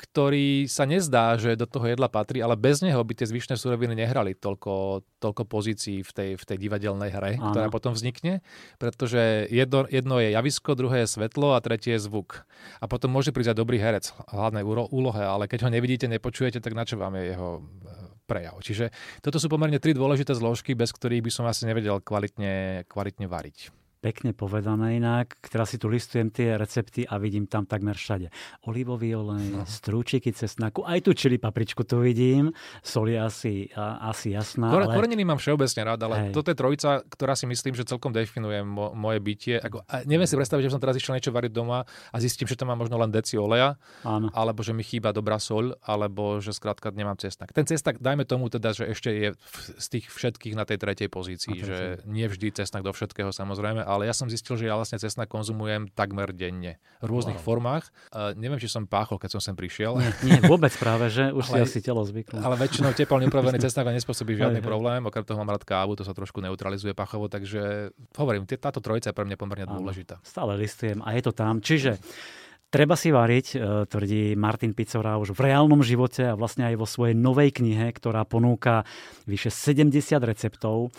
ktorý 0.01 0.65
sa 0.65 0.89
nezdá, 0.89 1.37
že 1.37 1.61
do 1.61 1.69
toho 1.69 1.85
jedla 1.85 2.09
patrí, 2.09 2.41
ale 2.41 2.57
bez 2.57 2.81
neho 2.81 2.97
by 3.05 3.13
tie 3.13 3.29
zvyšné 3.29 3.61
suroviny 3.61 3.93
nehrali 3.93 4.33
toľko, 4.33 5.05
toľko 5.21 5.43
pozícií 5.45 6.01
v 6.01 6.11
tej, 6.11 6.31
v 6.41 6.45
tej 6.49 6.57
divadelnej 6.57 7.13
hre, 7.13 7.37
Áno. 7.37 7.53
ktorá 7.53 7.69
potom 7.69 7.93
vznikne, 7.93 8.41
pretože 8.81 9.45
jedno, 9.53 9.85
jedno 9.93 10.17
je 10.17 10.33
javisko, 10.33 10.73
druhé 10.73 11.05
je 11.05 11.13
svetlo 11.21 11.53
a 11.53 11.61
tretie 11.61 12.01
je 12.01 12.09
zvuk. 12.09 12.49
A 12.81 12.89
potom 12.89 13.13
môže 13.13 13.29
prísť 13.29 13.53
aj 13.53 13.61
dobrý 13.61 13.77
herec 13.77 14.09
v 14.09 14.17
hlavnej 14.33 14.65
úlohe, 14.65 15.21
ale 15.21 15.45
keď 15.45 15.69
ho 15.69 15.71
nevidíte, 15.71 16.09
nepočujete, 16.09 16.65
tak 16.65 16.73
na 16.73 16.89
čo 16.89 16.97
vám 16.97 17.21
je 17.21 17.37
jeho 17.37 17.61
e, 17.61 17.63
prejav. 18.25 18.57
Čiže 18.65 18.89
toto 19.21 19.37
sú 19.37 19.53
pomerne 19.53 19.77
tri 19.77 19.93
dôležité 19.93 20.33
zložky, 20.33 20.73
bez 20.73 20.97
ktorých 20.97 21.29
by 21.29 21.31
som 21.35 21.45
asi 21.45 21.69
nevedel 21.69 22.01
kvalitne, 22.01 22.89
kvalitne 22.89 23.29
variť. 23.29 23.80
Pekne 24.01 24.33
povedané 24.33 24.97
inak. 24.97 25.37
Teraz 25.45 25.73
si 25.73 25.79
tu 25.79 25.93
listujem 25.93 26.33
tie 26.33 26.57
recepty 26.57 27.05
a 27.05 27.21
vidím 27.21 27.45
tam 27.45 27.69
takmer 27.69 27.93
všade. 27.93 28.33
Olivový 28.65 29.13
olej, 29.13 29.53
no. 29.53 29.69
strúčiky 29.69 30.33
cesnaku, 30.33 30.89
aj 30.89 31.05
tu 31.05 31.13
čili 31.13 31.37
papričku 31.37 31.85
tu 31.85 32.01
vidím. 32.01 32.49
Sol 32.81 33.13
je 33.13 33.21
asi, 33.21 33.69
a, 33.77 34.09
asi 34.09 34.33
jasná. 34.33 34.73
Kore, 34.73 34.89
ale... 34.89 34.97
Koreniny 34.97 35.29
mám 35.29 35.37
všeobecne 35.37 35.85
rád, 35.85 36.01
ale 36.09 36.15
Hej. 36.17 36.33
toto 36.33 36.49
je 36.49 36.57
trojica, 36.57 37.05
ktorá 37.13 37.37
si 37.37 37.45
myslím, 37.45 37.77
že 37.77 37.85
celkom 37.85 38.09
definuje 38.09 38.65
mo- 38.65 38.97
moje 38.97 39.21
bytie. 39.21 39.61
Ako, 39.61 39.85
a 39.85 40.01
neviem 40.09 40.25
si 40.25 40.33
predstaviť, 40.33 40.65
že 40.65 40.73
som 40.73 40.81
teraz 40.81 40.97
išiel 40.97 41.21
niečo 41.21 41.29
variť 41.29 41.53
doma 41.53 41.85
a 41.85 42.17
zistím, 42.17 42.49
že 42.49 42.57
tam 42.57 42.73
mám 42.73 42.81
možno 42.81 42.97
len 42.97 43.13
deci 43.13 43.37
oleja, 43.37 43.77
Áno. 44.01 44.33
alebo 44.33 44.65
že 44.65 44.73
mi 44.73 44.81
chýba 44.81 45.13
dobrá 45.13 45.37
sol, 45.37 45.77
alebo 45.85 46.41
že 46.41 46.57
skrátka 46.57 46.89
nemám 46.89 47.21
cesnak. 47.21 47.53
Ten 47.53 47.69
cesnak, 47.69 48.01
dajme 48.01 48.25
tomu 48.25 48.49
teda, 48.49 48.73
že 48.73 48.89
ešte 48.89 49.13
je 49.13 49.29
z 49.77 49.87
tých 49.93 50.09
všetkých 50.09 50.57
na 50.57 50.65
tej 50.65 50.81
tretej 50.81 51.13
pozícii, 51.13 51.61
že 51.61 52.01
nie 52.09 52.25
vždy 52.25 52.65
cesnak 52.65 52.81
do 52.81 52.97
všetkého 52.97 53.29
samozrejme, 53.29 53.90
ale 53.91 54.07
ja 54.07 54.15
som 54.15 54.31
zistil, 54.31 54.55
že 54.55 54.71
ja 54.71 54.79
vlastne 54.79 55.03
cesnak 55.03 55.27
konzumujem 55.27 55.91
takmer 55.91 56.31
denne 56.31 56.79
v 57.03 57.07
rôznych 57.11 57.43
wow. 57.43 57.47
formách. 57.59 57.91
Uh, 58.15 58.31
neviem, 58.39 58.63
či 58.63 58.71
som 58.71 58.87
páchol, 58.87 59.19
keď 59.19 59.35
som 59.35 59.41
sem 59.43 59.59
prišiel. 59.59 59.99
Nie, 59.99 60.15
nie 60.23 60.39
vôbec 60.47 60.71
práve, 60.79 61.11
že 61.11 61.35
už 61.35 61.51
ale, 61.51 61.67
si 61.67 61.75
asi 61.75 61.79
telo 61.83 62.07
zvyklo. 62.07 62.39
Ale 62.39 62.55
väčšinou 62.55 62.95
teplne 62.95 63.27
upravený 63.27 63.59
cesnak 63.67 63.91
nespôsobí 63.91 64.39
žiadny 64.39 64.63
problém, 64.63 65.03
okrem 65.03 65.27
toho 65.27 65.43
mám 65.43 65.51
rád 65.51 65.67
kávu, 65.67 65.99
to 65.99 66.07
sa 66.07 66.15
trošku 66.15 66.39
neutralizuje 66.39 66.95
pachovo, 66.95 67.27
takže 67.27 67.91
hovorím, 68.15 68.47
táto 68.47 68.79
trojica 68.79 69.11
je 69.11 69.17
pre 69.19 69.27
mňa 69.27 69.37
pomerne 69.37 69.67
dôležitá. 69.67 70.23
Stále 70.23 70.55
listujem 70.55 71.03
a 71.03 71.19
je 71.19 71.23
to 71.27 71.33
tam. 71.35 71.59
Čiže 71.59 71.99
Treba 72.71 72.95
si 72.95 73.11
variť, 73.11 73.47
e, 73.51 73.83
tvrdí 73.91 74.39
Martin 74.39 74.79
Picora 74.79 75.19
už 75.19 75.35
v 75.35 75.51
reálnom 75.51 75.83
živote 75.83 76.31
a 76.31 76.39
vlastne 76.39 76.71
aj 76.71 76.79
vo 76.79 76.87
svojej 76.87 77.19
novej 77.19 77.51
knihe, 77.59 77.91
ktorá 77.91 78.23
ponúka 78.23 78.87
vyše 79.27 79.51
70 79.51 80.23
receptov, 80.23 80.95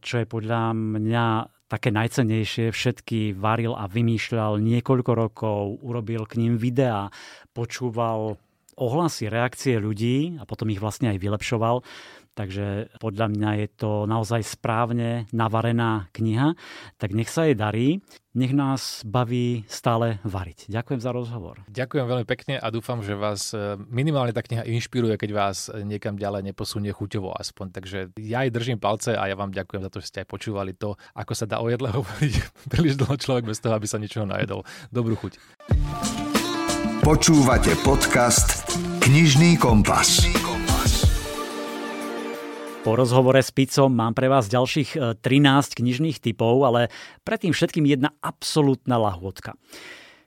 čo 0.00 0.14
je 0.16 0.24
podľa 0.24 0.72
mňa 0.72 1.59
také 1.70 1.94
najcenejšie, 1.94 2.74
všetky 2.74 3.38
varil 3.38 3.78
a 3.78 3.86
vymýšľal 3.86 4.58
niekoľko 4.58 5.12
rokov, 5.14 5.78
urobil 5.86 6.26
k 6.26 6.42
ním 6.42 6.58
videá, 6.58 7.14
počúval 7.54 8.42
ohlasy, 8.74 9.30
reakcie 9.30 9.78
ľudí 9.78 10.40
a 10.40 10.48
potom 10.48 10.66
ich 10.74 10.82
vlastne 10.82 11.14
aj 11.14 11.22
vylepšoval. 11.22 11.86
Takže 12.34 12.96
podľa 13.02 13.26
mňa 13.34 13.50
je 13.66 13.68
to 13.74 13.90
naozaj 14.06 14.40
správne 14.46 15.26
navarená 15.34 16.08
kniha. 16.14 16.54
Tak 16.96 17.10
nech 17.12 17.28
sa 17.28 17.50
jej 17.50 17.58
darí. 17.58 18.00
Nech 18.30 18.54
nás 18.54 19.02
baví 19.02 19.66
stále 19.66 20.22
variť. 20.22 20.70
Ďakujem 20.70 21.00
za 21.02 21.10
rozhovor. 21.10 21.66
Ďakujem 21.66 22.06
veľmi 22.06 22.26
pekne 22.30 22.54
a 22.62 22.66
dúfam, 22.70 23.02
že 23.02 23.18
vás 23.18 23.50
e, 23.50 23.74
minimálne 23.90 24.30
tá 24.30 24.38
kniha 24.38 24.62
inšpiruje, 24.70 25.18
keď 25.18 25.30
vás 25.34 25.66
niekam 25.82 26.14
ďalej 26.14 26.54
neposunie 26.54 26.94
chuťovo 26.94 27.34
aspoň. 27.34 27.66
Takže 27.74 27.98
ja 28.22 28.46
aj 28.46 28.54
držím 28.54 28.78
palce 28.78 29.18
a 29.18 29.26
ja 29.26 29.34
vám 29.34 29.50
ďakujem 29.50 29.82
za 29.82 29.90
to, 29.90 29.98
že 29.98 30.08
ste 30.14 30.20
aj 30.22 30.30
počúvali 30.30 30.78
to, 30.78 30.94
ako 31.18 31.32
sa 31.34 31.50
dá 31.50 31.58
o 31.58 31.66
jedle 31.66 31.90
hovoriť 31.98 32.34
príliš 32.70 32.94
dlho 33.02 33.18
človek 33.18 33.50
bez 33.50 33.58
toho, 33.58 33.74
aby 33.74 33.90
sa 33.90 33.98
ničoho 33.98 34.30
najedol. 34.30 34.62
Dobrú 34.94 35.18
chuť. 35.18 35.34
Počúvate 37.02 37.74
podcast 37.82 38.78
Knižný 39.02 39.58
kompas. 39.58 40.49
Po 42.80 42.96
rozhovore 42.96 43.44
s 43.44 43.52
Picom 43.52 43.92
mám 43.92 44.16
pre 44.16 44.32
vás 44.32 44.48
ďalších 44.48 45.20
13 45.20 45.20
e, 45.20 45.76
knižných 45.84 46.16
typov, 46.16 46.64
ale 46.64 46.88
predtým 47.28 47.52
všetkým 47.52 47.84
jedna 47.84 48.16
absolútna 48.24 48.96
lahôdka. 48.96 49.52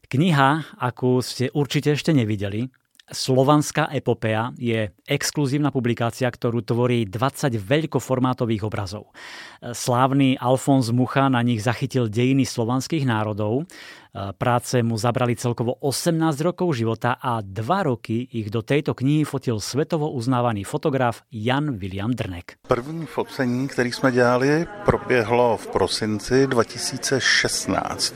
Kniha, 0.05 0.77
akú 0.77 1.17
ste 1.25 1.49
určite 1.49 1.97
ešte 1.97 2.13
nevideli, 2.13 2.69
Slovanská 3.11 3.91
epopea 3.91 4.55
je 4.55 4.87
exkluzívna 5.03 5.75
publikácia, 5.75 6.31
ktorú 6.31 6.63
tvorí 6.63 7.03
20 7.03 7.51
veľkoformátových 7.59 8.63
obrazov. 8.63 9.11
Slávny 9.59 10.39
Alfons 10.39 10.87
Mucha 10.95 11.27
na 11.27 11.43
nich 11.43 11.59
zachytil 11.59 12.07
dejiny 12.07 12.47
slovanských 12.47 13.03
národov. 13.03 13.67
Práce 14.39 14.79
mu 14.79 14.95
zabrali 14.95 15.35
celkovo 15.35 15.75
18 15.83 16.15
rokov 16.47 16.79
života 16.79 17.19
a 17.19 17.43
dva 17.43 17.83
roky 17.83 18.23
ich 18.23 18.47
do 18.47 18.63
tejto 18.63 18.95
knihy 18.95 19.27
fotil 19.27 19.59
svetovo 19.59 20.07
uznávaný 20.15 20.63
fotograf 20.63 21.27
Jan 21.27 21.75
William 21.75 22.15
Drnek. 22.15 22.55
První 22.67 23.05
focení, 23.05 23.67
který 23.67 23.91
jsme 23.91 24.11
dělali, 24.11 24.65
proběhlo 24.85 25.57
v 25.57 25.67
prosinci 25.67 26.47
2016. 26.47 28.15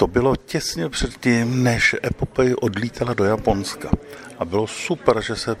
To 0.00 0.06
bylo 0.06 0.36
těsně 0.36 0.88
předtím, 0.88 1.62
než 1.62 1.96
Epopej 2.04 2.54
odlítala 2.60 3.14
do 3.14 3.24
Japonska. 3.24 3.90
A 4.38 4.44
bylo 4.44 4.66
super, 4.66 5.20
že 5.20 5.36
se 5.36 5.56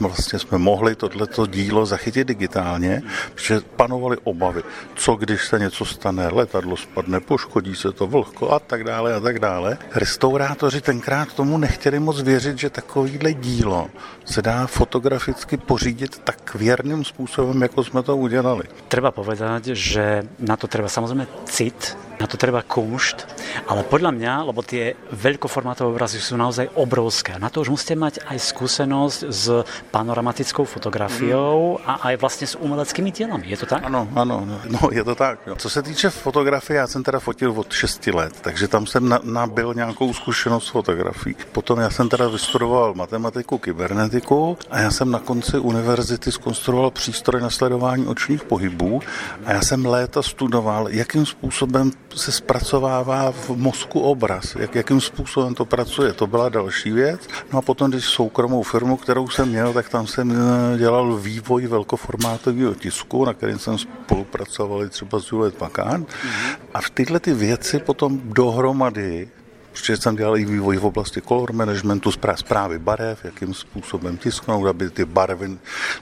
vlastně 0.00 0.38
jsme 0.38 0.58
mohli 0.58 0.94
tohleto 0.94 1.46
dílo 1.46 1.86
zachytit 1.86 2.28
digitálně, 2.28 3.02
protože 3.34 3.60
panovaly 3.76 4.16
obavy, 4.24 4.62
co 4.94 5.14
když 5.14 5.46
se 5.46 5.58
něco 5.58 5.84
stane, 5.84 6.28
letadlo 6.28 6.76
spadne, 6.76 7.20
poškodí 7.20 7.74
se 7.74 7.92
to 7.92 8.06
vlhko 8.06 8.52
a 8.52 8.58
tak 8.58 8.84
dále 8.84 9.14
a 9.14 9.20
tak 9.20 9.38
dále. 9.38 9.78
Restaurátoři 9.94 10.80
tenkrát 10.80 11.32
tomu 11.32 11.58
nechtěli 11.58 12.00
moc 12.00 12.22
věřit, 12.22 12.58
že 12.58 12.70
takovýhle 12.70 13.32
dílo 13.32 13.88
se 14.24 14.42
dá 14.42 14.66
fotograficky 14.66 15.56
pořídit 15.56 16.20
tak 16.24 16.54
věrným 16.54 17.04
způsobem, 17.04 17.62
jako 17.62 17.84
jsme 17.84 18.02
to 18.02 18.16
udělali. 18.16 18.64
Treba 18.88 19.10
povedať, 19.10 19.72
že 19.72 20.28
na 20.38 20.56
to 20.60 20.68
treba 20.68 20.88
samozrejme 20.88 21.26
cit, 21.48 21.96
na 22.22 22.30
to 22.30 22.38
treba 22.38 22.62
kumšt, 22.62 23.26
ale 23.66 23.82
podľa 23.82 24.14
mňa, 24.14 24.32
lebo 24.46 24.62
tie 24.62 24.94
veľkoformátové 25.10 25.90
obrazy 25.90 26.22
sú 26.22 26.38
naozaj 26.38 26.70
obrovské, 26.78 27.34
na 27.42 27.50
to 27.50 27.66
už 27.66 27.74
musíte 27.74 27.98
mať 27.98 28.22
aj 28.30 28.38
skúsenosť 28.38 29.18
s 29.26 29.66
panoramatickou 29.90 30.62
fotografiou 30.62 31.82
mm. 31.82 31.90
a 31.90 31.92
aj 32.06 32.14
vlastne 32.22 32.46
s 32.46 32.54
umeleckými 32.54 33.10
dielami. 33.10 33.50
Je 33.50 33.58
to 33.58 33.66
tak? 33.66 33.82
Ano, 33.82 34.06
ano, 34.14 34.46
no 34.46 34.80
je 34.94 35.02
to 35.02 35.18
tak. 35.18 35.42
Jo. 35.46 35.58
Co 35.58 35.70
se 35.70 35.82
týče 35.82 36.10
fotografie, 36.10 36.78
já 36.78 36.86
jsem 36.86 37.02
teda 37.02 37.18
fotil 37.18 37.50
od 37.56 37.72
6 37.72 38.06
let, 38.06 38.40
takže 38.40 38.68
tam 38.68 38.86
jsem 38.86 39.08
na, 39.08 39.20
nabil 39.22 39.74
nějakou 39.74 40.14
zkušenost 40.14 40.66
s 40.66 40.68
fotografií. 40.68 41.36
Potom 41.52 41.78
já 41.78 41.90
jsem 41.90 42.08
teda 42.08 42.28
vystudoval 42.28 42.94
matematiku, 42.94 43.58
kybernetiku 43.58 44.58
a 44.70 44.78
já 44.78 44.90
jsem 44.90 45.10
na 45.10 45.18
konci 45.18 45.58
univerzity 45.58 46.32
skonstruoval 46.32 46.90
přístroj 46.90 47.42
na 47.42 47.50
sledování 47.50 48.06
očních 48.06 48.44
pohybů 48.44 49.00
a 49.44 49.52
já 49.52 49.62
jsem 49.62 49.86
léta 49.86 50.22
studoval, 50.22 50.88
jakým 50.88 51.26
způsobem 51.26 51.90
se 52.16 52.32
zpracovává 52.32 53.32
v 53.32 53.50
mozku 53.50 54.00
obraz, 54.00 54.56
jak, 54.58 54.74
jakým 54.74 55.00
způsobem 55.00 55.54
to 55.54 55.64
pracuje. 55.64 56.12
To 56.12 56.26
byla 56.26 56.48
další 56.48 56.90
věc. 56.90 57.28
No 57.52 57.58
a 57.58 57.62
potom, 57.62 57.90
když 57.90 58.04
soukromou 58.04 58.62
firmu, 58.62 58.96
kterou 58.96 59.28
jsem 59.28 59.48
měl, 59.48 59.72
tak 59.72 59.88
tam 59.88 60.06
jsem 60.06 60.32
eh, 60.32 60.78
dělal 60.78 61.16
vývoj 61.16 61.66
velkoformátového 61.66 62.74
tisku, 62.74 63.24
na 63.24 63.34
kterém 63.34 63.58
jsem 63.58 63.78
spolupracoval 63.78 64.88
třeba 64.88 65.20
s 65.20 65.32
Juliet 65.32 65.54
Pakán. 65.54 66.02
Mm-hmm. 66.02 66.56
A 66.74 66.80
v 66.80 66.90
tyhle 66.90 67.20
ty 67.20 67.34
věci 67.34 67.78
potom 67.78 68.20
dohromady 68.24 69.28
Protože 69.72 69.96
jsem 69.96 70.16
dělal 70.16 70.36
i 70.36 70.44
vývoj 70.44 70.76
v 70.76 70.84
oblasti 70.84 71.20
color 71.20 71.52
managementu, 71.52 72.10
zprávy 72.34 72.78
barev, 72.78 73.24
jakým 73.24 73.54
způsobem 73.54 74.16
tisknout, 74.16 74.66
aby 74.66 74.90
ty 74.90 75.04
barvy 75.04 75.58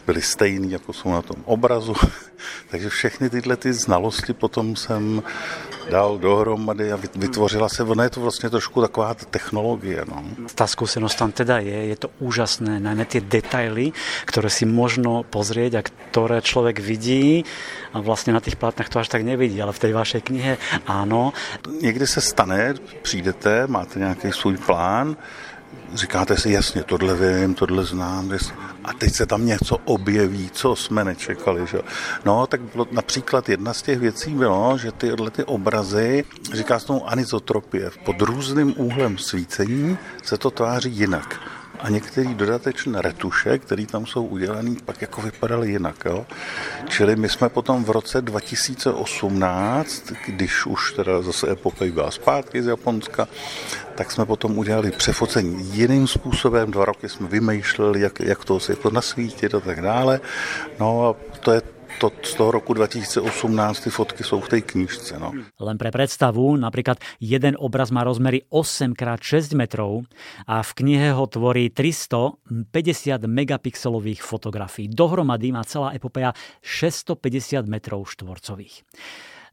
byly 0.07 0.23
stejné, 0.23 0.67
jako 0.67 0.93
jsou 0.93 1.13
na 1.13 1.23
tom 1.23 1.37
obrazu. 1.45 1.95
Takže 2.71 2.89
všechny 2.89 3.31
tyhle 3.31 3.57
ty 3.57 3.73
znalosti 3.73 4.33
potom 4.33 4.77
jsem 4.77 5.23
dal 5.91 6.19
dohromady 6.19 6.93
a 6.93 6.99
vytvořila 7.17 7.69
se, 7.69 7.83
ono 7.83 8.03
je 8.03 8.11
to 8.11 8.21
vlastně 8.21 8.51
trošku 8.51 8.81
taková 8.81 9.15
technologie. 9.15 10.05
No. 10.09 10.25
Tá 10.55 10.67
skúsenosť 10.67 11.17
tam 11.19 11.31
teda 11.33 11.59
je, 11.59 11.95
je 11.95 11.97
to 11.97 12.09
úžasné, 12.21 12.81
najmä 12.81 13.05
tie 13.07 13.21
detaily, 13.21 13.93
ktoré 14.27 14.51
si 14.51 14.67
možno 14.69 15.25
pozrieť 15.25 15.73
a 15.79 15.83
ktoré 15.87 16.43
človek 16.43 16.83
vidí 16.83 17.45
a 17.95 18.03
vlastne 18.03 18.37
na 18.37 18.43
tých 18.43 18.59
plátnách 18.61 18.91
to 18.91 19.01
až 19.01 19.09
tak 19.09 19.23
nevidí, 19.25 19.57
ale 19.63 19.73
v 19.73 19.83
tej 19.83 19.93
vašej 19.95 20.23
knihe 20.27 20.53
áno. 20.87 21.33
Někdy 21.81 22.07
se 22.07 22.21
stane, 22.21 22.75
přijdete, 23.03 23.67
máte 23.67 23.99
nějaký 23.99 24.33
svůj 24.33 24.57
plán, 24.57 25.17
říkáte 25.95 26.37
si, 26.37 26.51
jasně, 26.51 26.83
tohle 26.83 27.15
vím, 27.15 27.55
tohle 27.55 27.85
znám, 27.85 28.33
a 28.85 28.93
teď 28.93 29.15
se 29.15 29.27
tam 29.27 29.47
něco 29.47 29.79
objeví, 29.85 30.51
co 30.53 30.77
jsme 30.77 31.05
nečekali. 31.05 31.67
Že? 31.67 31.81
No, 32.25 32.47
tak 32.47 32.61
bylo, 32.61 32.87
například 32.91 33.49
jedna 33.49 33.73
z 33.73 33.83
těch 33.83 33.99
věcí 33.99 34.35
bylo, 34.35 34.79
že 34.79 34.93
tyhle 34.93 35.31
ty 35.31 35.45
obrazy, 35.45 36.25
říká 36.53 36.79
se 36.79 36.87
tomu 36.87 37.09
anizotropie, 37.09 37.91
pod 38.05 38.21
různým 38.21 38.75
úhlem 38.77 39.19
svícení 39.19 39.99
se 40.23 40.39
to 40.39 40.51
tváří 40.51 40.91
jinak 40.91 41.41
a 41.83 41.89
některé 41.89 42.35
dodatečné 42.35 43.03
retuše, 43.03 43.59
které 43.59 43.87
tam 43.87 44.07
jsou 44.07 44.25
udělané, 44.25 44.71
pak 44.85 45.03
jako 45.03 45.23
vypadaly 45.23 45.71
jinak. 45.71 45.97
Jo? 46.05 46.27
Čili 46.89 47.17
my 47.17 47.29
jsme 47.29 47.49
potom 47.49 47.85
v 47.85 47.91
roce 47.91 48.23
2018, 48.23 50.13
když 50.27 50.67
už 50.67 50.93
teda 50.93 51.23
zase 51.23 51.51
epopej 51.51 51.91
byla 51.91 52.11
zpátky 52.11 52.63
z 52.63 52.67
Japonska, 52.67 53.29
tak 53.95 54.11
jsme 54.11 54.27
potom 54.27 54.59
udělali 54.59 54.91
přefocení 54.91 55.71
jiným 55.73 56.07
způsobem. 56.07 56.71
Dva 56.71 56.85
roky 56.85 57.09
jsme 57.09 57.29
vymýšleli, 57.29 58.01
jak, 58.01 58.21
jak 58.21 58.45
to 58.45 58.59
jako 58.69 58.91
nasvítit 58.91 59.55
a 59.55 59.61
tak 59.61 59.83
dále. 59.83 60.21
No 60.81 61.09
a 61.09 61.17
to 61.41 61.53
je 61.53 61.63
to, 62.01 62.09
z 62.25 62.33
toho 62.41 62.51
roku 62.51 62.73
2018 62.73 63.29
ty 63.85 63.91
fotky 63.93 64.25
sú 64.25 64.41
v 64.41 64.57
tej 64.57 64.63
knižce. 64.65 65.21
No. 65.21 65.37
Len 65.37 65.77
pre 65.77 65.93
predstavu, 65.93 66.57
napríklad 66.57 66.97
jeden 67.21 67.61
obraz 67.61 67.93
má 67.93 68.01
rozmery 68.01 68.49
8x6 68.49 69.53
metrov 69.53 70.09
a 70.49 70.65
v 70.65 70.71
knihe 70.81 71.13
ho 71.13 71.29
tvorí 71.29 71.69
350 71.69 72.49
megapixelových 73.29 74.25
fotografií. 74.25 74.89
Dohromady 74.89 75.53
má 75.53 75.61
celá 75.69 75.93
epopeja 75.93 76.33
650 76.65 77.69
metrov 77.69 78.09
štvorcových. 78.09 78.81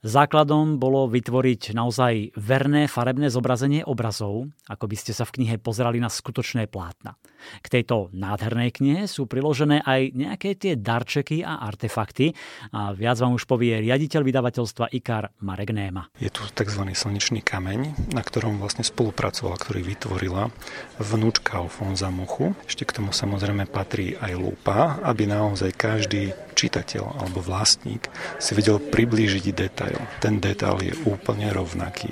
Základom 0.05 0.77
bolo 0.77 1.09
vytvoriť 1.09 1.73
naozaj 1.73 2.37
verné 2.37 2.85
farebné 2.85 3.33
zobrazenie 3.33 3.81
obrazov, 3.81 4.45
ako 4.69 4.85
by 4.85 4.95
ste 4.99 5.09
sa 5.09 5.25
v 5.25 5.41
knihe 5.41 5.55
pozerali 5.57 5.97
na 5.97 6.05
skutočné 6.05 6.69
plátna. 6.69 7.17
K 7.65 7.81
tejto 7.81 8.13
nádhernej 8.13 8.77
knihe 8.77 9.01
sú 9.09 9.25
priložené 9.25 9.81
aj 9.81 10.13
nejaké 10.13 10.53
tie 10.53 10.77
darčeky 10.77 11.41
a 11.41 11.65
artefakty 11.65 12.33
a 12.73 12.93
viac 12.93 13.17
vám 13.17 13.37
už 13.37 13.49
povie 13.49 13.77
riaditeľ 13.81 14.21
vydavateľstva 14.21 14.93
IKAR 14.93 15.33
Marek 15.41 15.73
Néma. 15.73 16.13
Je 16.21 16.29
tu 16.29 16.45
tzv. 16.45 16.81
slnečný 16.93 17.41
kameň, 17.41 18.13
na 18.13 18.21
ktorom 18.21 18.61
vlastne 18.61 18.85
spolupracovala, 18.85 19.57
ktorý 19.57 19.81
vytvorila 19.81 20.53
vnúčka 21.01 21.57
Alfonza 21.57 22.13
Muchu. 22.13 22.53
Ešte 22.69 22.85
k 22.85 23.01
tomu 23.01 23.09
samozrejme 23.13 23.65
patrí 23.65 24.13
aj 24.17 24.33
lupa, 24.37 25.01
aby 25.01 25.25
naozaj 25.25 25.73
každý 25.73 26.33
čitateľ 26.57 27.21
alebo 27.21 27.39
vlastník 27.39 28.09
si 28.41 28.57
vedel 28.57 28.81
priblížiť 28.81 29.45
detail. 29.53 29.86
Ten 30.19 30.41
detail 30.41 30.81
je 30.81 30.93
úplne 31.07 31.47
rovnaký. 31.53 32.11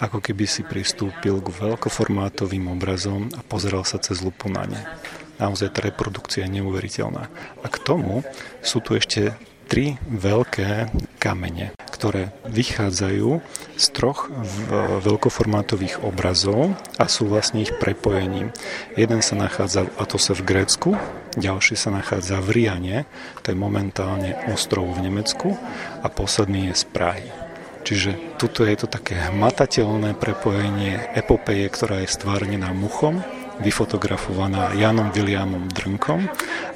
Ako 0.00 0.22
keby 0.22 0.48
si 0.48 0.62
pristúpil 0.64 1.42
k 1.42 1.48
veľkoformátovým 1.48 2.70
obrazom 2.72 3.28
a 3.36 3.40
pozeral 3.44 3.84
sa 3.84 4.00
cez 4.00 4.22
lupu 4.24 4.48
na 4.48 4.64
ne. 4.64 4.80
Naozaj 5.42 5.68
tá 5.74 5.80
reprodukcia 5.82 6.46
je 6.46 6.62
neuveriteľná. 6.62 7.26
A 7.62 7.66
k 7.66 7.76
tomu 7.82 8.22
sú 8.62 8.78
tu 8.78 8.94
ešte 8.94 9.34
tri 9.72 9.96
veľké 10.04 10.92
kamene, 11.16 11.72
ktoré 11.88 12.28
vychádzajú 12.44 13.40
z 13.80 13.86
troch 13.96 14.28
veľkoformátových 15.00 16.04
obrazov 16.04 16.76
a 17.00 17.08
sú 17.08 17.32
vlastne 17.32 17.64
ich 17.64 17.72
prepojením. 17.80 18.52
Jeden 19.00 19.24
sa 19.24 19.32
nachádza 19.32 19.88
v 19.88 19.96
Atose 19.96 20.36
v 20.36 20.44
Grécku, 20.44 20.92
ďalší 21.40 21.80
sa 21.80 21.88
nachádza 21.88 22.44
v 22.44 22.52
Riane, 22.52 23.08
to 23.40 23.48
je 23.48 23.56
momentálne 23.56 24.36
ostrov 24.52 24.92
v 24.92 25.08
Nemecku 25.08 25.56
a 26.04 26.06
posledný 26.12 26.68
je 26.68 26.74
z 26.76 26.84
Prahy. 26.92 27.28
Čiže 27.82 28.36
tuto 28.36 28.68
je 28.68 28.76
to 28.76 28.86
také 28.92 29.16
hmatateľné 29.32 30.20
prepojenie 30.20 31.16
epopeje, 31.16 31.64
ktorá 31.72 32.04
je 32.04 32.12
stvárnená 32.12 32.76
muchom 32.76 33.24
vyfotografovaná 33.60 34.72
Janom 34.72 35.12
Williamom 35.12 35.68
Drnkom 35.68 36.24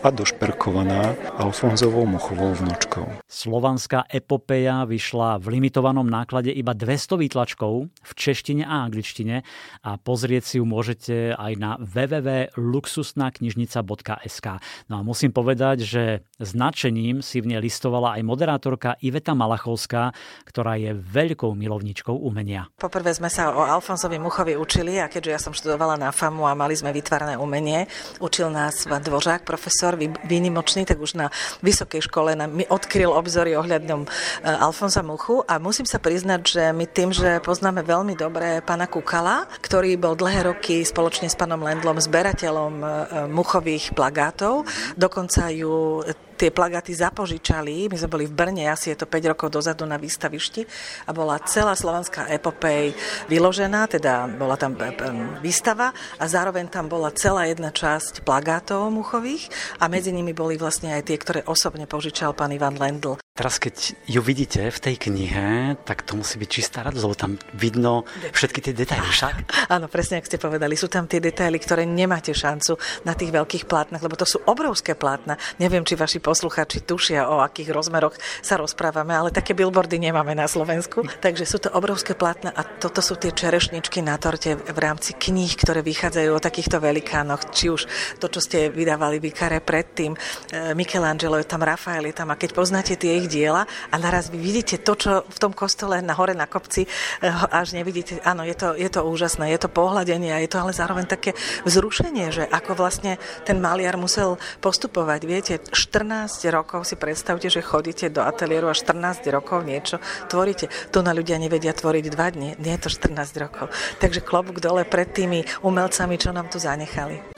a 0.04 0.12
došperkovaná 0.12 1.16
Alfonzovou 1.40 2.04
Muchovou 2.04 2.52
vnúčkou. 2.52 3.08
Slovanská 3.24 4.04
epopeja 4.12 4.84
vyšla 4.84 5.40
v 5.40 5.56
limitovanom 5.56 6.04
náklade 6.04 6.52
iba 6.52 6.76
200 6.76 7.16
výtlačkov 7.16 7.88
v 7.88 8.12
češtine 8.12 8.68
a 8.68 8.84
angličtine 8.84 9.40
a 9.86 9.96
pozrieť 9.96 10.42
si 10.44 10.58
ju 10.60 10.68
môžete 10.68 11.32
aj 11.32 11.52
na 11.56 11.80
www.luxusnaknižnica.sk. 11.80 14.46
No 14.92 15.00
a 15.00 15.02
musím 15.06 15.32
povedať, 15.32 15.86
že 15.86 16.26
značením 16.42 17.22
si 17.24 17.40
v 17.40 17.46
nej 17.54 17.62
listovala 17.64 18.20
aj 18.20 18.22
moderátorka 18.26 19.00
Iveta 19.00 19.32
Malachovská, 19.32 20.12
ktorá 20.44 20.76
je 20.76 20.92
veľkou 20.92 21.56
milovničkou 21.56 22.12
umenia. 22.12 22.68
Poprvé 22.76 23.14
sme 23.14 23.30
sa 23.32 23.54
o 23.54 23.62
Alfonsovi 23.64 24.20
Muchovi 24.20 24.58
učili 24.58 25.00
a 25.00 25.06
keďže 25.06 25.30
ja 25.30 25.38
som 25.40 25.54
študovala 25.54 25.96
na 25.96 26.10
FAMu 26.10 26.48
a 26.48 26.54
mali 26.66 26.74
sme 26.74 26.90
vytvárané 26.90 27.38
umenie. 27.38 27.86
Učil 28.18 28.50
nás 28.50 28.90
Dvořák, 28.90 29.46
profesor 29.46 29.94
výnimočný, 30.26 30.82
tak 30.82 30.98
už 30.98 31.14
na 31.14 31.30
vysokej 31.62 32.10
škole 32.10 32.34
nám 32.34 32.50
mi 32.50 32.66
odkryl 32.66 33.14
obzory 33.14 33.54
ohľadom 33.54 34.02
e, 34.02 34.08
Alfonsa 34.42 35.06
Muchu 35.06 35.46
a 35.46 35.62
musím 35.62 35.86
sa 35.86 36.02
priznať, 36.02 36.40
že 36.42 36.64
my 36.74 36.90
tým, 36.90 37.14
že 37.14 37.38
poznáme 37.38 37.86
veľmi 37.86 38.18
dobre 38.18 38.58
pana 38.66 38.90
Kukala, 38.90 39.46
ktorý 39.62 39.94
bol 39.94 40.18
dlhé 40.18 40.50
roky 40.50 40.82
spoločne 40.82 41.30
s 41.30 41.38
panom 41.38 41.62
Lendlom 41.62 42.02
zberateľom 42.02 42.74
e, 42.82 42.86
Muchových 43.30 43.94
plagátov, 43.94 44.66
dokonca 44.98 45.46
ju 45.54 46.02
tie 46.36 46.52
plagáty 46.52 46.92
zapožičali. 46.92 47.88
My 47.88 47.96
sme 47.96 48.12
boli 48.12 48.24
v 48.28 48.36
Brne, 48.36 48.68
asi 48.68 48.92
je 48.92 49.00
to 49.00 49.08
5 49.08 49.32
rokov 49.32 49.48
dozadu 49.50 49.88
na 49.88 49.96
výstavišti 49.96 50.62
a 51.08 51.10
bola 51.16 51.40
celá 51.48 51.72
slovanská 51.72 52.28
epopej 52.30 52.92
vyložená, 53.26 53.88
teda 53.88 54.28
bola 54.36 54.54
tam 54.60 54.76
e, 54.76 54.92
výstava 55.40 55.96
a 56.20 56.24
zároveň 56.28 56.68
tam 56.68 56.86
bola 56.86 57.10
celá 57.16 57.48
jedna 57.48 57.72
časť 57.72 58.22
plagátov 58.22 58.92
muchových 58.92 59.48
a 59.80 59.88
medzi 59.88 60.12
nimi 60.12 60.36
boli 60.36 60.60
vlastne 60.60 60.92
aj 60.92 61.08
tie, 61.08 61.16
ktoré 61.16 61.40
osobne 61.48 61.88
požičal 61.88 62.36
pán 62.36 62.52
Ivan 62.52 62.76
Lendl. 62.76 63.25
Teraz 63.36 63.60
keď 63.60 63.92
ju 64.08 64.24
vidíte 64.24 64.72
v 64.72 64.78
tej 64.80 64.96
knihe, 64.96 65.76
tak 65.84 66.08
to 66.08 66.16
musí 66.16 66.40
byť 66.40 66.48
čistá 66.48 66.80
radosť, 66.88 67.04
lebo 67.04 67.16
tam 67.20 67.36
vidno 67.52 68.08
všetky 68.32 68.64
tie 68.64 68.72
detaily, 68.72 69.04
však? 69.12 69.34
Áno, 69.76 69.92
presne, 69.92 70.24
ako 70.24 70.28
ste 70.32 70.40
povedali, 70.40 70.72
sú 70.72 70.88
tam 70.88 71.04
tie 71.04 71.20
detaily, 71.20 71.60
ktoré 71.60 71.84
nemáte 71.84 72.32
šancu 72.32 72.80
na 73.04 73.12
tých 73.12 73.36
veľkých 73.36 73.68
plátnach, 73.68 74.00
lebo 74.00 74.16
to 74.16 74.24
sú 74.24 74.40
obrovské 74.48 74.96
plátna. 74.96 75.36
Neviem, 75.60 75.84
či 75.84 76.00
vaši 76.00 76.16
poslucháči 76.16 76.80
tušia, 76.88 77.28
o 77.28 77.44
akých 77.44 77.76
rozmeroch 77.76 78.16
sa 78.40 78.56
rozprávame, 78.56 79.12
ale 79.12 79.28
také 79.28 79.52
billboardy 79.52 80.00
nemáme 80.00 80.32
na 80.32 80.48
Slovensku. 80.48 81.04
Takže 81.28 81.44
sú 81.44 81.60
to 81.60 81.68
obrovské 81.76 82.16
plátna 82.16 82.56
a 82.56 82.64
toto 82.64 83.04
sú 83.04 83.20
tie 83.20 83.36
čerešničky 83.36 84.00
na 84.00 84.16
torte 84.16 84.56
v 84.56 84.78
rámci 84.80 85.12
kníh, 85.12 85.52
ktoré 85.60 85.84
vychádzajú 85.84 86.30
o 86.32 86.40
takýchto 86.40 86.80
velikánoch, 86.80 87.52
či 87.52 87.68
už 87.68 87.84
to, 88.16 88.32
čo 88.32 88.40
ste 88.40 88.72
vydávali 88.72 89.20
Vikare 89.20 89.60
predtým, 89.60 90.16
e, 90.16 90.72
Michelangelo 90.72 91.36
je 91.36 91.44
tam, 91.44 91.60
Rafael 91.60 92.08
je 92.08 92.16
tam 92.16 92.32
a 92.32 92.40
keď 92.40 92.56
poznáte 92.56 92.96
tie 92.96 93.20
ich 93.20 93.25
ich 93.26 93.34
diela 93.34 93.66
a 93.90 93.94
naraz 93.98 94.30
vy 94.30 94.38
vidíte 94.38 94.78
to, 94.78 94.94
čo 94.94 95.10
v 95.26 95.38
tom 95.42 95.50
kostole 95.50 95.98
na 95.98 96.14
hore 96.14 96.38
na 96.38 96.46
kopci 96.46 96.86
eh, 96.86 97.28
až 97.50 97.74
nevidíte. 97.74 98.22
Áno, 98.22 98.46
je 98.46 98.54
to, 98.54 98.78
je 98.78 98.86
to 98.86 99.02
úžasné, 99.02 99.50
je 99.50 99.66
to 99.66 99.68
pohľadenie 99.68 100.30
a 100.30 100.38
je 100.38 100.50
to 100.54 100.62
ale 100.62 100.70
zároveň 100.70 101.10
také 101.10 101.34
vzrušenie, 101.66 102.30
že 102.30 102.44
ako 102.46 102.78
vlastne 102.78 103.18
ten 103.42 103.58
maliar 103.58 103.98
musel 103.98 104.38
postupovať. 104.62 105.20
Viete, 105.26 105.54
14 105.58 106.30
rokov 106.54 106.86
si 106.86 106.94
predstavte, 106.94 107.50
že 107.50 107.66
chodíte 107.66 108.06
do 108.14 108.22
ateliéru 108.22 108.70
a 108.70 108.74
14 108.78 109.26
rokov 109.34 109.66
niečo 109.66 109.98
tvoríte. 110.30 110.70
Tu 110.94 110.98
na 111.02 111.10
ľudia 111.10 111.36
nevedia 111.42 111.74
tvoriť 111.74 112.04
dva 112.14 112.30
dni, 112.30 112.54
nie 112.62 112.72
je 112.78 112.80
to 112.86 112.90
14 112.92 113.42
rokov. 113.42 113.74
Takže 113.98 114.22
klobúk 114.22 114.62
dole 114.62 114.86
pred 114.86 115.10
tými 115.10 115.42
umelcami, 115.66 116.14
čo 116.14 116.30
nám 116.30 116.46
tu 116.46 116.62
zanechali. 116.62 117.34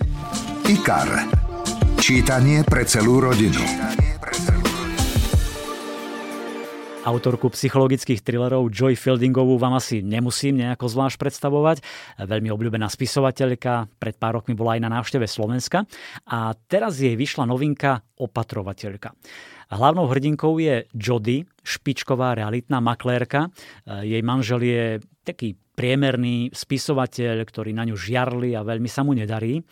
IKAR. 0.68 1.24
Čítanie 1.98 2.62
pre 2.62 2.84
celú 2.84 3.24
rodinu. 3.24 3.64
Autorku 7.08 7.48
psychologických 7.48 8.20
thrillerov 8.20 8.68
Joy 8.68 8.92
Fieldingovú 8.92 9.56
vám 9.56 9.80
asi 9.80 10.04
nemusím 10.04 10.60
nejako 10.60 10.92
zvlášť 10.92 11.16
predstavovať. 11.16 11.80
Veľmi 12.20 12.52
obľúbená 12.52 12.84
spisovateľka, 12.84 13.88
pred 13.96 14.12
pár 14.20 14.36
rokmi 14.36 14.52
bola 14.52 14.76
aj 14.76 14.84
na 14.84 14.92
návšteve 14.92 15.24
Slovenska 15.24 15.88
a 16.28 16.52
teraz 16.68 17.00
jej 17.00 17.16
vyšla 17.16 17.48
novinka 17.48 18.04
Opatrovateľka. 18.20 19.16
Hlavnou 19.72 20.04
hrdinkou 20.04 20.60
je 20.60 20.84
Jody, 20.92 21.48
špičková 21.64 22.36
realitná 22.36 22.84
maklérka. 22.84 23.48
Jej 23.88 24.20
manžel 24.20 24.60
je 24.68 24.84
taký 25.24 25.56
priemerný 25.78 26.50
spisovateľ, 26.50 27.46
ktorý 27.46 27.70
na 27.70 27.86
ňu 27.86 27.94
žiarli 27.94 28.58
a 28.58 28.66
veľmi 28.66 28.90
sa 28.90 29.06
mu 29.06 29.14
nedarí. 29.14 29.62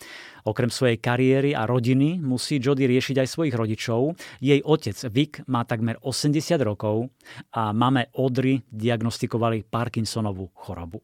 Okrem 0.47 0.71
svojej 0.71 1.03
kariéry 1.03 1.51
a 1.51 1.67
rodiny 1.67 2.23
musí 2.23 2.63
Jody 2.63 2.87
riešiť 2.87 3.19
aj 3.19 3.27
svojich 3.27 3.51
rodičov. 3.51 4.15
Jej 4.39 4.63
otec 4.63 4.95
Vic 5.11 5.43
má 5.51 5.67
takmer 5.67 5.99
80 5.99 6.39
rokov 6.63 7.11
a 7.51 7.75
máme 7.75 8.07
Audrey 8.15 8.63
diagnostikovali 8.71 9.67
Parkinsonovú 9.67 10.55
chorobu. 10.55 11.03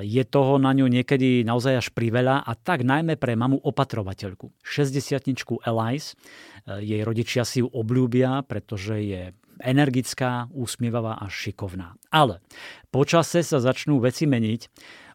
Je 0.00 0.22
toho 0.24 0.56
na 0.56 0.70
ňu 0.72 0.86
niekedy 0.86 1.42
naozaj 1.42 1.74
až 1.76 1.88
priveľa 1.90 2.46
a 2.46 2.54
tak 2.54 2.86
najmä 2.86 3.18
pre 3.18 3.34
mamu 3.34 3.58
opatrovateľku. 3.66 4.54
60 4.62 5.66
Elise. 5.66 6.14
Jej 6.64 7.02
rodičia 7.02 7.42
si 7.42 7.60
ju 7.60 7.68
obľúbia, 7.68 8.46
pretože 8.46 8.96
je 9.02 9.22
energická, 9.60 10.50
úsmievavá 10.50 11.18
a 11.18 11.26
šikovná. 11.30 11.98
Ale 12.08 12.40
počase 12.88 13.44
sa 13.44 13.58
začnú 13.58 13.98
veci 14.02 14.24
meniť. 14.24 14.60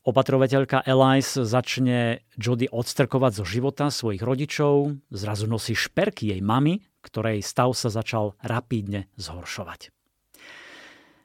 Opatrovateľka 0.04 0.84
Elise 0.84 1.48
začne 1.48 2.28
Jody 2.36 2.68
odstrkovať 2.68 3.32
zo 3.40 3.46
života 3.48 3.88
svojich 3.88 4.20
rodičov, 4.20 5.00
zrazu 5.08 5.48
nosí 5.48 5.80
šperky 5.80 6.36
jej 6.36 6.42
mamy, 6.44 6.84
ktorej 7.00 7.40
stav 7.40 7.72
sa 7.72 7.88
začal 7.88 8.36
rapídne 8.44 9.08
zhoršovať. 9.16 9.96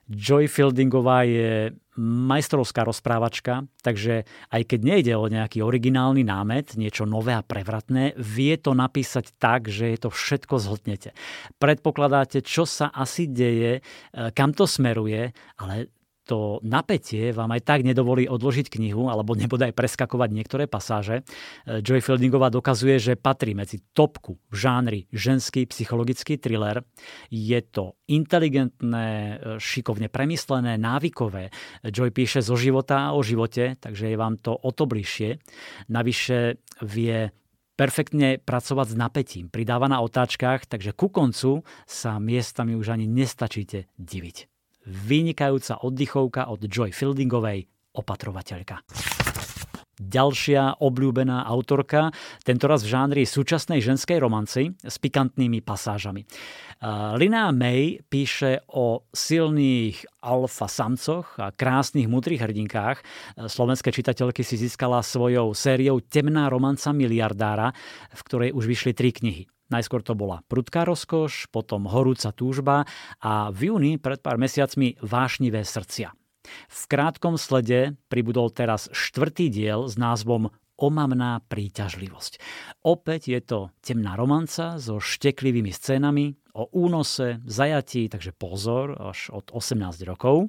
Joy 0.09 0.49
Fieldingová 0.49 1.21
je 1.27 1.77
majstrovská 1.99 2.87
rozprávačka, 2.87 3.67
takže 3.83 4.23
aj 4.55 4.61
keď 4.63 4.79
nejde 4.79 5.13
o 5.19 5.27
nejaký 5.27 5.59
originálny 5.59 6.23
námet, 6.23 6.79
niečo 6.79 7.03
nové 7.03 7.35
a 7.35 7.43
prevratné, 7.43 8.15
vie 8.15 8.55
to 8.55 8.71
napísať 8.71 9.35
tak, 9.35 9.67
že 9.67 9.91
je 9.91 9.99
to 9.99 10.09
všetko 10.09 10.55
zhltnete. 10.55 11.11
Predpokladáte, 11.59 12.39
čo 12.39 12.63
sa 12.63 12.87
asi 12.95 13.27
deje, 13.27 13.79
e, 13.79 13.81
kam 14.31 14.55
to 14.55 14.63
smeruje, 14.63 15.35
ale 15.59 15.91
to 16.29 16.61
napätie 16.61 17.33
vám 17.33 17.57
aj 17.57 17.65
tak 17.65 17.81
nedovolí 17.81 18.29
odložiť 18.29 18.69
knihu 18.69 19.09
alebo 19.09 19.33
nebodaj 19.33 19.73
preskakovať 19.73 20.29
niektoré 20.29 20.69
pasáže. 20.69 21.25
E, 21.65 21.81
Joy 21.81 22.05
Fieldingová 22.05 22.53
dokazuje, 22.53 23.01
že 23.01 23.17
patrí 23.17 23.57
medzi 23.57 23.81
topku 23.97 24.37
v 24.53 24.55
žánri 24.55 24.99
ženský 25.09 25.65
psychologický 25.65 26.37
thriller. 26.37 26.85
Je 27.33 27.57
to 27.65 27.97
inteligentné, 28.05 29.09
e, 29.09 29.57
šikovne 29.57 30.13
premyslené, 30.13 30.77
návykové. 30.77 31.49
Joy 31.81 32.13
píše 32.13 32.45
zo 32.45 32.53
života 32.53 33.09
a 33.09 33.17
o 33.17 33.25
živote, 33.25 33.73
takže 33.81 34.13
je 34.13 34.17
vám 34.17 34.37
to 34.37 34.53
o 34.53 34.69
to 34.69 34.85
bližšie. 34.85 35.41
Navyše 35.89 36.61
vie 36.85 37.33
perfektne 37.73 38.37
pracovať 38.37 38.87
s 38.91 38.95
napätím. 38.99 39.45
Pridáva 39.49 39.89
na 39.89 39.97
otáčkach, 40.05 40.69
takže 40.69 40.93
ku 40.93 41.09
koncu 41.09 41.65
sa 41.89 42.21
miestami 42.21 42.77
už 42.77 42.93
ani 42.93 43.09
nestačíte 43.09 43.89
diviť. 43.97 44.58
Vynikajúca 44.87 45.83
oddychovka 45.83 46.47
od 46.47 46.63
Joy 46.63 46.95
Fieldingovej, 46.95 47.67
opatrovateľka. 47.97 48.85
Ďalšia 49.99 50.79
obľúbená 50.79 51.43
autorka, 51.43 52.15
tentoraz 52.47 52.87
v 52.87 52.95
žánri 52.95 53.23
súčasnej 53.27 53.83
ženskej 53.83 54.15
romanci 54.23 54.71
s 54.79 54.95
pikantnými 54.95 55.59
pasážami. 55.59 56.23
Lina 57.19 57.51
May 57.51 57.99
píše 58.07 58.63
o 58.71 59.03
silných 59.11 60.23
alfa 60.23 60.71
samcoch 60.71 61.35
a 61.43 61.51
krásnych 61.51 62.07
múdrych 62.07 62.39
hrdinkách. 62.39 63.03
Slovenské 63.51 63.91
čitateľky 63.91 64.39
si 64.39 64.55
získala 64.55 65.03
svojou 65.03 65.51
sériou 65.51 65.99
Temná 65.99 66.47
romanca 66.47 66.95
miliardára, 66.95 67.75
v 68.15 68.21
ktorej 68.23 68.49
už 68.55 68.71
vyšli 68.71 68.95
tri 68.95 69.11
knihy. 69.11 69.51
Najskôr 69.69 70.01
to 70.01 70.17
bola 70.17 70.41
Prudká 70.49 70.81
rozkoš, 70.85 71.49
potom 71.53 71.85
Horúca 71.85 72.33
túžba 72.33 72.89
a 73.21 73.53
v 73.53 73.69
júni 73.69 74.01
pred 74.01 74.17
pár 74.17 74.41
mesiacmi 74.41 74.97
Vášnivé 75.01 75.61
srdcia. 75.61 76.09
V 76.69 76.81
krátkom 76.89 77.37
slede 77.37 77.93
pribudol 78.09 78.49
teraz 78.49 78.89
štvrtý 78.89 79.53
diel 79.53 79.85
s 79.85 79.93
názvom 79.95 80.49
Omamná 80.79 81.43
príťažlivosť. 81.51 82.39
Opäť 82.87 83.21
je 83.35 83.39
to 83.43 83.59
temná 83.83 84.15
romanca 84.15 84.79
so 84.79 85.03
šteklivými 85.03 85.75
scénami 85.75 86.39
o 86.55 86.71
únose, 86.71 87.43
zajatí, 87.43 88.07
takže 88.07 88.31
pozor, 88.31 88.95
až 88.95 89.27
od 89.35 89.51
18 89.51 90.07
rokov. 90.07 90.47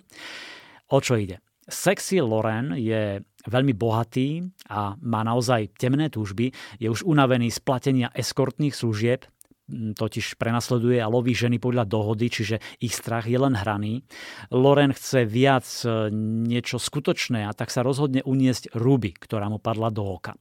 O 0.90 0.98
čo 1.02 1.18
ide? 1.18 1.42
Sexy 1.66 2.22
Loren 2.22 2.78
je 2.78 3.22
veľmi 3.46 3.72
bohatý 3.72 4.44
a 4.68 4.96
má 5.00 5.20
naozaj 5.24 5.72
temné 5.78 6.12
túžby. 6.12 6.52
Je 6.76 6.88
už 6.90 7.06
unavený 7.06 7.48
z 7.48 7.60
platenia 7.62 8.08
eskortných 8.12 8.74
služieb, 8.76 9.24
totiž 9.70 10.34
prenasleduje 10.36 10.98
a 10.98 11.06
loví 11.06 11.32
ženy 11.32 11.62
podľa 11.62 11.86
dohody, 11.86 12.26
čiže 12.26 12.56
ich 12.82 12.94
strach 12.94 13.30
je 13.30 13.38
len 13.38 13.54
hraný. 13.54 14.02
Loren 14.50 14.90
chce 14.90 15.24
viac 15.24 15.66
e, 15.86 16.10
niečo 16.50 16.82
skutočné 16.82 17.46
a 17.46 17.54
tak 17.54 17.70
sa 17.70 17.86
rozhodne 17.86 18.26
uniesť 18.26 18.74
Ruby, 18.74 19.14
ktorá 19.14 19.46
mu 19.46 19.62
padla 19.62 19.94
do 19.94 20.02
oka. 20.02 20.34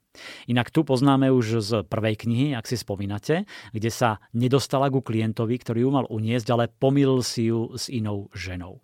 Inak 0.50 0.74
tu 0.74 0.82
poznáme 0.82 1.30
už 1.30 1.62
z 1.62 1.72
prvej 1.86 2.26
knihy, 2.26 2.48
ak 2.58 2.66
si 2.66 2.76
spomínate, 2.76 3.46
kde 3.72 3.90
sa 3.94 4.20
nedostala 4.34 4.90
ku 4.90 5.06
klientovi, 5.06 5.62
ktorý 5.62 5.86
ju 5.86 5.92
mal 5.94 6.06
uniesť, 6.10 6.48
ale 6.50 6.66
pomýlil 6.68 7.22
si 7.22 7.54
ju 7.54 7.78
s 7.78 7.88
inou 7.88 8.28
ženou. 8.34 8.82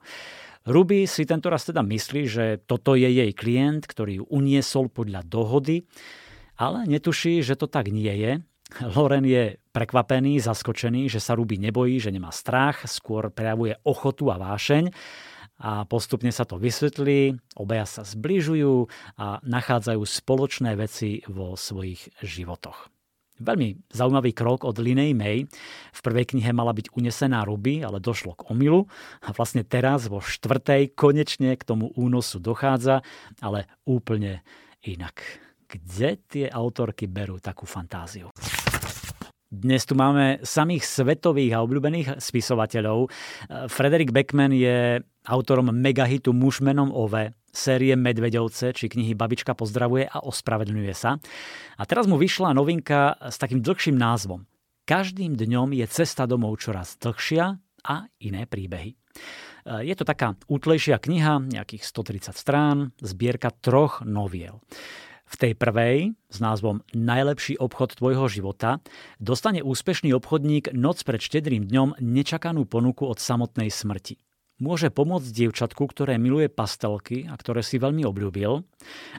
Ruby 0.65 1.05
si 1.05 1.29
tento 1.29 1.53
raz 1.53 1.65
teda 1.65 1.85
myslí, 1.85 2.21
že 2.25 2.45
toto 2.65 2.97
je 2.97 3.05
jej 3.05 3.31
klient, 3.37 3.85
ktorý 3.85 4.21
ju 4.21 4.25
uniesol 4.33 4.89
podľa 4.89 5.21
dohody, 5.25 5.85
ale 6.57 6.89
netuší, 6.89 7.45
že 7.45 7.53
to 7.53 7.69
tak 7.69 7.93
nie 7.93 8.11
je 8.11 8.41
Loren 8.81 9.23
je 9.23 9.61
prekvapený, 9.71 10.41
zaskočený, 10.41 11.07
že 11.07 11.21
sa 11.21 11.37
Ruby 11.37 11.61
nebojí, 11.61 12.01
že 12.01 12.09
nemá 12.09 12.33
strach, 12.33 12.83
skôr 12.89 13.29
prejavuje 13.29 13.77
ochotu 13.85 14.33
a 14.33 14.41
vášeň 14.41 14.89
a 15.55 15.87
postupne 15.87 16.33
sa 16.35 16.43
to 16.43 16.59
vysvetlí, 16.59 17.39
obaja 17.55 17.87
sa 17.87 18.03
zbližujú 18.03 18.91
a 19.15 19.39
nachádzajú 19.39 20.01
spoločné 20.03 20.75
veci 20.75 21.23
vo 21.31 21.55
svojich 21.55 22.11
životoch. 22.19 22.94
Veľmi 23.35 23.91
zaujímavý 23.91 24.31
krok 24.31 24.63
od 24.63 24.79
Linej 24.79 25.11
May. 25.11 25.43
V 25.91 25.99
prvej 25.99 26.31
knihe 26.31 26.55
mala 26.55 26.71
byť 26.71 26.95
unesená 26.95 27.43
Ruby, 27.43 27.83
ale 27.83 27.99
došlo 27.99 28.31
k 28.31 28.47
omilu 28.47 28.87
a 29.19 29.35
vlastne 29.35 29.67
teraz 29.67 30.07
vo 30.07 30.23
štvrtej 30.23 30.95
konečne 30.95 31.51
k 31.59 31.67
tomu 31.67 31.91
únosu 31.99 32.39
dochádza, 32.39 33.03
ale 33.43 33.67
úplne 33.83 34.39
inak. 34.87 35.19
Kde 35.67 36.15
tie 36.31 36.45
autorky 36.47 37.11
berú 37.11 37.43
takú 37.43 37.67
fantáziu? 37.67 38.31
Dnes 39.51 39.83
tu 39.83 39.99
máme 39.99 40.39
samých 40.43 40.83
svetových 40.83 41.59
a 41.59 41.63
obľúbených 41.63 42.19
spisovateľov. 42.23 43.07
Frederick 43.67 44.15
Beckman 44.15 44.51
je 44.51 44.99
autorom 45.27 45.75
megahitu 45.75 46.31
Muž 46.31 46.59
menom 46.63 46.91
Ove, 46.91 47.35
série 47.55 47.95
Medvedovce, 47.95 48.75
či 48.75 48.91
knihy 48.91 49.15
Babička 49.15 49.55
pozdravuje 49.55 50.05
a 50.05 50.21
ospravedlňuje 50.21 50.93
sa. 50.93 51.15
A 51.79 51.83
teraz 51.87 52.05
mu 52.05 52.19
vyšla 52.19 52.51
novinka 52.51 53.15
s 53.31 53.39
takým 53.39 53.63
dlhším 53.63 53.95
názvom. 53.95 54.43
Každým 54.85 55.33
dňom 55.33 55.73
je 55.73 55.87
cesta 55.89 56.29
domov 56.29 56.61
čoraz 56.61 56.99
dlhšia 57.01 57.57
a 57.87 57.95
iné 58.21 58.45
príbehy. 58.45 58.93
Je 59.65 59.95
to 59.97 60.05
taká 60.05 60.37
útlejšia 60.45 61.01
kniha, 61.01 61.41
nejakých 61.49 61.89
130 61.89 62.37
strán, 62.37 62.77
zbierka 63.01 63.49
troch 63.49 64.05
noviel. 64.05 64.61
V 65.25 65.35
tej 65.41 65.57
prvej, 65.57 66.13
s 66.29 66.37
názvom 66.37 66.85
Najlepší 66.93 67.57
obchod 67.57 67.97
tvojho 67.97 68.29
života, 68.29 68.77
dostane 69.17 69.65
úspešný 69.65 70.13
obchodník 70.13 70.69
noc 70.77 71.01
pred 71.01 71.17
štedrým 71.17 71.65
dňom 71.65 71.97
nečakanú 71.97 72.69
ponuku 72.69 73.09
od 73.09 73.17
samotnej 73.17 73.73
smrti. 73.73 74.21
Môže 74.55 74.87
pomôcť 74.87 75.35
dievčatku, 75.35 75.83
ktoré 75.91 76.15
miluje 76.15 76.47
pastelky 76.47 77.27
a 77.27 77.35
ktoré 77.35 77.59
si 77.59 77.75
veľmi 77.75 78.07
obľúbil, 78.07 78.63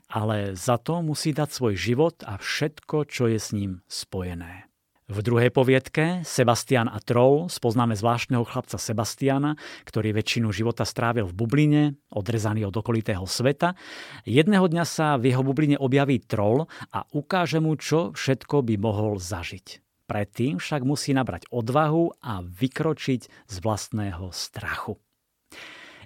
ale 0.09 0.57
za 0.57 0.81
to 0.81 1.05
musí 1.05 1.37
dať 1.37 1.53
svoj 1.53 1.75
život 1.77 2.17
a 2.25 2.41
všetko, 2.41 3.05
čo 3.05 3.29
je 3.29 3.37
s 3.37 3.53
ním 3.53 3.85
spojené. 3.85 4.67
V 5.07 5.23
druhej 5.23 5.55
poviedke 5.55 6.27
Sebastian 6.27 6.91
a 6.91 6.99
Troll 6.99 7.47
spoznáme 7.47 7.95
zvláštneho 7.95 8.43
chlapca 8.43 8.75
Sebastiana, 8.75 9.55
ktorý 9.87 10.11
väčšinu 10.11 10.51
života 10.51 10.83
strávil 10.83 11.31
v 11.31 11.37
bubline, 11.37 11.85
odrezaný 12.11 12.67
od 12.67 12.75
okolitého 12.75 13.23
sveta. 13.23 13.79
Jedného 14.27 14.67
dňa 14.67 14.83
sa 14.83 15.15
v 15.15 15.31
jeho 15.31 15.47
bubline 15.47 15.79
objaví 15.79 16.19
troll 16.27 16.67
a 16.91 17.07
ukáže 17.15 17.63
mu, 17.63 17.79
čo 17.79 18.11
všetko 18.19 18.67
by 18.67 18.75
mohol 18.83 19.23
zažiť. 19.23 19.79
Predtým 20.11 20.59
však 20.59 20.83
musí 20.83 21.15
nabrať 21.15 21.47
odvahu 21.55 22.19
a 22.19 22.43
vykročiť 22.43 23.47
z 23.47 23.57
vlastného 23.63 24.35
strachu. 24.35 24.99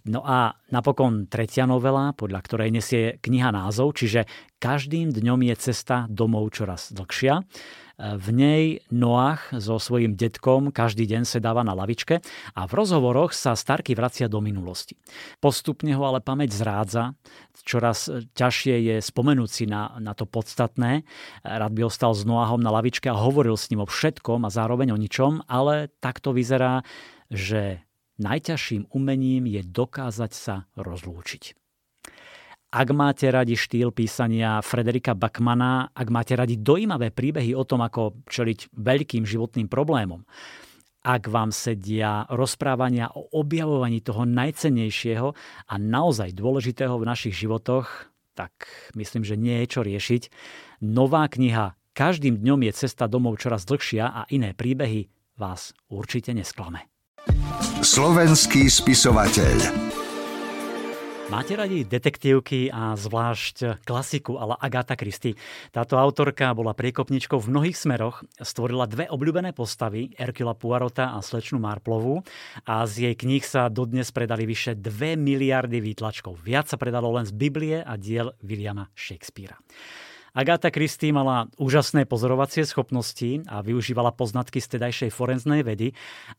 No 0.08 0.24
a 0.24 0.56
napokon 0.72 1.28
tretia 1.28 1.68
novela, 1.68 2.16
podľa 2.16 2.40
ktorej 2.40 2.70
nesie 2.72 3.20
kniha 3.20 3.52
názov, 3.52 3.98
čiže 4.00 4.24
každým 4.56 5.12
dňom 5.12 5.40
je 5.52 5.54
cesta 5.60 6.08
domov 6.08 6.52
čoraz 6.56 6.92
dlhšia. 6.92 7.44
V 8.00 8.32
nej 8.32 8.80
Noach 8.88 9.52
so 9.52 9.76
svojím 9.76 10.16
detkom 10.16 10.72
každý 10.72 11.04
deň 11.04 11.28
sedáva 11.28 11.60
na 11.60 11.76
lavičke 11.76 12.24
a 12.56 12.60
v 12.64 12.72
rozhovoroch 12.72 13.36
sa 13.36 13.52
Starky 13.52 13.92
vracia 13.92 14.24
do 14.24 14.40
minulosti. 14.40 14.96
Postupne 15.36 15.92
ho 15.92 16.08
ale 16.08 16.24
pamäť 16.24 16.56
zrádza, 16.56 17.12
čoraz 17.60 18.08
ťažšie 18.08 18.74
je 18.88 18.96
spomenúť 19.04 19.50
si 19.52 19.64
na, 19.68 20.00
na 20.00 20.16
to 20.16 20.24
podstatné. 20.24 21.04
Rád 21.44 21.72
by 21.76 21.92
ostal 21.92 22.16
s 22.16 22.24
Noahom 22.24 22.64
na 22.64 22.72
lavičke 22.72 23.12
a 23.12 23.20
hovoril 23.20 23.60
s 23.60 23.68
ním 23.68 23.84
o 23.84 23.88
všetkom 23.88 24.48
a 24.48 24.54
zároveň 24.54 24.96
o 24.96 25.00
ničom, 25.00 25.44
ale 25.44 25.92
takto 26.00 26.32
vyzerá, 26.32 26.80
že 27.28 27.84
najťažším 28.20 28.92
umením 28.92 29.48
je 29.48 29.64
dokázať 29.64 30.32
sa 30.32 30.54
rozlúčiť. 30.76 31.56
Ak 32.70 32.94
máte 32.94 33.26
radi 33.26 33.58
štýl 33.58 33.90
písania 33.90 34.62
Frederika 34.62 35.18
Bachmana, 35.18 35.90
ak 35.90 36.06
máte 36.06 36.38
radi 36.38 36.54
dojímavé 36.54 37.10
príbehy 37.10 37.50
o 37.58 37.66
tom, 37.66 37.82
ako 37.82 38.22
čeliť 38.30 38.70
veľkým 38.70 39.26
životným 39.26 39.66
problémom, 39.66 40.22
ak 41.02 41.32
vám 41.32 41.50
sedia 41.50 42.28
rozprávania 42.30 43.10
o 43.10 43.26
objavovaní 43.42 44.04
toho 44.04 44.22
najcennejšieho 44.28 45.28
a 45.66 45.74
naozaj 45.80 46.36
dôležitého 46.36 46.94
v 46.94 47.08
našich 47.08 47.34
životoch, 47.34 48.12
tak 48.36 48.52
myslím, 48.94 49.26
že 49.26 49.40
nie 49.40 49.64
je 49.64 49.66
čo 49.66 49.80
riešiť. 49.82 50.22
Nová 50.84 51.26
kniha 51.26 51.74
Každým 51.90 52.38
dňom 52.38 52.70
je 52.70 52.72
cesta 52.86 53.10
domov 53.10 53.42
čoraz 53.42 53.66
dlhšia 53.66 54.06
a 54.14 54.22
iné 54.30 54.54
príbehy 54.54 55.10
vás 55.34 55.74
určite 55.90 56.30
nesklame. 56.30 56.89
Slovenský 57.80 58.68
spisovateľ 58.68 59.90
Máte 61.30 61.54
radi 61.54 61.86
detektívky 61.86 62.74
a 62.74 62.98
zvlášť 62.98 63.86
klasiku 63.86 64.34
ale 64.34 64.58
Agatha 64.58 64.98
Christie? 64.98 65.38
Táto 65.70 65.94
autorka 65.94 66.50
bola 66.58 66.74
priekopničkou 66.74 67.38
v 67.38 67.54
mnohých 67.54 67.78
smeroch, 67.78 68.26
stvorila 68.42 68.90
dve 68.90 69.06
obľúbené 69.06 69.54
postavy, 69.54 70.10
Erkila 70.18 70.58
Puarota 70.58 71.14
a 71.14 71.22
slečnu 71.22 71.62
Marplovu 71.62 72.26
a 72.66 72.82
z 72.82 73.06
jej 73.06 73.14
kníh 73.14 73.46
sa 73.46 73.70
dodnes 73.70 74.10
predali 74.10 74.42
vyše 74.42 74.74
2 74.74 75.14
miliardy 75.14 75.78
výtlačkov. 75.78 76.34
Viac 76.42 76.66
sa 76.66 76.74
predalo 76.74 77.14
len 77.14 77.22
z 77.22 77.32
Biblie 77.32 77.78
a 77.78 77.94
diel 77.94 78.34
Williama 78.42 78.90
Shakespearea. 78.98 79.54
Agatha 80.30 80.70
Christie 80.70 81.10
mala 81.10 81.50
úžasné 81.58 82.06
pozorovacie 82.06 82.62
schopnosti 82.62 83.42
a 83.50 83.66
využívala 83.66 84.14
poznatky 84.14 84.62
z 84.62 84.78
tedajšej 84.78 85.10
forenznej 85.10 85.66
vedy 85.66 85.92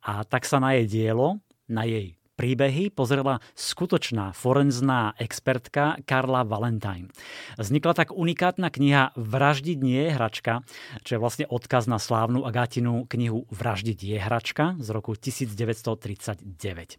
a 0.08 0.24
tak 0.24 0.48
sa 0.48 0.64
na 0.64 0.80
jej 0.80 0.88
dielo, 0.88 1.44
na 1.68 1.84
jej 1.84 2.16
príbehy 2.40 2.90
pozrela 2.90 3.38
skutočná 3.54 4.34
forenzná 4.34 5.14
expertka 5.22 6.02
Karla 6.10 6.42
Valentine. 6.42 7.14
Vznikla 7.62 7.94
tak 7.94 8.10
unikátna 8.16 8.74
kniha 8.74 9.14
Vraždiť 9.14 9.78
nie 9.78 10.10
je 10.10 10.16
hračka, 10.18 10.66
čo 11.06 11.12
je 11.14 11.22
vlastne 11.22 11.46
odkaz 11.46 11.86
na 11.86 12.02
slávnu 12.02 12.42
Agátinu 12.42 13.06
knihu 13.06 13.46
Vraždiť 13.54 14.00
je 14.02 14.18
hračka 14.18 14.74
z 14.82 14.88
roku 14.90 15.14
1939. 15.14 16.98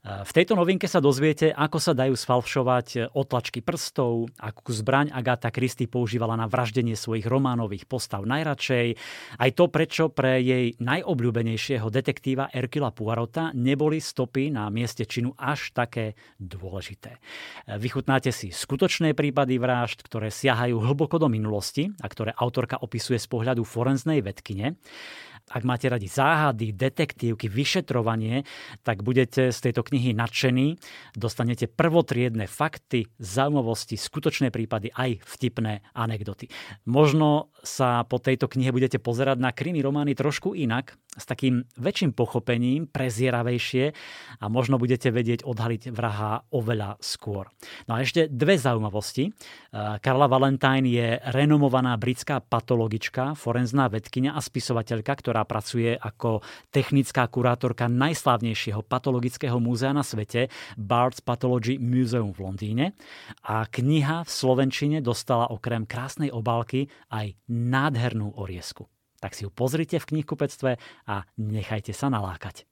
V 0.00 0.32
tejto 0.32 0.56
novinke 0.56 0.88
sa 0.88 0.96
dozviete, 0.96 1.52
ako 1.52 1.76
sa 1.76 1.92
dajú 1.92 2.16
sfalšovať 2.16 3.12
otlačky 3.12 3.60
prstov, 3.60 4.32
akú 4.40 4.72
zbraň 4.72 5.12
Agatha 5.12 5.52
Christie 5.52 5.92
používala 5.92 6.40
na 6.40 6.48
vraždenie 6.48 6.96
svojich 6.96 7.28
románových 7.28 7.84
postav 7.84 8.24
najradšej, 8.24 8.96
aj 9.36 9.50
to, 9.52 9.68
prečo 9.68 10.08
pre 10.08 10.40
jej 10.40 10.72
najobľúbenejšieho 10.80 11.84
detektíva 11.92 12.48
Erkila 12.48 12.96
Puarota 12.96 13.52
neboli 13.52 14.00
stopy 14.00 14.48
na 14.48 14.72
mieste 14.72 15.04
činu 15.04 15.36
až 15.36 15.76
také 15.76 16.16
dôležité. 16.40 17.20
Vychutnáte 17.68 18.32
si 18.32 18.56
skutočné 18.56 19.12
prípady 19.12 19.60
vražd, 19.60 20.00
ktoré 20.00 20.32
siahajú 20.32 20.80
hlboko 20.80 21.20
do 21.20 21.28
minulosti 21.28 21.92
a 22.00 22.08
ktoré 22.08 22.32
autorka 22.40 22.80
opisuje 22.80 23.20
z 23.20 23.28
pohľadu 23.28 23.68
forenznej 23.68 24.24
vedkine. 24.24 24.80
Ak 25.48 25.64
máte 25.64 25.88
radi 25.88 26.10
záhady, 26.10 26.76
detektívky, 26.76 27.48
vyšetrovanie, 27.48 28.44
tak 28.84 29.00
budete 29.00 29.54
z 29.54 29.58
tejto 29.58 29.86
knihy 29.86 30.12
nadšení. 30.12 30.76
Dostanete 31.16 31.70
prvotriedne 31.70 32.44
fakty, 32.50 33.08
zaujímavosti, 33.16 33.96
skutočné 33.96 34.50
prípady, 34.50 34.90
aj 34.90 35.22
vtipné 35.24 35.86
anekdoty. 35.94 36.50
Možno 36.90 37.54
sa 37.62 38.02
po 38.02 38.18
tejto 38.18 38.50
knihe 38.50 38.74
budete 38.74 38.98
pozerať 38.98 39.38
na 39.38 39.54
krimi 39.54 39.78
romány 39.84 40.18
trošku 40.18 40.58
inak, 40.58 40.98
s 41.10 41.26
takým 41.26 41.66
väčším 41.74 42.14
pochopením, 42.14 42.86
prezieravejšie 42.86 43.84
a 44.38 44.44
možno 44.46 44.78
budete 44.78 45.10
vedieť 45.10 45.42
odhaliť 45.42 45.90
vraha 45.90 46.46
oveľa 46.54 47.02
skôr. 47.02 47.50
No 47.90 47.98
a 47.98 48.02
ešte 48.02 48.30
dve 48.30 48.54
zaujímavosti. 48.54 49.34
Karla 49.74 50.26
Valentine 50.30 50.86
je 50.86 51.08
renomovaná 51.34 51.98
britská 51.98 52.38
patologička, 52.38 53.34
forenzná 53.34 53.90
vedkynia 53.90 54.34
a 54.34 54.40
spisovateľka, 54.42 55.10
ktorá 55.18 55.29
ktorá 55.30 55.46
pracuje 55.46 55.94
ako 55.94 56.42
technická 56.74 57.30
kurátorka 57.30 57.86
najslávnejšieho 57.86 58.82
patologického 58.82 59.62
múzea 59.62 59.94
na 59.94 60.02
svete, 60.02 60.50
Bart's 60.74 61.22
Pathology 61.22 61.78
Museum 61.78 62.34
v 62.34 62.50
Londýne. 62.50 62.98
A 63.46 63.62
kniha 63.70 64.26
v 64.26 64.30
Slovenčine 64.30 64.98
dostala 64.98 65.46
okrem 65.54 65.86
krásnej 65.86 66.34
obálky 66.34 66.90
aj 67.14 67.38
nádhernú 67.46 68.34
oriesku. 68.42 68.90
Tak 69.22 69.38
si 69.38 69.46
ju 69.46 69.54
pozrite 69.54 70.02
v 70.02 70.18
knihkupectve 70.18 70.70
a 71.06 71.22
nechajte 71.38 71.94
sa 71.94 72.10
nalákať. 72.10 72.66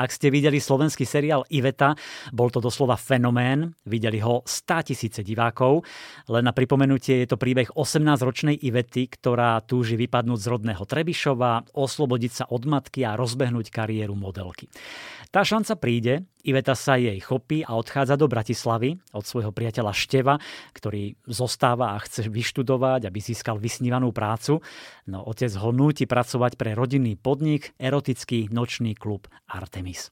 Ak 0.00 0.16
ste 0.16 0.32
videli 0.32 0.56
slovenský 0.56 1.04
seriál 1.04 1.44
Iveta, 1.52 1.92
bol 2.32 2.48
to 2.48 2.56
doslova 2.56 2.96
fenomén. 2.96 3.76
Videli 3.84 4.16
ho 4.24 4.40
100 4.48 4.88
tisíce 4.88 5.20
divákov. 5.20 5.84
Len 6.32 6.40
na 6.40 6.56
pripomenutie 6.56 7.20
je 7.20 7.28
to 7.28 7.36
príbeh 7.36 7.68
18-ročnej 7.76 8.56
Ivety, 8.64 9.12
ktorá 9.12 9.60
túži 9.60 10.00
vypadnúť 10.00 10.40
z 10.40 10.46
rodného 10.48 10.88
Trebišova, 10.88 11.76
oslobodiť 11.76 12.32
sa 12.32 12.44
od 12.48 12.64
matky 12.64 13.04
a 13.04 13.12
rozbehnúť 13.12 13.68
kariéru 13.68 14.16
modelky. 14.16 14.72
Tá 15.30 15.46
šanca 15.46 15.78
príde, 15.78 16.26
Iveta 16.42 16.74
sa 16.74 16.98
jej 16.98 17.14
chopí 17.22 17.62
a 17.62 17.78
odchádza 17.78 18.18
do 18.18 18.26
Bratislavy 18.26 18.98
od 19.14 19.22
svojho 19.22 19.54
priateľa 19.54 19.94
Števa, 19.94 20.34
ktorý 20.74 21.14
zostáva 21.22 21.94
a 21.94 22.02
chce 22.02 22.26
vyštudovať, 22.26 23.06
aby 23.06 23.18
získal 23.22 23.62
vysnívanú 23.62 24.10
prácu. 24.10 24.58
No 25.06 25.22
otec 25.22 25.54
ho 25.54 25.70
núti 25.70 26.10
pracovať 26.10 26.58
pre 26.58 26.74
rodinný 26.74 27.14
podnik, 27.14 27.70
erotický 27.78 28.50
nočný 28.50 28.98
klub 28.98 29.30
Artemis. 29.46 30.10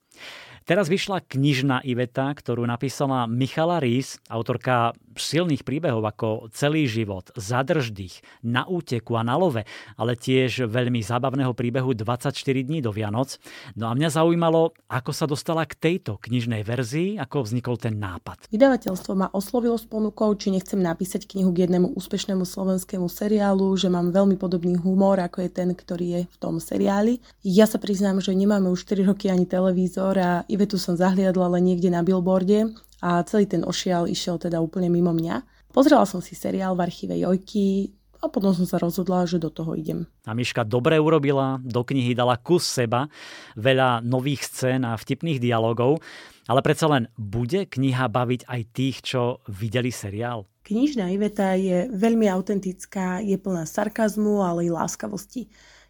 Teraz 0.69 0.85
vyšla 0.93 1.25
knižná 1.25 1.81
Iveta, 1.81 2.29
ktorú 2.29 2.69
napísala 2.69 3.25
Michala 3.25 3.81
Rís, 3.81 4.21
autorka 4.29 4.93
silných 5.16 5.64
príbehov 5.64 6.05
ako 6.05 6.53
Celý 6.53 6.85
život, 6.85 7.33
Zadrž 7.33 7.89
dých, 7.91 8.21
Na 8.45 8.69
úteku 8.69 9.16
a 9.16 9.25
na 9.25 9.41
love, 9.41 9.64
ale 9.97 10.12
tiež 10.12 10.69
veľmi 10.69 11.01
zábavného 11.01 11.57
príbehu 11.57 11.97
24 11.97 12.37
dní 12.69 12.85
do 12.85 12.93
Vianoc. 12.93 13.41
No 13.81 13.89
a 13.89 13.97
mňa 13.97 14.12
zaujímalo, 14.12 14.77
ako 14.93 15.11
sa 15.16 15.25
dostala 15.25 15.64
k 15.64 15.73
tejto 15.73 16.21
knižnej 16.21 16.61
verzii, 16.62 17.16
ako 17.16 17.49
vznikol 17.49 17.81
ten 17.81 17.97
nápad. 17.97 18.53
Vydavateľstvo 18.53 19.12
ma 19.16 19.33
oslovilo 19.33 19.81
s 19.81 19.89
ponukou, 19.89 20.37
či 20.37 20.53
nechcem 20.53 20.79
napísať 20.79 21.25
knihu 21.33 21.49
k 21.51 21.64
jednému 21.64 21.97
úspešnému 21.97 22.45
slovenskému 22.45 23.09
seriálu, 23.09 23.73
že 23.81 23.89
mám 23.89 24.12
veľmi 24.12 24.37
podobný 24.37 24.77
humor, 24.77 25.16
ako 25.16 25.49
je 25.49 25.51
ten, 25.51 25.73
ktorý 25.73 26.07
je 26.12 26.21
v 26.29 26.37
tom 26.37 26.61
seriáli. 26.61 27.25
Ja 27.41 27.64
sa 27.64 27.81
priznám, 27.81 28.21
že 28.21 28.37
nemáme 28.37 28.69
už 28.69 28.85
4 28.85 29.09
roky 29.09 29.33
ani 29.33 29.49
televízor 29.49 30.14
a 30.21 30.45
Ivetu 30.59 30.75
som 30.75 30.99
zahliadla 30.99 31.55
len 31.55 31.71
niekde 31.71 31.87
na 31.87 32.03
billboarde 32.03 32.75
a 32.99 33.23
celý 33.23 33.47
ten 33.47 33.63
ošial 33.63 34.11
išiel 34.11 34.43
teda 34.43 34.59
úplne 34.59 34.91
mimo 34.91 35.15
mňa. 35.15 35.47
Pozrela 35.71 36.03
som 36.03 36.19
si 36.19 36.35
seriál 36.35 36.75
v 36.75 36.83
archíve 36.83 37.15
Jojky, 37.15 37.95
a 38.19 38.27
potom 38.27 38.51
som 38.51 38.67
sa 38.67 38.83
rozhodla, 38.83 39.31
že 39.31 39.39
do 39.39 39.47
toho 39.47 39.79
idem. 39.79 40.11
A 40.27 40.35
Miška 40.35 40.67
dobre 40.67 40.99
urobila, 40.99 41.63
do 41.63 41.87
knihy 41.87 42.19
dala 42.19 42.35
kus 42.35 42.67
seba, 42.67 43.07
veľa 43.55 44.03
nových 44.03 44.43
scén 44.51 44.83
a 44.83 44.99
vtipných 44.99 45.39
dialogov, 45.39 46.03
ale 46.51 46.61
predsa 46.67 46.91
len 46.91 47.07
bude 47.15 47.71
kniha 47.71 48.11
baviť 48.11 48.51
aj 48.51 48.61
tých, 48.75 48.97
čo 49.07 49.39
videli 49.47 49.95
seriál? 49.95 50.51
Knižná 50.67 51.15
Iveta 51.15 51.55
je 51.55 51.87
veľmi 51.95 52.27
autentická, 52.27 53.23
je 53.23 53.39
plná 53.39 53.65
sarkazmu, 53.65 54.43
ale 54.43 54.67
i 54.67 54.71
láskavosti. 54.75 55.47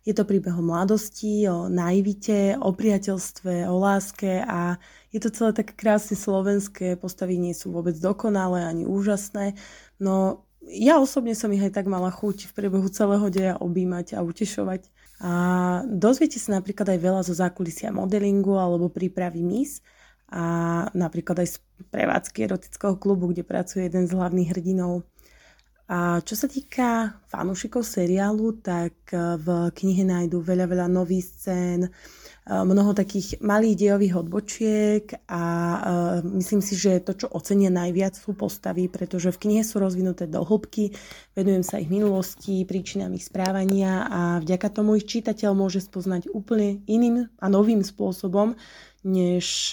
Je 0.09 0.17
to 0.17 0.25
príbeh 0.25 0.57
o 0.57 0.65
mladosti, 0.65 1.45
o 1.53 1.69
naivite, 1.69 2.57
o 2.57 2.73
priateľstve, 2.73 3.69
o 3.69 3.77
láske 3.77 4.41
a 4.41 4.81
je 5.13 5.21
to 5.21 5.29
celé 5.29 5.53
tak 5.53 5.77
krásne 5.77 6.17
slovenské, 6.17 6.97
postavy 6.97 7.37
nie 7.37 7.53
sú 7.53 7.69
vôbec 7.77 7.93
dokonalé 8.01 8.65
ani 8.65 8.89
úžasné, 8.89 9.53
no 10.01 10.49
ja 10.69 11.01
osobne 11.01 11.33
som 11.33 11.53
ich 11.53 11.65
aj 11.65 11.81
tak 11.81 11.87
mala 11.89 12.13
chuť 12.13 12.49
v 12.49 12.55
priebehu 12.57 12.89
celého 12.93 13.27
deja 13.33 13.55
objímať 13.57 14.17
a 14.17 14.25
utešovať. 14.25 14.89
A 15.19 15.33
dozviete 15.89 16.39
sa 16.39 16.61
napríklad 16.61 16.95
aj 16.95 17.01
veľa 17.01 17.23
zo 17.27 17.35
zákulisia 17.35 17.91
modelingu 17.91 18.55
alebo 18.55 18.93
prípravy 18.93 19.43
mis 19.43 19.83
a 20.29 20.87
napríklad 20.93 21.43
aj 21.43 21.49
z 21.49 21.57
prevádzky 21.89 22.39
erotického 22.45 22.95
klubu, 23.01 23.33
kde 23.33 23.43
pracuje 23.43 23.89
jeden 23.89 24.05
z 24.07 24.15
hlavných 24.15 24.51
hrdinov. 24.53 25.09
A 25.89 26.21
čo 26.21 26.37
sa 26.37 26.45
týka 26.45 27.17
fanúšikov 27.33 27.81
seriálu, 27.81 28.61
tak 28.61 29.09
e, 29.09 29.41
v 29.41 29.73
knihe 29.73 30.05
nájdú 30.05 30.45
veľa, 30.45 30.69
veľa 30.69 30.85
nových 30.85 31.25
scén, 31.25 31.89
e, 31.89 31.91
mnoho 32.45 32.93
takých 32.93 33.41
malých 33.41 33.89
dejových 33.89 34.15
odbočiek 34.21 35.05
a 35.33 35.45
e, 35.49 35.79
myslím 36.37 36.61
si, 36.61 36.77
že 36.77 37.01
to, 37.01 37.17
čo 37.17 37.33
ocenia 37.33 37.73
najviac 37.73 38.21
sú 38.21 38.37
postavy, 38.37 38.93
pretože 38.93 39.33
v 39.33 39.41
knihe 39.49 39.63
sú 39.65 39.81
rozvinuté 39.81 40.29
do 40.29 40.45
hĺbky, 40.45 40.93
venujem 41.33 41.65
sa 41.65 41.81
ich 41.81 41.89
minulosti, 41.89 42.69
príčinám 42.69 43.17
ich 43.17 43.25
správania 43.25 44.05
a 44.13 44.21
vďaka 44.45 44.69
tomu 44.69 45.01
ich 45.01 45.09
čitateľ 45.09 45.57
môže 45.57 45.81
spoznať 45.81 46.29
úplne 46.37 46.85
iným 46.85 47.33
a 47.41 47.49
novým 47.49 47.81
spôsobom, 47.81 48.61
než 49.09 49.73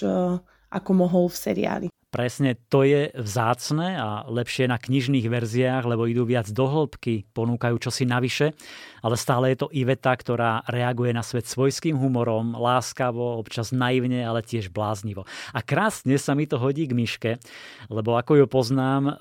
ako 0.72 0.90
mohol 0.96 1.28
v 1.28 1.36
seriáli. 1.36 1.95
Presne 2.06 2.54
to 2.70 2.86
je 2.86 3.10
vzácne 3.18 3.98
a 3.98 4.22
lepšie 4.30 4.70
na 4.70 4.78
knižných 4.78 5.26
verziách, 5.26 5.84
lebo 5.84 6.06
idú 6.06 6.22
viac 6.22 6.46
do 6.54 6.64
hĺbky, 6.64 7.26
ponúkajú 7.34 7.76
čosi 7.82 8.06
navyše, 8.06 8.54
ale 9.02 9.18
stále 9.18 9.52
je 9.52 9.66
to 9.66 9.72
Iveta, 9.74 10.14
ktorá 10.14 10.62
reaguje 10.70 11.10
na 11.10 11.26
svet 11.26 11.50
svojským 11.50 11.98
humorom, 11.98 12.54
láskavo, 12.54 13.42
občas 13.42 13.74
naivne, 13.74 14.22
ale 14.22 14.46
tiež 14.46 14.70
bláznivo. 14.70 15.26
A 15.50 15.60
krásne 15.66 16.14
sa 16.16 16.38
mi 16.38 16.46
to 16.46 16.62
hodí 16.62 16.86
k 16.86 16.94
Myške, 16.94 17.30
lebo 17.90 18.14
ako 18.14 18.38
ju 18.38 18.46
poznám, 18.46 19.02
e, 19.10 19.12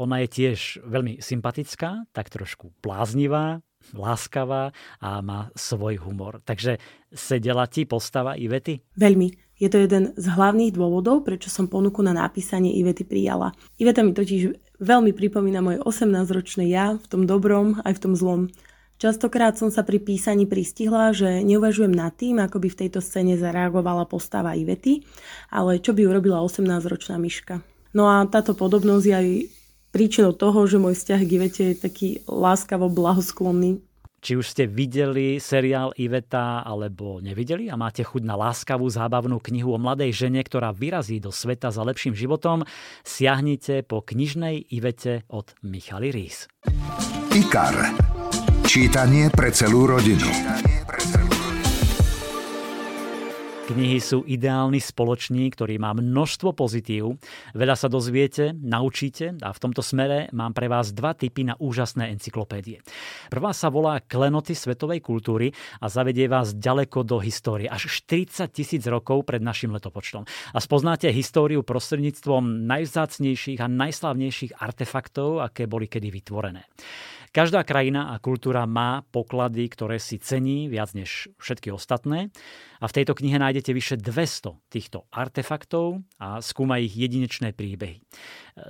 ona 0.00 0.24
je 0.24 0.28
tiež 0.32 0.80
veľmi 0.80 1.20
sympatická, 1.20 2.08
tak 2.16 2.32
trošku 2.32 2.72
bláznivá, 2.80 3.60
láskavá 3.92 4.72
a 5.00 5.20
má 5.20 5.52
svoj 5.56 6.00
humor. 6.04 6.40
Takže 6.44 6.80
sedela 7.12 7.68
ti 7.68 7.84
postava 7.84 8.36
Ivety? 8.36 8.80
Veľmi. 8.96 9.49
Je 9.60 9.68
to 9.68 9.76
jeden 9.76 10.16
z 10.16 10.26
hlavných 10.26 10.72
dôvodov, 10.72 11.20
prečo 11.28 11.52
som 11.52 11.68
ponuku 11.68 12.00
na 12.00 12.16
napísanie 12.16 12.72
Ivety 12.80 13.04
prijala. 13.04 13.52
Iveta 13.76 14.00
mi 14.00 14.16
totiž 14.16 14.72
veľmi 14.80 15.12
pripomína 15.12 15.60
moje 15.60 15.78
18-ročné 15.84 16.72
ja 16.72 16.96
v 16.96 17.06
tom 17.06 17.28
dobrom 17.28 17.76
aj 17.84 18.00
v 18.00 18.02
tom 18.02 18.12
zlom. 18.16 18.48
Častokrát 19.00 19.56
som 19.56 19.72
sa 19.72 19.84
pri 19.84 20.00
písaní 20.00 20.44
pristihla, 20.44 21.12
že 21.16 21.44
neuvažujem 21.44 21.92
nad 21.92 22.12
tým, 22.16 22.40
ako 22.40 22.60
by 22.60 22.68
v 22.72 22.78
tejto 22.84 23.00
scéne 23.04 23.36
zareagovala 23.36 24.08
postava 24.08 24.56
Ivety, 24.56 25.04
ale 25.52 25.80
čo 25.80 25.92
by 25.92 26.04
urobila 26.08 26.40
18-ročná 26.40 27.20
myška. 27.20 27.60
No 27.96 28.08
a 28.08 28.24
táto 28.28 28.56
podobnosť 28.56 29.04
je 29.08 29.14
aj 29.16 29.28
príčinou 29.92 30.32
toho, 30.32 30.64
že 30.64 30.80
môj 30.80 30.96
vzťah 30.96 31.20
k 31.20 31.32
Ivete 31.36 31.62
je 31.72 31.80
taký 31.80 32.08
láskavo 32.28 32.88
blahosklonný. 32.88 33.80
Či 34.20 34.36
už 34.36 34.46
ste 34.52 34.64
videli 34.68 35.40
seriál 35.40 35.96
Iveta 35.96 36.60
alebo 36.60 37.24
nevideli 37.24 37.72
a 37.72 37.80
máte 37.80 38.04
chuť 38.04 38.20
na 38.20 38.36
láskavú 38.36 38.84
zábavnú 38.84 39.40
knihu 39.40 39.72
o 39.72 39.80
mladej 39.80 40.12
žene, 40.12 40.44
ktorá 40.44 40.76
vyrazí 40.76 41.24
do 41.24 41.32
sveta 41.32 41.72
za 41.72 41.80
lepším 41.80 42.12
životom, 42.12 42.68
siahnite 43.00 43.80
po 43.80 44.04
knižnej 44.04 44.68
Ivete 44.76 45.24
od 45.32 45.56
Michaly 45.64 46.12
Rís. 46.12 46.52
IKAR. 47.32 47.96
Čítanie 48.68 49.32
pre 49.32 49.48
celú 49.56 49.88
rodinu. 49.88 50.28
Knihy 53.70 54.02
sú 54.02 54.26
ideálny 54.26 54.82
spoločník, 54.82 55.54
ktorý 55.54 55.78
má 55.78 55.94
množstvo 55.94 56.58
pozitív. 56.58 57.22
Veľa 57.54 57.78
sa 57.78 57.86
dozviete, 57.86 58.50
naučíte 58.50 59.38
a 59.38 59.54
v 59.54 59.62
tomto 59.62 59.78
smere 59.78 60.26
mám 60.34 60.50
pre 60.50 60.66
vás 60.66 60.90
dva 60.90 61.14
typy 61.14 61.46
na 61.46 61.54
úžasné 61.54 62.10
encyklopédie. 62.10 62.82
Prvá 63.30 63.54
sa 63.54 63.70
volá 63.70 64.02
Klenoty 64.02 64.58
svetovej 64.58 64.98
kultúry 64.98 65.54
a 65.78 65.86
zavedie 65.86 66.26
vás 66.26 66.58
ďaleko 66.58 67.06
do 67.06 67.22
histórie, 67.22 67.70
až 67.70 67.86
40 67.86 68.50
tisíc 68.50 68.82
rokov 68.90 69.22
pred 69.22 69.38
našim 69.38 69.70
letopočtom. 69.70 70.26
A 70.26 70.58
spoznáte 70.58 71.06
históriu 71.14 71.62
prostredníctvom 71.62 72.66
najvzácnejších 72.66 73.62
a 73.62 73.70
najslavnejších 73.70 74.58
artefaktov, 74.58 75.46
aké 75.46 75.70
boli 75.70 75.86
kedy 75.86 76.10
vytvorené. 76.10 76.66
Každá 77.30 77.62
krajina 77.62 78.10
a 78.10 78.18
kultúra 78.18 78.66
má 78.66 79.06
poklady, 79.14 79.70
ktoré 79.70 80.02
si 80.02 80.18
cení 80.18 80.66
viac 80.66 80.98
než 80.98 81.30
všetky 81.38 81.70
ostatné. 81.70 82.34
A 82.82 82.90
v 82.90 82.94
tejto 82.98 83.14
knihe 83.14 83.38
nájdete 83.38 83.70
vyše 83.70 84.02
200 84.02 84.58
týchto 84.66 85.06
artefaktov 85.14 86.02
a 86.18 86.42
skúma 86.42 86.82
ich 86.82 86.90
jedinečné 86.90 87.54
príbehy. 87.54 88.02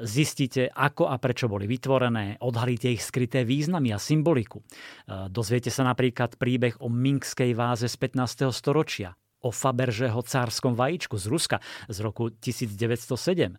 Zistíte, 0.05 0.69
ako 0.77 1.09
a 1.09 1.17
prečo 1.17 1.49
boli 1.49 1.65
vytvorené, 1.65 2.37
odhalíte 2.37 2.93
ich 2.93 3.01
skryté 3.01 3.49
významy 3.49 3.97
a 3.97 3.99
symboliku. 3.99 4.61
Dozviete 5.09 5.73
sa 5.73 5.89
napríklad 5.89 6.37
príbeh 6.37 6.85
o 6.85 6.93
minkskej 6.93 7.57
váze 7.57 7.89
z 7.89 7.97
15. 7.97 8.53
storočia, 8.53 9.17
o 9.41 9.49
Faberžeho 9.49 10.21
cárskom 10.21 10.77
vajíčku 10.77 11.17
z 11.17 11.27
Ruska 11.33 11.57
z 11.89 11.97
roku 12.05 12.29
1907. 12.29 13.57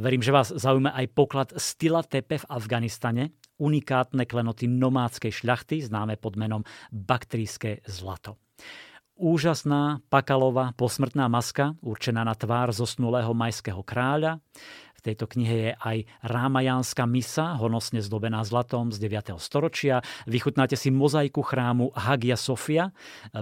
Verím, 0.00 0.24
že 0.24 0.32
vás 0.32 0.56
zaujíma 0.56 0.96
aj 0.96 1.06
poklad 1.12 1.48
Stila 1.60 2.00
Tepe 2.00 2.40
v 2.40 2.48
Afganistane, 2.48 3.36
unikátne 3.62 4.26
klenoty 4.26 4.66
nomádskej 4.66 5.30
šľachty, 5.30 5.86
známe 5.86 6.18
pod 6.18 6.34
menom 6.34 6.66
baktríske 6.90 7.86
zlato. 7.86 8.42
Úžasná 9.14 10.02
pakalová 10.10 10.74
posmrtná 10.74 11.30
maska, 11.30 11.78
určená 11.78 12.26
na 12.26 12.34
tvár 12.34 12.74
zosnulého 12.74 13.30
majského 13.30 13.78
kráľa. 13.86 14.42
V 14.98 15.10
tejto 15.10 15.26
knihe 15.30 15.56
je 15.58 15.70
aj 15.78 15.98
Rámajánska 16.26 17.06
misa, 17.10 17.58
honosne 17.58 17.98
zdobená 17.98 18.42
zlatom 18.46 18.94
z 18.94 18.98
9. 19.02 19.34
storočia. 19.38 19.98
Vychutnáte 20.30 20.78
si 20.78 20.94
mozaiku 20.94 21.42
chrámu 21.42 21.90
Hagia 21.94 22.38
Sofia, 22.38 22.90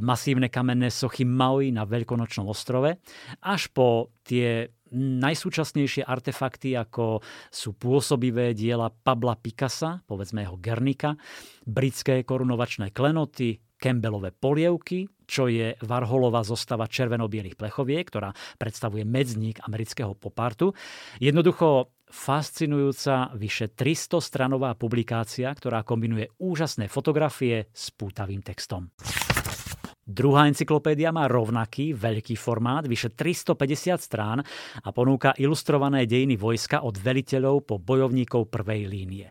masívne 0.01 0.49
kamenné 0.49 0.89
sochy 0.89 1.29
Maui 1.29 1.69
na 1.69 1.85
Veľkonočnom 1.85 2.49
ostrove, 2.49 2.97
až 3.45 3.63
po 3.73 4.09
tie 4.25 4.73
najsúčasnejšie 4.95 6.07
artefakty, 6.07 6.75
ako 6.75 7.23
sú 7.49 7.75
pôsobivé 7.79 8.53
diela 8.53 8.91
Pabla 8.91 9.39
Picasa, 9.39 10.03
povedzme 10.05 10.45
jeho 10.47 10.59
Gernika, 10.59 11.15
britské 11.67 12.23
korunovačné 12.27 12.91
klenoty, 12.91 13.59
Campbellové 13.81 14.37
polievky, 14.37 15.09
čo 15.25 15.49
je 15.49 15.73
Varholová 15.81 16.45
zostava 16.45 16.85
červeno-bielých 16.85 17.57
plechoviek, 17.57 18.05
ktorá 18.05 18.37
predstavuje 18.61 19.09
medzník 19.09 19.65
amerického 19.65 20.13
popartu. 20.13 20.77
Jednoducho 21.17 21.97
fascinujúca 22.11 23.33
vyše 23.39 23.73
300 23.73 24.21
stranová 24.21 24.77
publikácia, 24.77 25.49
ktorá 25.49 25.87
kombinuje 25.87 26.29
úžasné 26.43 26.93
fotografie 26.93 27.71
s 27.73 27.89
pútavým 27.95 28.45
textom. 28.45 28.93
Druhá 30.11 30.51
encyklopédia 30.51 31.15
má 31.15 31.31
rovnaký 31.31 31.95
veľký 31.95 32.35
formát, 32.35 32.83
vyše 32.83 33.15
350 33.15 33.95
strán 34.03 34.43
a 34.83 34.89
ponúka 34.91 35.31
ilustrované 35.39 36.03
dejiny 36.03 36.35
vojska 36.35 36.83
od 36.83 36.99
veliteľov 36.99 37.63
po 37.63 37.79
bojovníkov 37.79 38.51
prvej 38.51 38.91
línie. 38.91 39.31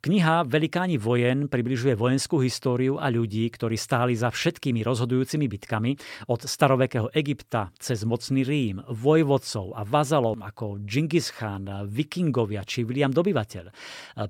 Kniha 0.00 0.46
Velikáni 0.46 0.94
vojen 0.94 1.50
približuje 1.50 1.98
vojenskú 1.98 2.38
históriu 2.38 3.02
a 3.02 3.10
ľudí, 3.10 3.50
ktorí 3.50 3.74
stáli 3.74 4.14
za 4.14 4.30
všetkými 4.30 4.86
rozhodujúcimi 4.86 5.50
bitkami 5.50 5.98
od 6.30 6.46
starovekého 6.46 7.10
Egypta 7.10 7.74
cez 7.74 8.06
mocný 8.06 8.46
Rím, 8.46 8.78
vojvodcov 8.86 9.74
a 9.74 9.82
vazalom 9.82 10.38
ako 10.46 10.86
Genghis 10.86 11.34
Khan, 11.34 11.66
vikingovia 11.90 12.62
či 12.62 12.86
William 12.86 13.10
Dobyvateľ. 13.10 13.64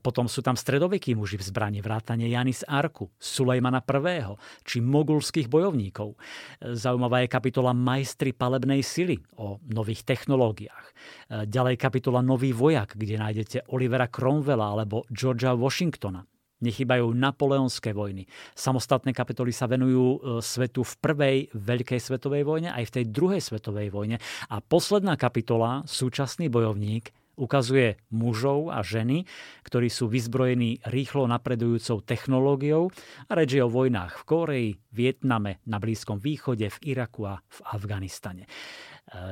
Potom 0.00 0.24
sú 0.24 0.40
tam 0.40 0.56
stredovekí 0.56 1.12
muži 1.12 1.36
v 1.36 1.44
zbrani 1.52 1.84
vrátane 1.84 2.24
Janis 2.24 2.64
Arku, 2.64 3.12
Sulejmana 3.20 3.84
I. 3.84 4.24
či 4.64 4.80
mogulských 4.80 5.52
bojovníkov. 5.52 6.16
Zaujímavá 6.64 7.20
je 7.20 7.28
kapitola 7.28 7.76
Majstri 7.76 8.32
palebnej 8.32 8.80
sily 8.80 9.20
o 9.36 9.60
nových 9.68 10.08
technológiách. 10.08 10.96
Ďalej 11.28 11.76
kapitola 11.80 12.20
Nový 12.20 12.52
vojak, 12.52 12.96
kde 12.96 13.16
nájdete 13.20 13.72
Olivera 13.72 14.08
Cromwella 14.08 14.72
alebo 14.72 15.08
Georgia 15.10 15.58
Washingtona. 15.58 16.24
Nechybajú 16.60 17.16
napoleonské 17.16 17.96
vojny. 17.96 18.28
Samostatné 18.52 19.16
kapitoly 19.16 19.48
sa 19.48 19.64
venujú 19.64 20.04
e, 20.04 20.18
svetu 20.44 20.84
v 20.84 20.94
prvej 21.00 21.36
veľkej 21.56 21.96
svetovej 21.96 22.44
vojne, 22.44 22.68
aj 22.68 22.84
v 22.84 22.94
tej 23.00 23.04
druhej 23.08 23.40
svetovej 23.40 23.88
vojne. 23.88 24.20
A 24.52 24.60
posledná 24.60 25.16
kapitola, 25.16 25.80
súčasný 25.88 26.52
bojovník, 26.52 27.16
ukazuje 27.40 27.96
mužov 28.12 28.68
a 28.68 28.84
ženy, 28.84 29.24
ktorí 29.64 29.88
sú 29.88 30.12
vyzbrojení 30.12 30.84
rýchlo 30.92 31.24
napredujúcou 31.24 32.04
technológiou 32.04 32.92
a 33.24 33.32
reč 33.32 33.56
o 33.56 33.72
vojnách 33.72 34.20
v 34.20 34.26
Kóreji, 34.28 34.70
Vietname, 34.92 35.64
na 35.64 35.80
Blízkom 35.80 36.20
východe, 36.20 36.68
v 36.68 36.78
Iraku 36.92 37.24
a 37.24 37.40
v 37.40 37.58
Afganistane. 37.72 38.44
E, 38.44 38.48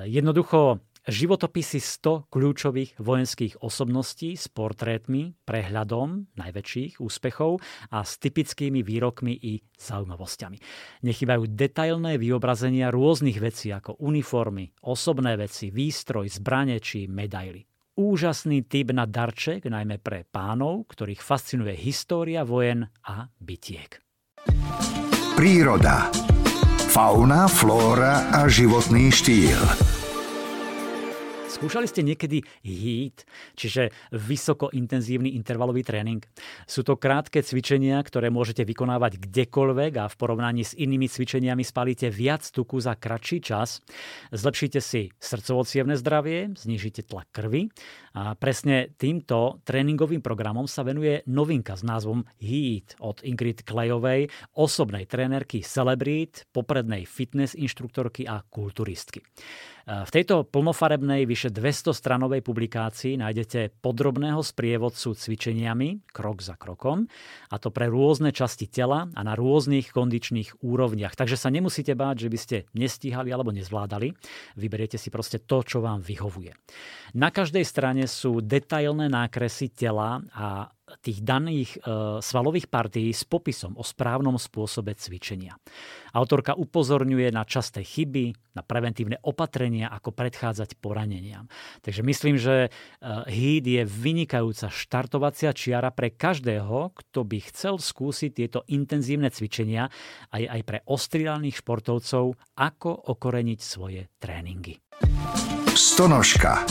jednoducho 0.09 0.81
životopisy 1.09 1.81
100 1.81 2.29
kľúčových 2.29 3.01
vojenských 3.01 3.65
osobností 3.65 4.37
s 4.37 4.53
portrétmi, 4.53 5.33
prehľadom 5.49 6.37
najväčších 6.37 7.01
úspechov 7.01 7.65
a 7.91 8.05
s 8.05 8.21
typickými 8.21 8.85
výrokmi 8.85 9.33
i 9.33 9.65
zaujímavosťami. 9.81 10.59
Nechybajú 11.09 11.49
detailné 11.49 12.21
vyobrazenia 12.21 12.93
rôznych 12.93 13.41
vecí 13.41 13.73
ako 13.73 13.97
uniformy, 14.05 14.69
osobné 14.85 15.41
veci, 15.41 15.73
výstroj, 15.73 16.29
zbrane 16.29 16.77
či 16.79 17.09
medaily. 17.09 17.65
Úžasný 17.99 18.71
typ 18.71 18.95
na 18.95 19.11
darček, 19.11 19.67
najmä 19.67 19.99
pre 19.99 20.23
pánov, 20.23 20.87
ktorých 20.87 21.19
fascinuje 21.19 21.75
história 21.75 22.47
vojen 22.47 22.87
a 23.03 23.27
bytiek. 23.43 23.99
Príroda. 25.35 26.07
Fauna, 26.95 27.51
flóra 27.51 28.31
a 28.31 28.47
životný 28.47 29.11
štýl. 29.11 29.98
Skúšali 31.49 31.89
ste 31.89 32.05
niekedy 32.05 32.45
HEAT, 32.61 33.25
čiže 33.57 33.89
vysoko 34.13 34.69
intenzívny 34.69 35.33
intervalový 35.33 35.81
tréning? 35.81 36.21
Sú 36.69 36.85
to 36.85 37.01
krátke 37.01 37.41
cvičenia, 37.41 37.97
ktoré 38.05 38.29
môžete 38.29 38.69
vykonávať 38.69 39.17
kdekoľvek 39.17 39.93
a 39.97 40.13
v 40.13 40.19
porovnaní 40.21 40.63
s 40.69 40.77
inými 40.77 41.09
cvičeniami 41.09 41.65
spalíte 41.65 42.13
viac 42.13 42.45
tuku 42.45 42.77
za 42.85 43.01
kratší 43.01 43.41
čas. 43.41 43.81
Zlepšíte 44.29 44.85
si 44.85 45.09
srdcovo 45.17 45.65
zdravie, 45.97 46.53
znižíte 46.53 47.09
tlak 47.09 47.33
krvi 47.33 47.73
a 48.19 48.35
presne 48.35 48.99
týmto 48.99 49.63
tréningovým 49.63 50.19
programom 50.19 50.67
sa 50.67 50.83
venuje 50.83 51.23
novinka 51.31 51.79
s 51.79 51.87
názvom 51.87 52.27
HEAT 52.43 52.99
od 52.99 53.23
Ingrid 53.23 53.63
Klejovej, 53.63 54.27
osobnej 54.59 55.07
trénerky 55.07 55.63
Celebrate, 55.63 56.43
poprednej 56.51 57.07
fitness 57.07 57.55
inštruktorky 57.55 58.27
a 58.27 58.43
kulturistky. 58.43 59.23
V 59.89 60.11
tejto 60.13 60.45
plnofarebnej 60.45 61.25
vyše 61.25 61.49
200 61.49 61.97
stranovej 61.97 62.45
publikácii 62.45 63.17
nájdete 63.25 63.81
podrobného 63.81 64.45
sprievodcu 64.45 65.17
cvičeniami, 65.17 66.13
krok 66.13 66.45
za 66.45 66.61
krokom, 66.61 67.09
a 67.49 67.57
to 67.57 67.73
pre 67.73 67.89
rôzne 67.89 68.29
časti 68.29 68.69
tela 68.69 69.09
a 69.09 69.21
na 69.25 69.33
rôznych 69.33 69.89
kondičných 69.89 70.61
úrovniach. 70.61 71.17
Takže 71.17 71.41
sa 71.41 71.49
nemusíte 71.49 71.97
báť, 71.97 72.27
že 72.27 72.29
by 72.29 72.39
ste 72.39 72.57
nestíhali 72.77 73.33
alebo 73.33 73.49
nezvládali. 73.49 74.13
Vyberiete 74.61 75.01
si 75.01 75.09
proste 75.09 75.41
to, 75.41 75.65
čo 75.65 75.81
vám 75.81 76.05
vyhovuje. 76.05 76.53
Na 77.17 77.33
každej 77.33 77.65
strane 77.65 78.05
sú 78.09 78.41
detailné 78.41 79.13
nákresy 79.13 79.69
tela 79.69 80.25
a 80.33 80.73
tých 81.05 81.21
daných 81.21 81.77
e, 81.77 81.79
svalových 82.25 82.73
partií 82.73 83.13
s 83.13 83.29
popisom 83.29 83.77
o 83.77 83.85
správnom 83.85 84.41
spôsobe 84.41 84.97
cvičenia. 84.97 85.61
Autorka 86.17 86.57
upozorňuje 86.57 87.29
na 87.29 87.45
časté 87.45 87.85
chyby, 87.85 88.33
na 88.57 88.65
preventívne 88.65 89.21
opatrenia, 89.21 89.93
ako 89.93 90.17
predchádzať 90.17 90.81
poraneniam. 90.81 91.47
Takže 91.85 92.01
myslím, 92.01 92.41
že 92.41 92.57
e, 92.67 92.69
HEAT 93.05 93.65
je 93.69 93.83
vynikajúca 93.85 94.73
štartovacia 94.73 95.53
čiara 95.53 95.93
pre 95.93 96.09
každého, 96.09 96.97
kto 96.97 97.21
by 97.29 97.39
chcel 97.53 97.77
skúsiť 97.77 98.31
tieto 98.33 98.65
intenzívne 98.73 99.29
cvičenia 99.29 99.93
aj, 100.33 100.43
aj 100.49 100.61
pre 100.65 100.79
ostrielaných 100.89 101.61
športovcov, 101.61 102.33
ako 102.57 102.91
okoreniť 103.13 103.61
svoje 103.61 104.09
tréningy. 104.17 104.81
Stonožka. 105.79 106.67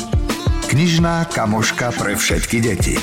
Knižná 0.78 1.26
kamoška 1.34 1.90
pre 1.98 2.14
všetky 2.14 2.62
deti. 2.62 3.02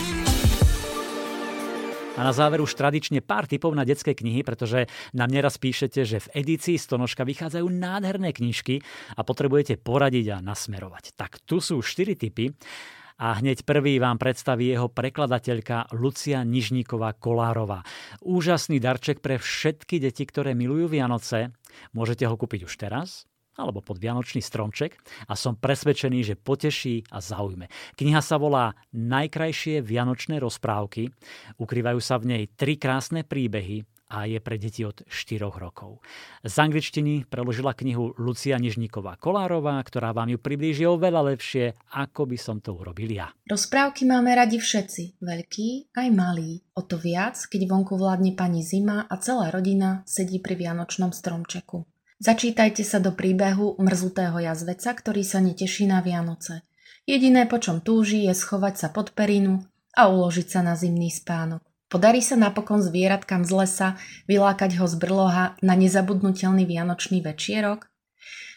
A 2.14 2.22
na 2.22 2.30
záver 2.30 2.62
už 2.62 2.70
tradične 2.70 3.18
pár 3.18 3.50
tipov 3.50 3.74
na 3.74 3.82
detské 3.82 4.14
knihy, 4.14 4.46
pretože 4.46 4.86
nám 5.10 5.34
neraz 5.34 5.58
píšete, 5.58 6.06
že 6.06 6.22
v 6.22 6.38
edícii 6.38 6.78
Stonožka 6.78 7.26
vychádzajú 7.26 7.66
nádherné 7.66 8.30
knižky 8.30 8.78
a 9.18 9.26
potrebujete 9.26 9.74
poradiť 9.82 10.38
a 10.38 10.42
nasmerovať. 10.46 11.18
Tak 11.18 11.42
tu 11.42 11.58
sú 11.58 11.82
4 11.82 12.14
tipy 12.14 12.54
a 13.18 13.42
hneď 13.42 13.66
prvý 13.66 13.98
vám 13.98 14.22
predstaví 14.22 14.70
jeho 14.70 14.86
prekladateľka 14.86 15.98
Lucia 15.98 16.46
Nižníková 16.46 17.18
Kolárová. 17.18 17.82
Úžasný 18.22 18.78
darček 18.78 19.18
pre 19.18 19.42
všetky 19.42 19.98
deti, 19.98 20.22
ktoré 20.22 20.54
milujú 20.54 20.94
Vianoce. 20.94 21.50
Môžete 21.90 22.22
ho 22.30 22.38
kúpiť 22.38 22.70
už 22.70 22.74
teraz 22.78 23.26
alebo 23.58 23.80
pod 23.80 24.02
Vianočný 24.02 24.42
stromček 24.42 24.98
a 25.26 25.34
som 25.38 25.58
presvedčený, 25.58 26.20
že 26.22 26.34
poteší 26.38 27.08
a 27.10 27.22
zaujme. 27.22 27.70
Kniha 27.94 28.20
sa 28.20 28.38
volá 28.38 28.74
Najkrajšie 28.94 29.82
vianočné 29.82 30.38
rozprávky. 30.42 31.10
Ukrývajú 31.58 32.00
sa 32.02 32.18
v 32.18 32.24
nej 32.34 32.42
tri 32.54 32.78
krásne 32.78 33.22
príbehy 33.22 33.86
a 34.14 34.30
je 34.30 34.38
pre 34.38 34.60
deti 34.60 34.86
od 34.86 35.02
4 35.08 35.50
rokov. 35.58 35.98
Z 36.44 36.54
angličtiny 36.60 37.26
preložila 37.26 37.74
knihu 37.74 38.14
Lucia 38.20 38.54
Nižníková 38.60 39.16
Kolárová, 39.18 39.80
ktorá 39.82 40.14
vám 40.14 40.30
ju 40.30 40.38
priblíži 40.38 40.86
oveľa 40.86 41.34
lepšie, 41.34 41.74
ako 41.98 42.30
by 42.30 42.38
som 42.38 42.62
to 42.62 42.76
urobil 42.76 43.10
ja. 43.10 43.32
Rozprávky 43.48 44.06
máme 44.06 44.30
radi 44.36 44.62
všetci, 44.62 45.18
veľkí 45.18 45.96
aj 45.96 46.08
malí. 46.14 46.62
O 46.78 46.86
to 46.86 47.00
viac, 47.00 47.34
keď 47.50 47.66
vonku 47.66 47.98
vládne 47.98 48.38
pani 48.38 48.62
zima 48.62 49.08
a 49.08 49.14
celá 49.18 49.50
rodina 49.50 50.06
sedí 50.06 50.38
pri 50.38 50.54
vianočnom 50.58 51.10
stromčeku. 51.10 51.93
Začítajte 52.22 52.86
sa 52.86 53.02
do 53.02 53.10
príbehu 53.10 53.74
mrzutého 53.82 54.38
jazveca, 54.38 54.94
ktorý 54.94 55.26
sa 55.26 55.42
neteší 55.42 55.90
na 55.90 55.98
Vianoce. 55.98 56.62
Jediné, 57.04 57.44
po 57.44 57.58
čom 57.58 57.82
túži, 57.82 58.24
je 58.24 58.32
schovať 58.32 58.74
sa 58.78 58.88
pod 58.88 59.12
perinu 59.12 59.66
a 59.92 60.06
uložiť 60.08 60.46
sa 60.46 60.60
na 60.62 60.78
zimný 60.78 61.10
spánok. 61.10 61.60
Podarí 61.90 62.24
sa 62.24 62.34
napokon 62.34 62.82
zvieratkám 62.82 63.46
z 63.46 63.52
lesa 63.54 63.88
vylákať 64.26 64.82
ho 64.82 64.86
z 64.88 64.96
brloha 64.98 65.54
na 65.62 65.74
nezabudnutelný 65.78 66.66
vianočný 66.66 67.22
večierok? 67.22 67.86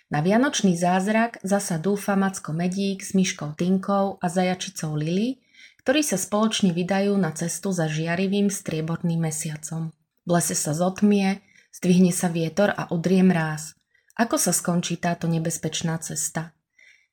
Na 0.07 0.23
vianočný 0.23 0.73
zázrak 0.79 1.43
zasa 1.43 1.75
dúfa 1.75 2.15
Macko 2.15 2.55
Medík 2.55 3.03
s 3.03 3.11
myškou 3.11 3.59
Tinkou 3.59 4.15
a 4.23 4.25
zajačicou 4.31 4.95
Lily, 4.95 5.43
ktorí 5.83 5.99
sa 5.99 6.15
spoločne 6.15 6.71
vydajú 6.71 7.11
na 7.19 7.35
cestu 7.35 7.75
za 7.75 7.91
žiarivým 7.91 8.47
strieborným 8.47 9.19
mesiacom. 9.19 9.91
V 10.23 10.29
lese 10.31 10.55
sa 10.55 10.71
zotmie, 10.71 11.43
zdvihne 11.73 12.15
sa 12.15 12.31
vietor 12.31 12.73
a 12.73 12.87
udrie 12.93 13.23
mráz. 13.23 13.77
Ako 14.17 14.41
sa 14.41 14.49
skončí 14.49 14.97
táto 14.97 15.29
nebezpečná 15.29 16.01
cesta? 16.01 16.57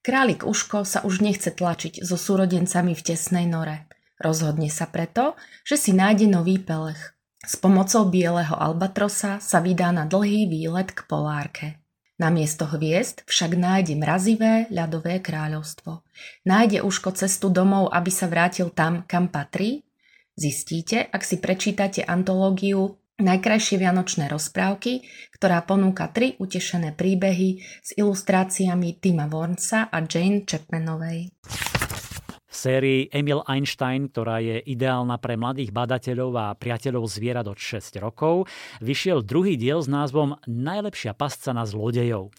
Králik 0.04 0.44
Uško 0.44 0.84
sa 0.84 1.00
už 1.04 1.24
nechce 1.24 1.48
tlačiť 1.52 2.04
so 2.04 2.20
súrodencami 2.20 2.92
v 2.92 3.02
tesnej 3.04 3.48
nore. 3.48 3.88
Rozhodne 4.20 4.68
sa 4.68 4.84
preto, 4.84 5.36
že 5.64 5.80
si 5.80 5.96
nájde 5.96 6.28
nový 6.28 6.60
pelech. 6.60 7.16
S 7.44 7.60
pomocou 7.60 8.08
bieleho 8.08 8.56
albatrosa 8.56 9.36
sa 9.40 9.60
vydá 9.60 9.92
na 9.92 10.08
dlhý 10.08 10.48
výlet 10.48 10.92
k 10.92 11.04
polárke. 11.04 11.66
Namiesto 12.16 12.64
hviezd 12.64 13.26
však 13.26 13.58
nájde 13.58 13.98
mrazivé 13.98 14.70
ľadové 14.70 15.18
kráľovstvo. 15.18 16.06
Nájde 16.46 16.80
Uško 16.86 17.12
cestu 17.12 17.50
domov, 17.50 17.90
aby 17.90 18.08
sa 18.08 18.30
vrátil 18.30 18.70
tam, 18.70 19.02
kam 19.04 19.28
patrí? 19.28 19.82
Zistíte, 20.38 21.04
ak 21.10 21.20
si 21.26 21.36
prečítate 21.36 22.00
antológiu 22.06 22.96
Najkrajšie 23.14 23.78
vianočné 23.78 24.26
rozprávky, 24.26 25.06
ktorá 25.38 25.62
ponúka 25.62 26.10
tri 26.10 26.34
utešené 26.42 26.98
príbehy 26.98 27.62
s 27.62 27.94
ilustráciami 27.94 28.98
Tima 28.98 29.30
Wornsa 29.30 29.86
a 29.86 30.02
Jane 30.02 30.42
Chapmanovej 30.42 31.30
sérii 32.54 33.10
Emil 33.10 33.42
Einstein, 33.50 34.08
ktorá 34.08 34.38
je 34.38 34.62
ideálna 34.62 35.18
pre 35.18 35.34
mladých 35.34 35.74
badateľov 35.74 36.30
a 36.38 36.46
priateľov 36.54 37.10
zvierat 37.10 37.50
od 37.50 37.58
6 37.58 37.98
rokov, 37.98 38.46
vyšiel 38.78 39.26
druhý 39.26 39.58
diel 39.58 39.82
s 39.82 39.90
názvom 39.90 40.38
Najlepšia 40.46 41.18
pasca 41.18 41.50
na 41.50 41.66
zlodejov. 41.66 42.30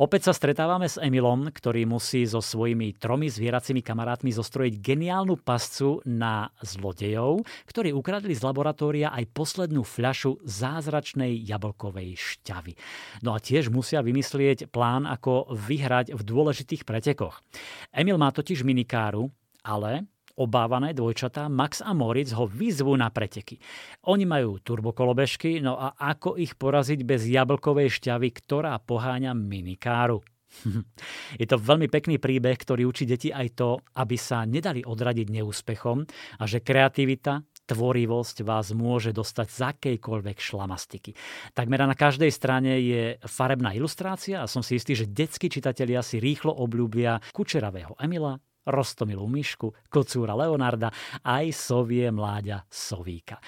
Opäť 0.00 0.30
sa 0.30 0.32
stretávame 0.32 0.88
s 0.88 0.96
Emilom, 0.96 1.52
ktorý 1.52 1.84
musí 1.84 2.24
so 2.24 2.40
svojimi 2.40 2.96
tromi 2.96 3.28
zvieracimi 3.28 3.84
kamarátmi 3.84 4.32
zostrojiť 4.32 4.74
geniálnu 4.80 5.36
pascu 5.44 6.00
na 6.08 6.48
zlodejov, 6.64 7.44
ktorí 7.68 7.92
ukradli 7.92 8.32
z 8.32 8.40
laboratória 8.40 9.12
aj 9.12 9.28
poslednú 9.36 9.84
fľašu 9.84 10.40
zázračnej 10.48 11.44
jablkovej 11.44 12.16
šťavy. 12.16 12.72
No 13.20 13.36
a 13.36 13.38
tiež 13.38 13.68
musia 13.68 14.00
vymyslieť 14.00 14.72
plán, 14.72 15.04
ako 15.04 15.52
vyhrať 15.52 16.16
v 16.16 16.22
dôležitých 16.24 16.88
pretekoch. 16.88 17.44
Emil 17.92 18.16
má 18.16 18.32
totiž 18.32 18.64
minikáru, 18.64 19.28
ale 19.64 20.06
obávané 20.38 20.94
dvojčatá 20.94 21.50
Max 21.50 21.82
a 21.82 21.90
Moritz 21.90 22.30
ho 22.30 22.46
vyzvú 22.46 22.94
na 22.94 23.10
preteky. 23.10 23.58
Oni 24.06 24.22
majú 24.22 24.62
turbokolobežky, 24.62 25.58
no 25.58 25.74
a 25.74 25.98
ako 25.98 26.38
ich 26.38 26.54
poraziť 26.54 27.02
bez 27.02 27.26
jablkovej 27.26 27.98
šťavy, 27.98 28.30
ktorá 28.30 28.78
poháňa 28.78 29.34
minikáru? 29.34 30.22
Je 31.42 31.44
to 31.44 31.60
veľmi 31.60 31.90
pekný 31.92 32.16
príbeh, 32.16 32.56
ktorý 32.56 32.88
učí 32.88 33.04
deti 33.04 33.28
aj 33.28 33.58
to, 33.58 33.70
aby 33.98 34.16
sa 34.16 34.48
nedali 34.48 34.80
odradiť 34.80 35.26
neúspechom 35.28 36.06
a 36.40 36.42
že 36.48 36.64
kreativita, 36.64 37.44
tvorivosť 37.68 38.48
vás 38.48 38.72
môže 38.72 39.12
dostať 39.12 39.46
z 39.52 39.58
akejkoľvek 39.60 40.38
šlamastiky. 40.40 41.12
Takmer 41.52 41.84
na 41.84 41.92
každej 41.92 42.32
strane 42.32 42.80
je 42.80 43.02
farebná 43.28 43.76
ilustrácia 43.76 44.40
a 44.40 44.48
som 44.48 44.64
si 44.64 44.80
istý, 44.80 44.96
že 44.96 45.04
detskí 45.04 45.52
čitatelia 45.52 46.00
si 46.00 46.16
rýchlo 46.16 46.56
obľúbia 46.56 47.20
kučeravého 47.36 47.92
Emila, 48.00 48.40
Rostomilú 48.68 49.24
myšku, 49.24 49.88
kocúra 49.88 50.36
Leonarda, 50.36 50.92
aj 51.24 51.56
sovie 51.56 52.12
mláďa 52.12 52.68
Sovíka. 52.68 53.40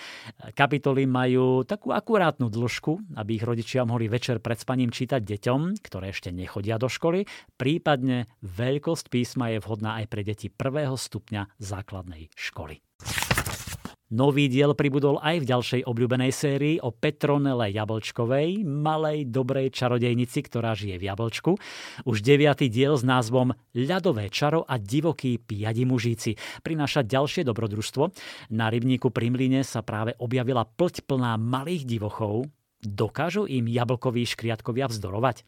Kapitoly 0.57 1.05
majú 1.05 1.63
takú 1.69 1.93
akurátnu 1.93 2.49
dĺžku, 2.49 3.21
aby 3.21 3.37
ich 3.37 3.45
rodičia 3.45 3.85
mohli 3.85 4.09
večer 4.09 4.41
pred 4.41 4.57
spaním 4.57 4.89
čítať 4.89 5.21
deťom, 5.21 5.85
ktoré 5.85 6.11
ešte 6.17 6.33
nechodia 6.33 6.81
do 6.81 6.89
školy, 6.89 7.29
prípadne 7.61 8.33
veľkosť 8.41 9.13
písma 9.13 9.53
je 9.53 9.61
vhodná 9.61 10.01
aj 10.01 10.07
pre 10.09 10.25
deti 10.25 10.49
prvého 10.49 10.97
stupňa 10.97 11.61
základnej 11.61 12.33
školy. 12.33 12.81
Nový 14.11 14.51
diel 14.51 14.75
pribudol 14.75 15.23
aj 15.23 15.39
v 15.39 15.49
ďalšej 15.55 15.83
obľúbenej 15.87 16.35
sérii 16.35 16.83
o 16.83 16.91
Petronele 16.91 17.71
Jablčkovej, 17.71 18.67
malej 18.67 19.31
dobrej 19.31 19.71
čarodejnici, 19.71 20.43
ktorá 20.51 20.75
žije 20.75 20.99
v 20.99 21.07
Jablčku. 21.07 21.55
Už 22.11 22.19
deviatý 22.19 22.67
diel 22.67 22.99
s 22.99 23.07
názvom 23.07 23.55
Ľadové 23.71 24.27
čaro 24.35 24.67
a 24.67 24.83
divokí 24.83 25.39
piadi 25.39 25.87
mužíci 25.87 26.35
prináša 26.67 27.07
ďalšie 27.07 27.47
dobrodružstvo. 27.47 28.11
Na 28.51 28.67
rybníku 28.67 29.15
pri 29.15 29.31
Mline 29.31 29.63
sa 29.63 29.87
práve 29.87 30.19
objavila 30.19 30.67
plť 30.67 31.07
plná 31.07 31.39
malých 31.39 31.87
divochov, 31.87 32.51
Dokážu 32.81 33.45
im 33.45 33.69
jablkoví 33.69 34.25
škriatkovia 34.25 34.89
vzdorovať? 34.89 35.45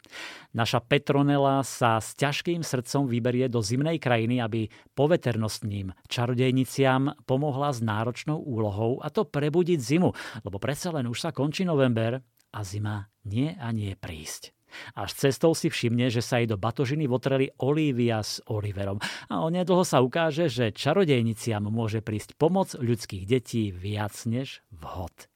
Naša 0.53 0.85
Petronela 0.85 1.65
sa 1.65 1.97
s 1.97 2.13
ťažkým 2.13 2.61
srdcom 2.61 3.09
vyberie 3.09 3.49
do 3.49 3.57
zimnej 3.57 3.97
krajiny, 3.97 4.37
aby 4.37 4.69
poveternostným 4.93 5.97
čarodejniciam 6.05 7.25
pomohla 7.25 7.73
s 7.73 7.81
náročnou 7.81 8.37
úlohou 8.37 9.01
a 9.01 9.09
to 9.09 9.25
prebudiť 9.25 9.79
zimu, 9.81 10.13
lebo 10.45 10.61
predsa 10.61 10.93
len 10.93 11.09
už 11.09 11.25
sa 11.25 11.29
končí 11.33 11.65
november 11.65 12.21
a 12.53 12.59
zima 12.61 13.09
nie 13.25 13.57
a 13.57 13.73
nie 13.73 13.97
prísť. 13.97 14.53
Až 14.93 15.17
cestou 15.17 15.57
si 15.57 15.73
všimne, 15.73 16.13
že 16.13 16.21
sa 16.21 16.37
jej 16.37 16.49
do 16.49 16.57
batožiny 16.57 17.09
votreli 17.09 17.49
Olivia 17.61 18.21
s 18.21 18.41
Oliverom. 18.45 19.01
A 19.29 19.41
onedlho 19.45 19.81
sa 19.85 20.01
ukáže, 20.05 20.49
že 20.49 20.73
čarodejniciam 20.73 21.65
môže 21.65 22.01
prísť 22.05 22.37
pomoc 22.37 22.73
ľudských 22.77 23.25
detí 23.25 23.73
viac 23.73 24.13
než 24.25 24.65
vhod. 24.69 25.29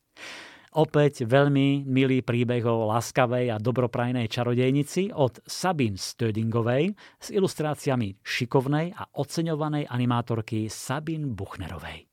Opäť 0.75 1.23
veľmi 1.23 1.87
milý 1.87 2.19
príbeh 2.19 2.67
o 2.67 2.91
láskavej 2.91 3.55
a 3.55 3.57
dobroprajnej 3.61 4.27
čarodejnici 4.27 5.15
od 5.15 5.39
Sabin 5.47 5.95
Stödingovej 5.95 6.91
s 7.23 7.31
ilustráciami 7.31 8.19
šikovnej 8.19 8.91
a 8.91 9.07
oceňovanej 9.15 9.87
animátorky 9.87 10.67
Sabin 10.67 11.31
Buchnerovej. 11.31 12.11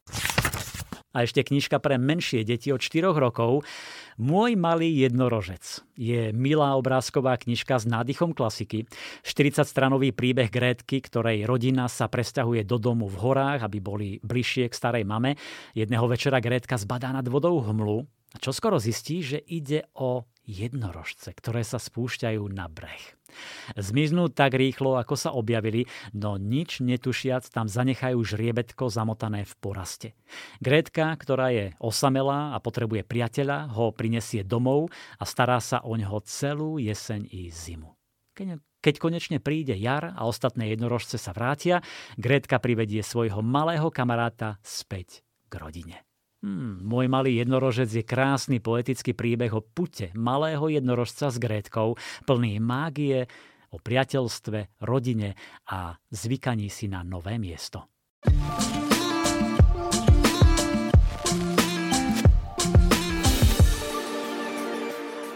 A 1.15 1.23
ešte 1.23 1.47
knižka 1.47 1.79
pre 1.79 1.95
menšie 1.95 2.43
deti 2.43 2.75
od 2.75 2.83
4 2.83 3.15
rokov. 3.15 3.63
Môj 4.19 4.59
malý 4.59 4.91
jednorožec 5.07 5.83
je 5.95 6.35
milá 6.35 6.75
obrázková 6.75 7.39
knižka 7.39 7.79
s 7.79 7.87
nádychom 7.87 8.35
klasiky. 8.35 8.91
40-stranový 9.23 10.11
príbeh 10.11 10.51
Grétky, 10.51 10.99
ktorej 10.99 11.47
rodina 11.47 11.87
sa 11.87 12.11
presťahuje 12.11 12.67
do 12.67 12.83
domu 12.83 13.07
v 13.07 13.19
horách, 13.19 13.63
aby 13.63 13.79
boli 13.79 14.09
bližšie 14.27 14.67
k 14.67 14.75
starej 14.75 15.07
mame. 15.07 15.39
Jedného 15.79 16.07
večera 16.11 16.43
Grétka 16.43 16.75
zbadá 16.75 17.15
nad 17.15 17.27
vodou 17.31 17.63
hmlu 17.63 18.07
a 18.35 18.37
čo 18.43 18.51
skoro 18.51 18.83
zistí, 18.83 19.23
že 19.23 19.39
ide 19.39 19.87
o 19.95 20.27
jednorožce, 20.45 21.33
ktoré 21.33 21.65
sa 21.65 21.81
spúšťajú 21.81 22.43
na 22.53 22.69
breh. 22.69 23.01
Zmiznú 23.75 24.31
tak 24.31 24.55
rýchlo, 24.55 24.95
ako 24.95 25.15
sa 25.19 25.31
objavili, 25.35 25.91
no 26.15 26.39
nič 26.39 26.79
netušiac 26.85 27.43
tam 27.51 27.67
zanechajú 27.67 28.21
žriebetko 28.23 28.87
zamotané 28.93 29.43
v 29.43 29.55
poraste. 29.59 30.09
Grétka, 30.63 31.11
ktorá 31.19 31.51
je 31.51 31.75
osamelá 31.83 32.55
a 32.55 32.63
potrebuje 32.63 33.03
priateľa, 33.03 33.75
ho 33.75 33.91
prinesie 33.91 34.47
domov 34.47 34.93
a 35.19 35.25
stará 35.27 35.59
sa 35.59 35.83
o 35.83 35.99
neho 35.99 36.19
celú 36.23 36.79
jeseň 36.79 37.27
i 37.31 37.51
zimu. 37.51 37.91
Keď, 38.35 38.59
keď 38.83 38.95
konečne 38.99 39.39
príde 39.39 39.75
jar 39.79 40.15
a 40.15 40.27
ostatné 40.27 40.75
jednorožce 40.75 41.19
sa 41.19 41.35
vrátia, 41.35 41.83
Grétka 42.19 42.59
privedie 42.63 43.03
svojho 43.03 43.43
malého 43.43 43.91
kamaráta 43.91 44.59
späť 44.63 45.27
k 45.51 45.59
rodine. 45.59 46.03
Hmm, 46.45 46.85
môj 46.85 47.09
malý 47.09 47.41
jednorožec 47.41 47.89
je 47.89 48.05
krásny 48.05 48.61
poetický 48.61 49.17
príbeh 49.17 49.49
o 49.57 49.65
pute 49.65 50.13
malého 50.13 50.69
jednorožca 50.69 51.33
s 51.33 51.41
Grétkou, 51.41 51.97
plný 52.29 52.61
mágie, 52.61 53.25
o 53.73 53.81
priateľstve, 53.81 54.85
rodine 54.85 55.41
a 55.73 55.97
zvykaní 56.13 56.69
si 56.69 56.93
na 56.93 57.01
nové 57.01 57.41
miesto. 57.41 57.89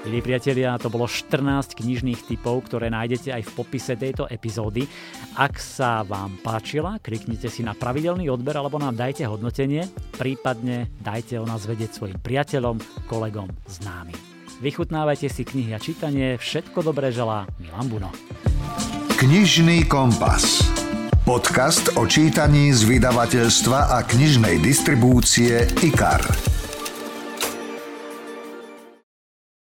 Milí 0.06 0.22
priatelia, 0.22 0.78
to 0.78 0.86
bolo 0.94 1.10
14 1.10 1.74
knižných 1.74 2.22
typov, 2.22 2.70
ktoré 2.70 2.86
nájdete 2.86 3.34
aj 3.34 3.42
v 3.42 3.54
popise 3.58 3.98
tejto 3.98 4.30
epizódy. 4.30 4.86
Ak 5.34 5.58
sa 5.58 6.06
vám 6.06 6.38
páčila, 6.38 7.02
kliknite 7.02 7.50
si 7.50 7.66
na 7.66 7.74
pravidelný 7.74 8.30
odber 8.30 8.54
alebo 8.54 8.78
nám 8.78 8.94
dajte 8.94 9.26
hodnotenie, 9.26 9.90
prípadne 10.14 10.86
dajte 11.02 11.42
o 11.42 11.44
nás 11.46 11.66
vedieť 11.66 11.98
svojim 11.98 12.18
priateľom, 12.22 12.78
kolegom, 13.10 13.50
známym. 13.66 14.14
Vychutnávajte 14.62 15.26
si 15.30 15.42
knihy 15.42 15.74
a 15.74 15.82
čítanie, 15.82 16.38
všetko 16.38 16.78
dobré 16.86 17.10
želá 17.10 17.50
Milan 17.58 17.90
Buno. 17.90 18.10
Knižný 19.18 19.90
kompas. 19.90 20.62
Podcast 21.26 21.98
o 21.98 22.06
čítaní 22.06 22.70
z 22.70 22.86
vydavateľstva 22.86 23.98
a 23.98 24.06
knižnej 24.06 24.62
distribúcie 24.62 25.66
IKAR. 25.82 26.22